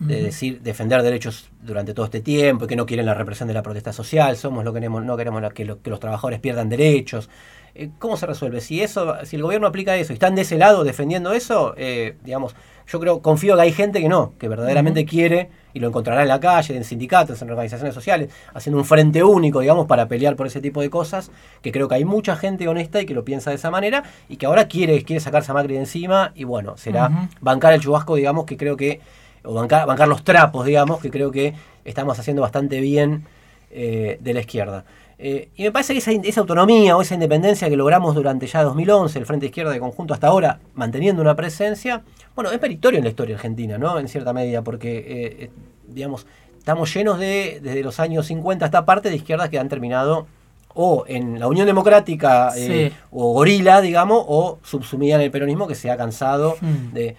de 0.00 0.22
decir 0.22 0.60
defender 0.62 1.02
derechos 1.02 1.50
durante 1.60 1.92
todo 1.92 2.04
este 2.06 2.20
tiempo 2.20 2.64
y 2.64 2.68
que 2.68 2.76
no 2.76 2.86
quieren 2.86 3.04
la 3.06 3.14
represión 3.14 3.48
de 3.48 3.54
la 3.54 3.62
protesta 3.62 3.92
social, 3.92 4.36
somos 4.36 4.64
lo 4.64 4.72
que 4.72 4.78
queremos, 4.78 5.04
no 5.04 5.16
queremos 5.16 5.52
que, 5.52 5.64
lo- 5.64 5.82
que 5.82 5.90
los 5.90 5.98
trabajadores 5.98 6.38
pierdan 6.38 6.68
derechos. 6.68 7.28
Eh, 7.74 7.90
¿Cómo 7.98 8.16
se 8.16 8.26
resuelve? 8.26 8.60
Si 8.60 8.80
eso, 8.80 9.16
si 9.24 9.36
el 9.36 9.42
gobierno 9.42 9.66
aplica 9.66 9.96
eso 9.96 10.12
y 10.12 10.14
están 10.14 10.34
de 10.34 10.42
ese 10.42 10.56
lado 10.56 10.84
defendiendo 10.84 11.32
eso, 11.32 11.74
eh, 11.76 12.16
digamos, 12.24 12.54
yo 12.86 13.00
creo, 13.00 13.20
confío 13.20 13.54
que 13.56 13.62
hay 13.62 13.72
gente 13.72 14.00
que 14.00 14.08
no, 14.08 14.32
que 14.38 14.48
verdaderamente 14.48 15.04
quiere 15.04 15.50
y 15.74 15.80
lo 15.80 15.88
encontrará 15.88 16.22
en 16.22 16.28
la 16.28 16.40
calle, 16.40 16.74
en 16.76 16.84
sindicatos, 16.84 17.42
en 17.42 17.50
organizaciones 17.50 17.94
sociales, 17.94 18.30
haciendo 18.54 18.78
un 18.78 18.84
frente 18.86 19.22
único, 19.22 19.60
digamos, 19.60 19.86
para 19.86 20.08
pelear 20.08 20.36
por 20.36 20.46
ese 20.46 20.60
tipo 20.62 20.80
de 20.80 20.88
cosas, 20.88 21.30
que 21.60 21.70
creo 21.70 21.86
que 21.88 21.96
hay 21.96 22.04
mucha 22.06 22.34
gente 22.36 22.66
honesta 22.66 23.02
y 23.02 23.06
que 23.06 23.14
lo 23.14 23.24
piensa 23.24 23.50
de 23.50 23.56
esa 23.56 23.70
manera 23.70 24.04
y 24.28 24.36
que 24.38 24.46
ahora 24.46 24.68
quiere, 24.68 25.02
quiere 25.02 25.20
sacarse 25.20 25.50
a 25.50 25.54
Macri 25.54 25.74
de 25.74 25.80
encima 25.80 26.32
y 26.34 26.44
bueno, 26.44 26.76
será 26.78 27.28
bancar 27.40 27.74
el 27.74 27.80
chubasco, 27.80 28.14
digamos, 28.16 28.46
que 28.46 28.56
creo 28.56 28.76
que, 28.78 29.00
o 29.48 29.54
bancar, 29.54 29.86
bancar 29.86 30.08
los 30.08 30.22
trapos, 30.24 30.66
digamos, 30.66 31.00
que 31.00 31.10
creo 31.10 31.30
que 31.30 31.54
estamos 31.84 32.18
haciendo 32.18 32.42
bastante 32.42 32.80
bien 32.80 33.24
eh, 33.70 34.18
de 34.20 34.34
la 34.34 34.40
izquierda. 34.40 34.84
Eh, 35.18 35.48
y 35.56 35.62
me 35.64 35.72
parece 35.72 35.94
que 35.94 35.98
esa, 36.00 36.12
esa 36.12 36.40
autonomía 36.40 36.96
o 36.96 37.02
esa 37.02 37.14
independencia 37.14 37.68
que 37.68 37.76
logramos 37.76 38.14
durante 38.14 38.46
ya 38.46 38.62
2011, 38.62 39.18
el 39.18 39.26
Frente 39.26 39.46
Izquierda 39.46 39.72
de 39.72 39.80
conjunto 39.80 40.12
hasta 40.14 40.26
ahora, 40.28 40.60
manteniendo 40.74 41.22
una 41.22 41.34
presencia, 41.34 42.02
bueno, 42.36 42.50
es 42.52 42.60
meritorio 42.60 42.98
en 42.98 43.04
la 43.04 43.10
historia 43.10 43.34
argentina, 43.36 43.78
¿no? 43.78 43.98
En 43.98 44.06
cierta 44.08 44.32
medida, 44.32 44.62
porque, 44.62 45.04
eh, 45.08 45.50
digamos, 45.88 46.26
estamos 46.58 46.92
llenos 46.94 47.18
de, 47.18 47.60
desde 47.62 47.82
los 47.82 47.98
años 48.00 48.26
50 48.26 48.66
esta 48.66 48.84
parte 48.84 49.08
de 49.08 49.16
izquierdas 49.16 49.48
que 49.48 49.58
han 49.58 49.68
terminado 49.68 50.26
o 50.74 51.04
en 51.08 51.40
la 51.40 51.48
Unión 51.48 51.66
Democrática 51.66 52.50
Sí. 52.52 52.92
o 53.10 53.32
gorila, 53.32 53.80
digamos, 53.80 54.24
o 54.28 54.58
subsumida 54.62 55.16
en 55.16 55.22
el 55.22 55.30
peronismo 55.30 55.66
que 55.66 55.74
se 55.74 55.90
ha 55.90 55.96
cansado 55.96 56.56
Mm. 56.60 56.92
de, 56.94 57.16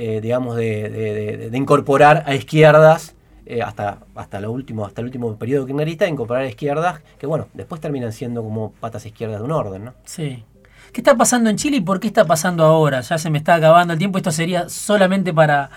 eh, 0.00 0.20
digamos, 0.20 0.54
de, 0.56 1.48
de- 1.50 1.58
incorporar 1.58 2.22
a 2.24 2.34
izquierdas 2.34 3.16
eh, 3.46 3.62
hasta, 3.62 3.98
hasta, 4.14 4.40
lo 4.40 4.52
último, 4.52 4.86
hasta 4.86 5.00
el 5.00 5.06
último 5.06 5.34
periodo 5.36 5.66
kirchnerista, 5.66 6.04
de 6.04 6.12
incorporar 6.12 6.44
a 6.44 6.48
izquierdas 6.48 7.00
que, 7.18 7.26
bueno, 7.26 7.48
después 7.52 7.80
terminan 7.80 8.12
siendo 8.12 8.42
como 8.42 8.70
patas 8.72 9.04
izquierdas 9.06 9.40
de 9.40 9.44
un 9.44 9.50
orden, 9.52 9.86
¿no? 9.86 9.94
Sí. 10.04 10.44
¿Qué 10.92 11.00
está 11.00 11.16
pasando 11.16 11.50
en 11.50 11.56
Chile 11.56 11.78
y 11.78 11.80
por 11.80 11.98
qué 11.98 12.06
está 12.06 12.24
pasando 12.26 12.62
ahora? 12.64 13.00
Ya 13.00 13.18
se 13.18 13.28
me 13.28 13.38
está 13.38 13.56
acabando 13.56 13.92
el 13.92 13.98
tiempo. 13.98 14.18
Esto 14.18 14.30
sería 14.30 14.68
solamente 14.68 15.34
para, 15.34 15.70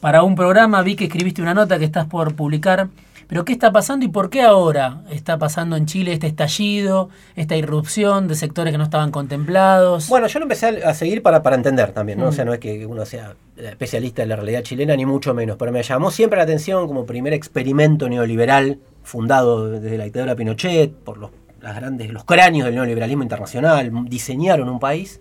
para 0.00 0.22
un 0.24 0.34
programa. 0.34 0.82
Vi 0.82 0.96
que 0.96 1.04
escribiste 1.04 1.40
una 1.40 1.54
nota 1.54 1.78
que 1.78 1.84
estás 1.84 2.06
por 2.06 2.34
publicar. 2.34 2.88
Pero 3.28 3.44
¿qué 3.44 3.52
está 3.52 3.72
pasando 3.72 4.06
y 4.06 4.08
por 4.08 4.30
qué 4.30 4.40
ahora 4.40 5.02
está 5.10 5.38
pasando 5.38 5.76
en 5.76 5.84
Chile 5.84 6.14
este 6.14 6.26
estallido, 6.26 7.10
esta 7.36 7.56
irrupción 7.56 8.26
de 8.26 8.34
sectores 8.34 8.72
que 8.72 8.78
no 8.78 8.84
estaban 8.84 9.10
contemplados? 9.10 10.08
Bueno, 10.08 10.26
yo 10.28 10.38
lo 10.38 10.46
empecé 10.46 10.82
a, 10.82 10.94
seguir 10.94 11.22
para, 11.22 11.42
para 11.42 11.54
entender 11.54 11.92
también, 11.92 12.18
¿no? 12.18 12.24
Mm. 12.24 12.28
O 12.28 12.32
sea, 12.32 12.46
no 12.46 12.54
es 12.54 12.58
que 12.58 12.86
uno 12.86 13.04
sea 13.04 13.34
especialista 13.56 14.22
en 14.22 14.30
la 14.30 14.36
realidad 14.36 14.62
chilena, 14.62 14.96
ni 14.96 15.04
mucho 15.04 15.34
menos, 15.34 15.58
pero 15.58 15.70
me 15.72 15.82
llamó 15.82 16.10
siempre 16.10 16.38
la 16.38 16.44
atención 16.44 16.86
como 16.86 17.04
primer 17.04 17.34
experimento 17.34 18.08
neoliberal 18.08 18.78
fundado 19.02 19.68
desde 19.70 19.98
la 19.98 20.04
dictadura 20.04 20.32
de 20.32 20.36
Pinochet, 20.36 20.94
por 20.94 21.18
los, 21.18 21.30
las 21.60 21.76
grandes, 21.76 22.10
los 22.10 22.24
cráneos 22.24 22.64
del 22.64 22.76
neoliberalismo 22.76 23.22
internacional, 23.24 23.90
diseñaron 24.06 24.70
un 24.70 24.78
país. 24.78 25.20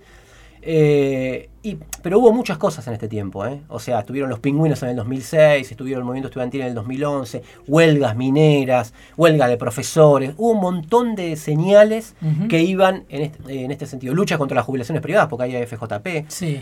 Eh, 0.70 1.50
y, 1.64 1.78
pero 2.02 2.20
hubo 2.20 2.34
muchas 2.34 2.58
cosas 2.58 2.86
en 2.88 2.94
este 2.94 3.08
tiempo, 3.08 3.46
¿eh? 3.46 3.62
o 3.70 3.80
sea, 3.80 4.00
estuvieron 4.00 4.30
los 4.30 4.40
pingüinos 4.40 4.84
en 4.84 4.90
el 4.90 4.96
2006, 4.98 5.72
estuvieron 5.72 6.02
el 6.02 6.06
movimiento 6.06 6.28
estudiantil 6.28 6.60
en 6.60 6.68
el 6.68 6.74
2011, 6.76 7.42
huelgas 7.68 8.18
mineras, 8.18 8.94
huelga 9.16 9.48
de 9.48 9.56
profesores, 9.56 10.34
hubo 10.36 10.52
un 10.52 10.60
montón 10.60 11.16
de 11.16 11.38
señales 11.38 12.16
que 12.50 12.62
iban 12.64 13.06
en 13.08 13.22
este, 13.22 13.64
en 13.64 13.72
este 13.72 13.86
sentido, 13.86 14.14
lucha 14.14 14.38
contra 14.38 14.56
las 14.56 14.66
jubilaciones 14.66 15.02
privadas, 15.02 15.30
porque 15.30 15.46
hay 15.46 15.66
FJP. 15.66 16.26
Sí. 16.28 16.62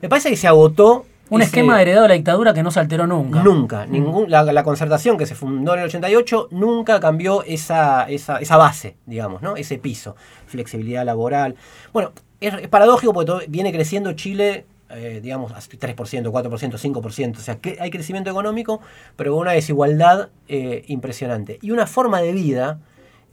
Me 0.00 0.08
parece 0.08 0.30
que 0.30 0.36
se 0.36 0.48
agotó 0.48 1.04
Un 1.28 1.42
ese- 1.42 1.50
esquema 1.50 1.80
heredado 1.82 2.04
de 2.04 2.08
la 2.08 2.14
dictadura 2.14 2.54
que 2.54 2.62
no 2.62 2.70
se 2.70 2.80
alteró 2.80 3.06
nunca. 3.06 3.42
Nunca, 3.42 3.84
ningún, 3.84 4.30
la, 4.30 4.44
la 4.44 4.64
concertación 4.64 5.18
que 5.18 5.26
se 5.26 5.34
fundó 5.34 5.74
en 5.74 5.80
el 5.80 5.86
88 5.88 6.48
nunca 6.52 7.00
cambió 7.00 7.42
esa, 7.42 8.04
esa, 8.08 8.38
esa 8.38 8.56
base, 8.56 8.96
digamos, 9.04 9.42
¿no? 9.42 9.56
Ese 9.56 9.76
piso, 9.76 10.16
flexibilidad 10.46 11.04
laboral. 11.04 11.54
Bueno, 11.92 12.12
es, 12.46 12.68
paradójico 12.68 13.12
porque 13.12 13.46
viene 13.48 13.72
creciendo 13.72 14.12
Chile, 14.12 14.66
eh, 14.90 15.20
digamos, 15.22 15.52
a 15.52 15.58
3%, 15.58 15.96
4%, 15.96 16.32
5%, 16.32 17.36
o 17.36 17.40
sea, 17.40 17.56
que 17.56 17.76
hay 17.80 17.90
crecimiento 17.90 18.30
económico, 18.30 18.80
pero 19.16 19.32
con 19.32 19.42
una 19.42 19.52
desigualdad 19.52 20.28
eh, 20.48 20.84
impresionante. 20.88 21.58
Y 21.62 21.70
una 21.70 21.86
forma 21.86 22.20
de 22.20 22.32
vida 22.32 22.80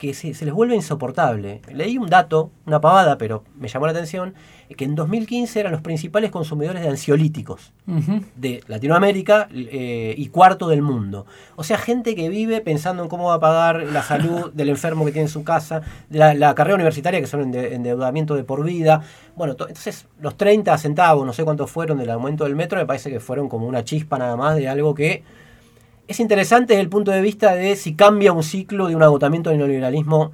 que 0.00 0.14
se, 0.14 0.34
se 0.34 0.44
les 0.46 0.52
vuelve 0.54 0.74
insoportable. 0.74 1.60
Leí 1.72 1.96
un 1.98 2.08
dato, 2.08 2.50
una 2.66 2.80
pavada, 2.80 3.18
pero 3.18 3.44
me 3.56 3.68
llamó 3.68 3.86
la 3.86 3.92
atención, 3.92 4.34
que 4.76 4.84
en 4.84 4.94
2015 4.94 5.60
eran 5.60 5.72
los 5.72 5.82
principales 5.82 6.30
consumidores 6.30 6.82
de 6.82 6.88
ansiolíticos 6.88 7.72
de 8.36 8.62
Latinoamérica 8.66 9.48
eh, 9.52 10.14
y 10.16 10.28
cuarto 10.28 10.68
del 10.68 10.80
mundo. 10.80 11.26
O 11.56 11.64
sea, 11.64 11.76
gente 11.76 12.14
que 12.14 12.28
vive 12.28 12.60
pensando 12.60 13.02
en 13.02 13.08
cómo 13.08 13.24
va 13.28 13.34
a 13.34 13.40
pagar 13.40 13.82
la 13.92 14.02
salud 14.02 14.52
del 14.52 14.70
enfermo 14.70 15.04
que 15.04 15.12
tiene 15.12 15.26
en 15.26 15.32
su 15.32 15.44
casa, 15.44 15.82
la, 16.08 16.34
la 16.34 16.54
carrera 16.54 16.76
universitaria, 16.76 17.20
que 17.20 17.26
son 17.26 17.52
ende- 17.52 17.72
endeudamiento 17.74 18.34
de 18.36 18.44
por 18.44 18.64
vida. 18.64 19.02
Bueno, 19.36 19.54
to- 19.56 19.68
entonces 19.68 20.06
los 20.20 20.36
30 20.36 20.78
centavos, 20.78 21.26
no 21.26 21.32
sé 21.32 21.44
cuántos 21.44 21.70
fueron 21.70 21.98
del 21.98 22.10
aumento 22.10 22.44
del 22.44 22.56
metro, 22.56 22.78
me 22.78 22.86
parece 22.86 23.10
que 23.10 23.20
fueron 23.20 23.48
como 23.48 23.66
una 23.66 23.84
chispa 23.84 24.18
nada 24.18 24.36
más 24.36 24.56
de 24.56 24.68
algo 24.68 24.94
que 24.94 25.22
es 26.10 26.20
interesante 26.20 26.74
desde 26.74 26.82
el 26.82 26.88
punto 26.88 27.10
de 27.10 27.20
vista 27.20 27.54
de 27.54 27.76
si 27.76 27.94
cambia 27.94 28.32
un 28.32 28.42
ciclo 28.42 28.88
de 28.88 28.96
un 28.96 29.02
agotamiento 29.02 29.50
del 29.50 29.58
neoliberalismo 29.58 30.32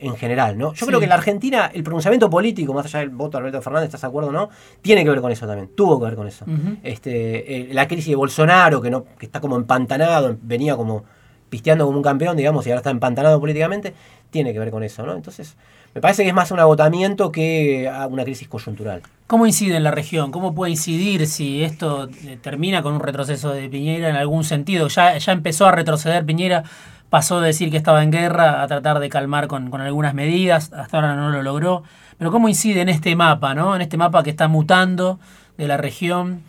en 0.00 0.14
general, 0.16 0.56
¿no? 0.56 0.72
Yo 0.74 0.76
Sí. 0.80 0.86
creo 0.86 1.00
que 1.00 1.06
en 1.06 1.08
la 1.10 1.16
Argentina 1.16 1.70
el 1.74 1.82
pronunciamiento 1.82 2.30
político, 2.30 2.72
más 2.72 2.86
allá 2.86 3.00
del 3.00 3.10
voto 3.10 3.36
de 3.36 3.38
Alberto 3.42 3.60
Fernández, 3.62 3.86
¿estás 3.88 4.02
de 4.02 4.06
acuerdo 4.06 4.28
o 4.30 4.32
no? 4.32 4.48
Tiene 4.80 5.02
que 5.02 5.10
ver 5.10 5.20
con 5.20 5.32
eso 5.32 5.46
también, 5.46 5.70
tuvo 5.74 5.98
que 5.98 6.04
ver 6.06 6.14
con 6.14 6.28
eso. 6.28 6.44
Este, 6.84 7.70
eh, 7.70 7.74
la 7.74 7.88
crisis 7.88 8.08
de 8.08 8.14
Bolsonaro, 8.16 8.80
que, 8.80 8.90
no, 8.90 9.04
que 9.18 9.26
está 9.26 9.40
como 9.40 9.56
empantanado, 9.56 10.36
venía 10.40 10.76
como 10.76 11.04
pisteando 11.48 11.86
como 11.86 11.98
un 11.98 12.04
campeón, 12.04 12.36
digamos, 12.36 12.66
y 12.66 12.70
ahora 12.70 12.78
está 12.78 12.90
empantanado 12.90 13.40
políticamente, 13.40 13.94
tiene 14.30 14.52
que 14.52 14.58
ver 14.58 14.70
con 14.70 14.82
eso, 14.82 15.04
¿no? 15.04 15.14
Entonces, 15.14 15.56
me 15.94 16.00
parece 16.00 16.22
que 16.22 16.28
es 16.28 16.34
más 16.34 16.50
un 16.50 16.60
agotamiento 16.60 17.32
que 17.32 17.90
una 18.10 18.24
crisis 18.24 18.48
coyuntural. 18.48 19.02
¿Cómo 19.26 19.46
incide 19.46 19.76
en 19.76 19.84
la 19.84 19.90
región? 19.90 20.30
¿Cómo 20.30 20.54
puede 20.54 20.70
incidir 20.72 21.26
si 21.26 21.64
esto 21.64 22.08
eh, 22.24 22.38
termina 22.40 22.82
con 22.82 22.94
un 22.94 23.00
retroceso 23.00 23.52
de 23.52 23.68
Piñera 23.68 24.08
en 24.08 24.16
algún 24.16 24.44
sentido? 24.44 24.88
Ya, 24.88 25.16
ya 25.16 25.32
empezó 25.32 25.66
a 25.66 25.72
retroceder 25.72 26.24
Piñera, 26.24 26.64
pasó 27.10 27.40
de 27.40 27.48
decir 27.48 27.70
que 27.70 27.76
estaba 27.76 28.02
en 28.02 28.10
guerra 28.10 28.62
a 28.62 28.66
tratar 28.68 29.00
de 29.00 29.08
calmar 29.08 29.48
con, 29.48 29.70
con 29.70 29.80
algunas 29.80 30.14
medidas, 30.14 30.72
hasta 30.72 30.98
ahora 30.98 31.14
no 31.14 31.30
lo 31.30 31.42
logró. 31.42 31.82
Pero 32.18 32.30
¿cómo 32.30 32.48
incide 32.48 32.80
en 32.80 32.88
este 32.88 33.16
mapa, 33.16 33.54
¿no? 33.54 33.74
En 33.74 33.82
este 33.82 33.96
mapa 33.96 34.22
que 34.22 34.30
está 34.30 34.48
mutando 34.48 35.18
de 35.56 35.68
la 35.68 35.76
región. 35.76 36.42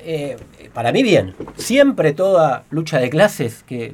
Eh, 0.00 0.36
para 0.72 0.92
mí 0.92 1.02
bien. 1.02 1.34
Siempre 1.56 2.12
toda 2.12 2.64
lucha 2.70 2.98
de 2.98 3.10
clases, 3.10 3.62
que 3.62 3.92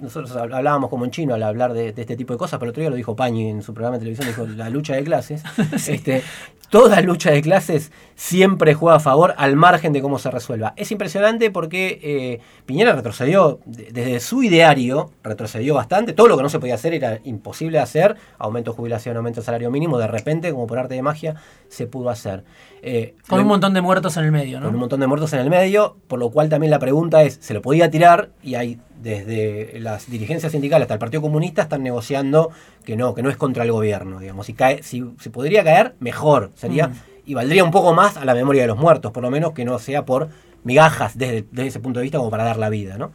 nosotros 0.00 0.34
hablábamos 0.36 0.90
como 0.90 1.04
en 1.04 1.10
chino 1.10 1.34
al 1.34 1.42
hablar 1.42 1.72
de, 1.72 1.88
este 1.88 2.16
tipo 2.16 2.32
de 2.32 2.38
cosas, 2.38 2.58
pero 2.58 2.68
el 2.68 2.70
otro 2.70 2.80
día 2.82 2.90
lo 2.90 2.96
dijo 2.96 3.16
Pañi 3.16 3.48
en 3.48 3.62
su 3.62 3.74
programa 3.74 3.96
de 3.96 4.00
televisión, 4.00 4.28
dijo 4.28 4.46
la 4.46 4.70
lucha 4.70 4.94
de 4.94 5.04
clases. 5.04 5.42
este, 5.88 6.22
toda 6.70 7.00
lucha 7.00 7.30
de 7.30 7.42
clases 7.42 7.92
siempre 8.14 8.74
juega 8.74 8.96
a 8.96 9.00
favor 9.00 9.34
al 9.38 9.56
margen 9.56 9.92
de 9.92 10.02
cómo 10.02 10.18
se 10.18 10.30
resuelva. 10.30 10.74
Es 10.76 10.90
impresionante 10.92 11.50
porque 11.50 12.00
eh, 12.02 12.40
Piñera 12.66 12.92
retrocedió, 12.92 13.60
desde 13.64 14.20
su 14.20 14.42
ideario, 14.42 15.10
retrocedió 15.22 15.74
bastante. 15.74 16.12
Todo 16.12 16.28
lo 16.28 16.36
que 16.36 16.42
no 16.42 16.48
se 16.48 16.58
podía 16.58 16.74
hacer 16.74 16.94
era 16.94 17.20
imposible 17.24 17.78
hacer. 17.78 18.16
Aumento 18.38 18.72
de 18.72 18.76
jubilación, 18.76 19.16
aumento 19.16 19.40
de 19.40 19.46
salario 19.46 19.70
mínimo, 19.70 19.98
de 19.98 20.08
repente, 20.08 20.50
como 20.52 20.66
por 20.66 20.78
arte 20.78 20.94
de 20.94 21.02
magia, 21.02 21.36
se 21.68 21.86
pudo 21.86 22.10
hacer. 22.10 22.44
Eh, 22.82 23.14
con 23.28 23.40
un 23.40 23.46
montón 23.46 23.74
de 23.74 23.80
muertos 23.80 24.16
en 24.16 24.24
el 24.24 24.32
medio, 24.32 24.60
¿no? 24.60 24.66
Con 24.66 24.74
un 24.74 24.80
montón 24.80 24.97
de 25.00 25.06
muertos 25.06 25.32
en 25.32 25.40
el 25.40 25.50
medio, 25.50 25.96
por 26.06 26.18
lo 26.18 26.30
cual 26.30 26.48
también 26.48 26.70
la 26.70 26.78
pregunta 26.78 27.22
es, 27.22 27.38
¿se 27.40 27.54
lo 27.54 27.62
podía 27.62 27.90
tirar? 27.90 28.30
Y 28.42 28.54
hay 28.54 28.80
desde 29.02 29.78
las 29.80 30.10
dirigencias 30.10 30.52
sindicales 30.52 30.84
hasta 30.84 30.94
el 30.94 31.00
Partido 31.00 31.22
Comunista 31.22 31.62
están 31.62 31.82
negociando 31.82 32.50
que 32.84 32.96
no, 32.96 33.14
que 33.14 33.22
no 33.22 33.30
es 33.30 33.36
contra 33.36 33.64
el 33.64 33.72
gobierno, 33.72 34.18
digamos. 34.18 34.46
Si 34.46 34.54
cae, 34.54 34.82
si 34.82 35.04
se 35.20 35.30
podría 35.30 35.62
caer, 35.64 35.94
mejor. 36.00 36.50
Sería, 36.54 36.90
y 37.24 37.34
valdría 37.34 37.64
un 37.64 37.70
poco 37.70 37.94
más 37.94 38.16
a 38.16 38.24
la 38.24 38.34
memoria 38.34 38.62
de 38.62 38.68
los 38.68 38.78
muertos, 38.78 39.12
por 39.12 39.22
lo 39.22 39.30
menos 39.30 39.52
que 39.52 39.64
no 39.64 39.78
sea 39.78 40.04
por 40.04 40.28
migajas 40.64 41.16
desde, 41.16 41.46
ese 41.56 41.80
punto 41.80 42.00
de 42.00 42.04
vista 42.04 42.18
como 42.18 42.30
para 42.30 42.44
dar 42.44 42.56
la 42.56 42.68
vida, 42.68 42.98
¿no? 42.98 43.12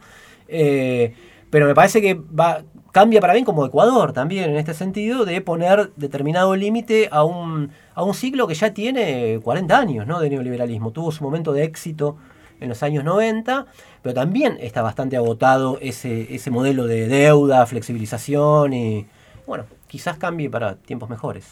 Eh, 0.48 1.14
pero 1.50 1.66
me 1.66 1.74
parece 1.74 2.00
que 2.00 2.14
va, 2.14 2.62
cambia 2.94 3.20
para 3.20 3.32
bien 3.32 3.44
como 3.44 3.66
Ecuador 3.66 4.12
también 4.12 4.50
en 4.50 4.56
este 4.56 4.72
sentido 4.72 5.24
de 5.24 5.40
poner 5.40 5.92
determinado 5.96 6.54
límite 6.54 7.08
a 7.10 7.24
un, 7.24 7.70
a 7.94 8.04
un 8.04 8.14
ciclo 8.14 8.46
que 8.46 8.54
ya 8.54 8.72
tiene 8.72 9.40
40 9.42 9.76
años 9.76 10.06
¿no? 10.06 10.20
de 10.20 10.30
neoliberalismo. 10.30 10.92
Tuvo 10.92 11.10
su 11.10 11.24
momento 11.24 11.52
de 11.52 11.64
éxito 11.64 12.16
en 12.60 12.68
los 12.68 12.82
años 12.84 13.02
90, 13.02 13.66
pero 14.00 14.14
también 14.14 14.56
está 14.60 14.80
bastante 14.80 15.16
agotado 15.16 15.78
ese, 15.80 16.32
ese 16.34 16.50
modelo 16.52 16.86
de 16.86 17.08
deuda, 17.08 17.66
flexibilización 17.66 18.72
y 18.72 19.06
bueno, 19.46 19.64
quizás 19.88 20.16
cambie 20.16 20.48
para 20.48 20.76
tiempos 20.76 21.10
mejores. 21.10 21.46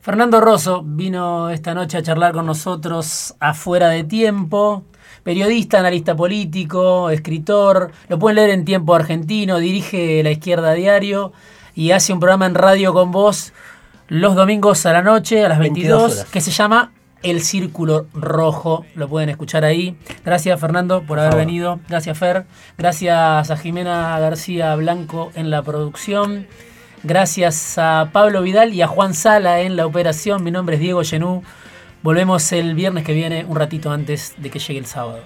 Fernando 0.00 0.40
Rosso 0.40 0.82
vino 0.84 1.50
esta 1.50 1.74
noche 1.74 1.98
a 1.98 2.02
charlar 2.02 2.32
con 2.32 2.44
nosotros 2.44 3.36
afuera 3.38 3.88
de 3.88 4.02
tiempo. 4.02 4.82
Periodista, 5.22 5.78
analista 5.78 6.16
político, 6.16 7.10
escritor, 7.10 7.92
lo 8.08 8.18
pueden 8.18 8.36
leer 8.36 8.50
en 8.50 8.64
Tiempo 8.64 8.94
Argentino, 8.94 9.58
dirige 9.58 10.22
La 10.22 10.30
Izquierda 10.30 10.72
Diario 10.72 11.32
y 11.74 11.92
hace 11.92 12.12
un 12.12 12.20
programa 12.20 12.46
en 12.46 12.54
radio 12.54 12.92
con 12.92 13.12
vos 13.12 13.52
los 14.08 14.34
domingos 14.34 14.84
a 14.84 14.92
la 14.92 15.02
noche, 15.02 15.44
a 15.44 15.48
las 15.48 15.58
22, 15.58 16.24
que 16.24 16.40
se 16.40 16.50
llama 16.50 16.92
el 17.22 17.40
Círculo 17.42 18.06
Rojo. 18.14 18.84
Lo 18.94 19.08
pueden 19.08 19.28
escuchar 19.28 19.64
ahí. 19.64 19.96
Gracias, 20.24 20.60
Fernando, 20.60 21.02
por 21.02 21.18
haber 21.18 21.36
venido. 21.36 21.80
Gracias, 21.88 22.18
Fer. 22.18 22.44
Gracias 22.76 23.50
a 23.50 23.56
Jimena 23.56 24.18
García 24.18 24.74
Blanco 24.74 25.30
en 25.34 25.50
la 25.50 25.62
producción. 25.62 26.46
Gracias 27.04 27.78
a 27.78 28.10
Pablo 28.12 28.42
Vidal 28.42 28.74
y 28.74 28.82
a 28.82 28.86
Juan 28.86 29.14
Sala 29.14 29.60
en 29.60 29.76
la 29.76 29.86
operación. 29.86 30.44
Mi 30.44 30.50
nombre 30.50 30.76
es 30.76 30.80
Diego 30.80 31.02
Genú. 31.04 31.42
Volvemos 32.02 32.50
el 32.50 32.74
viernes 32.74 33.04
que 33.04 33.12
viene, 33.12 33.44
un 33.44 33.56
ratito 33.56 33.92
antes 33.92 34.34
de 34.36 34.50
que 34.50 34.58
llegue 34.58 34.80
el 34.80 34.86
sábado. 34.86 35.20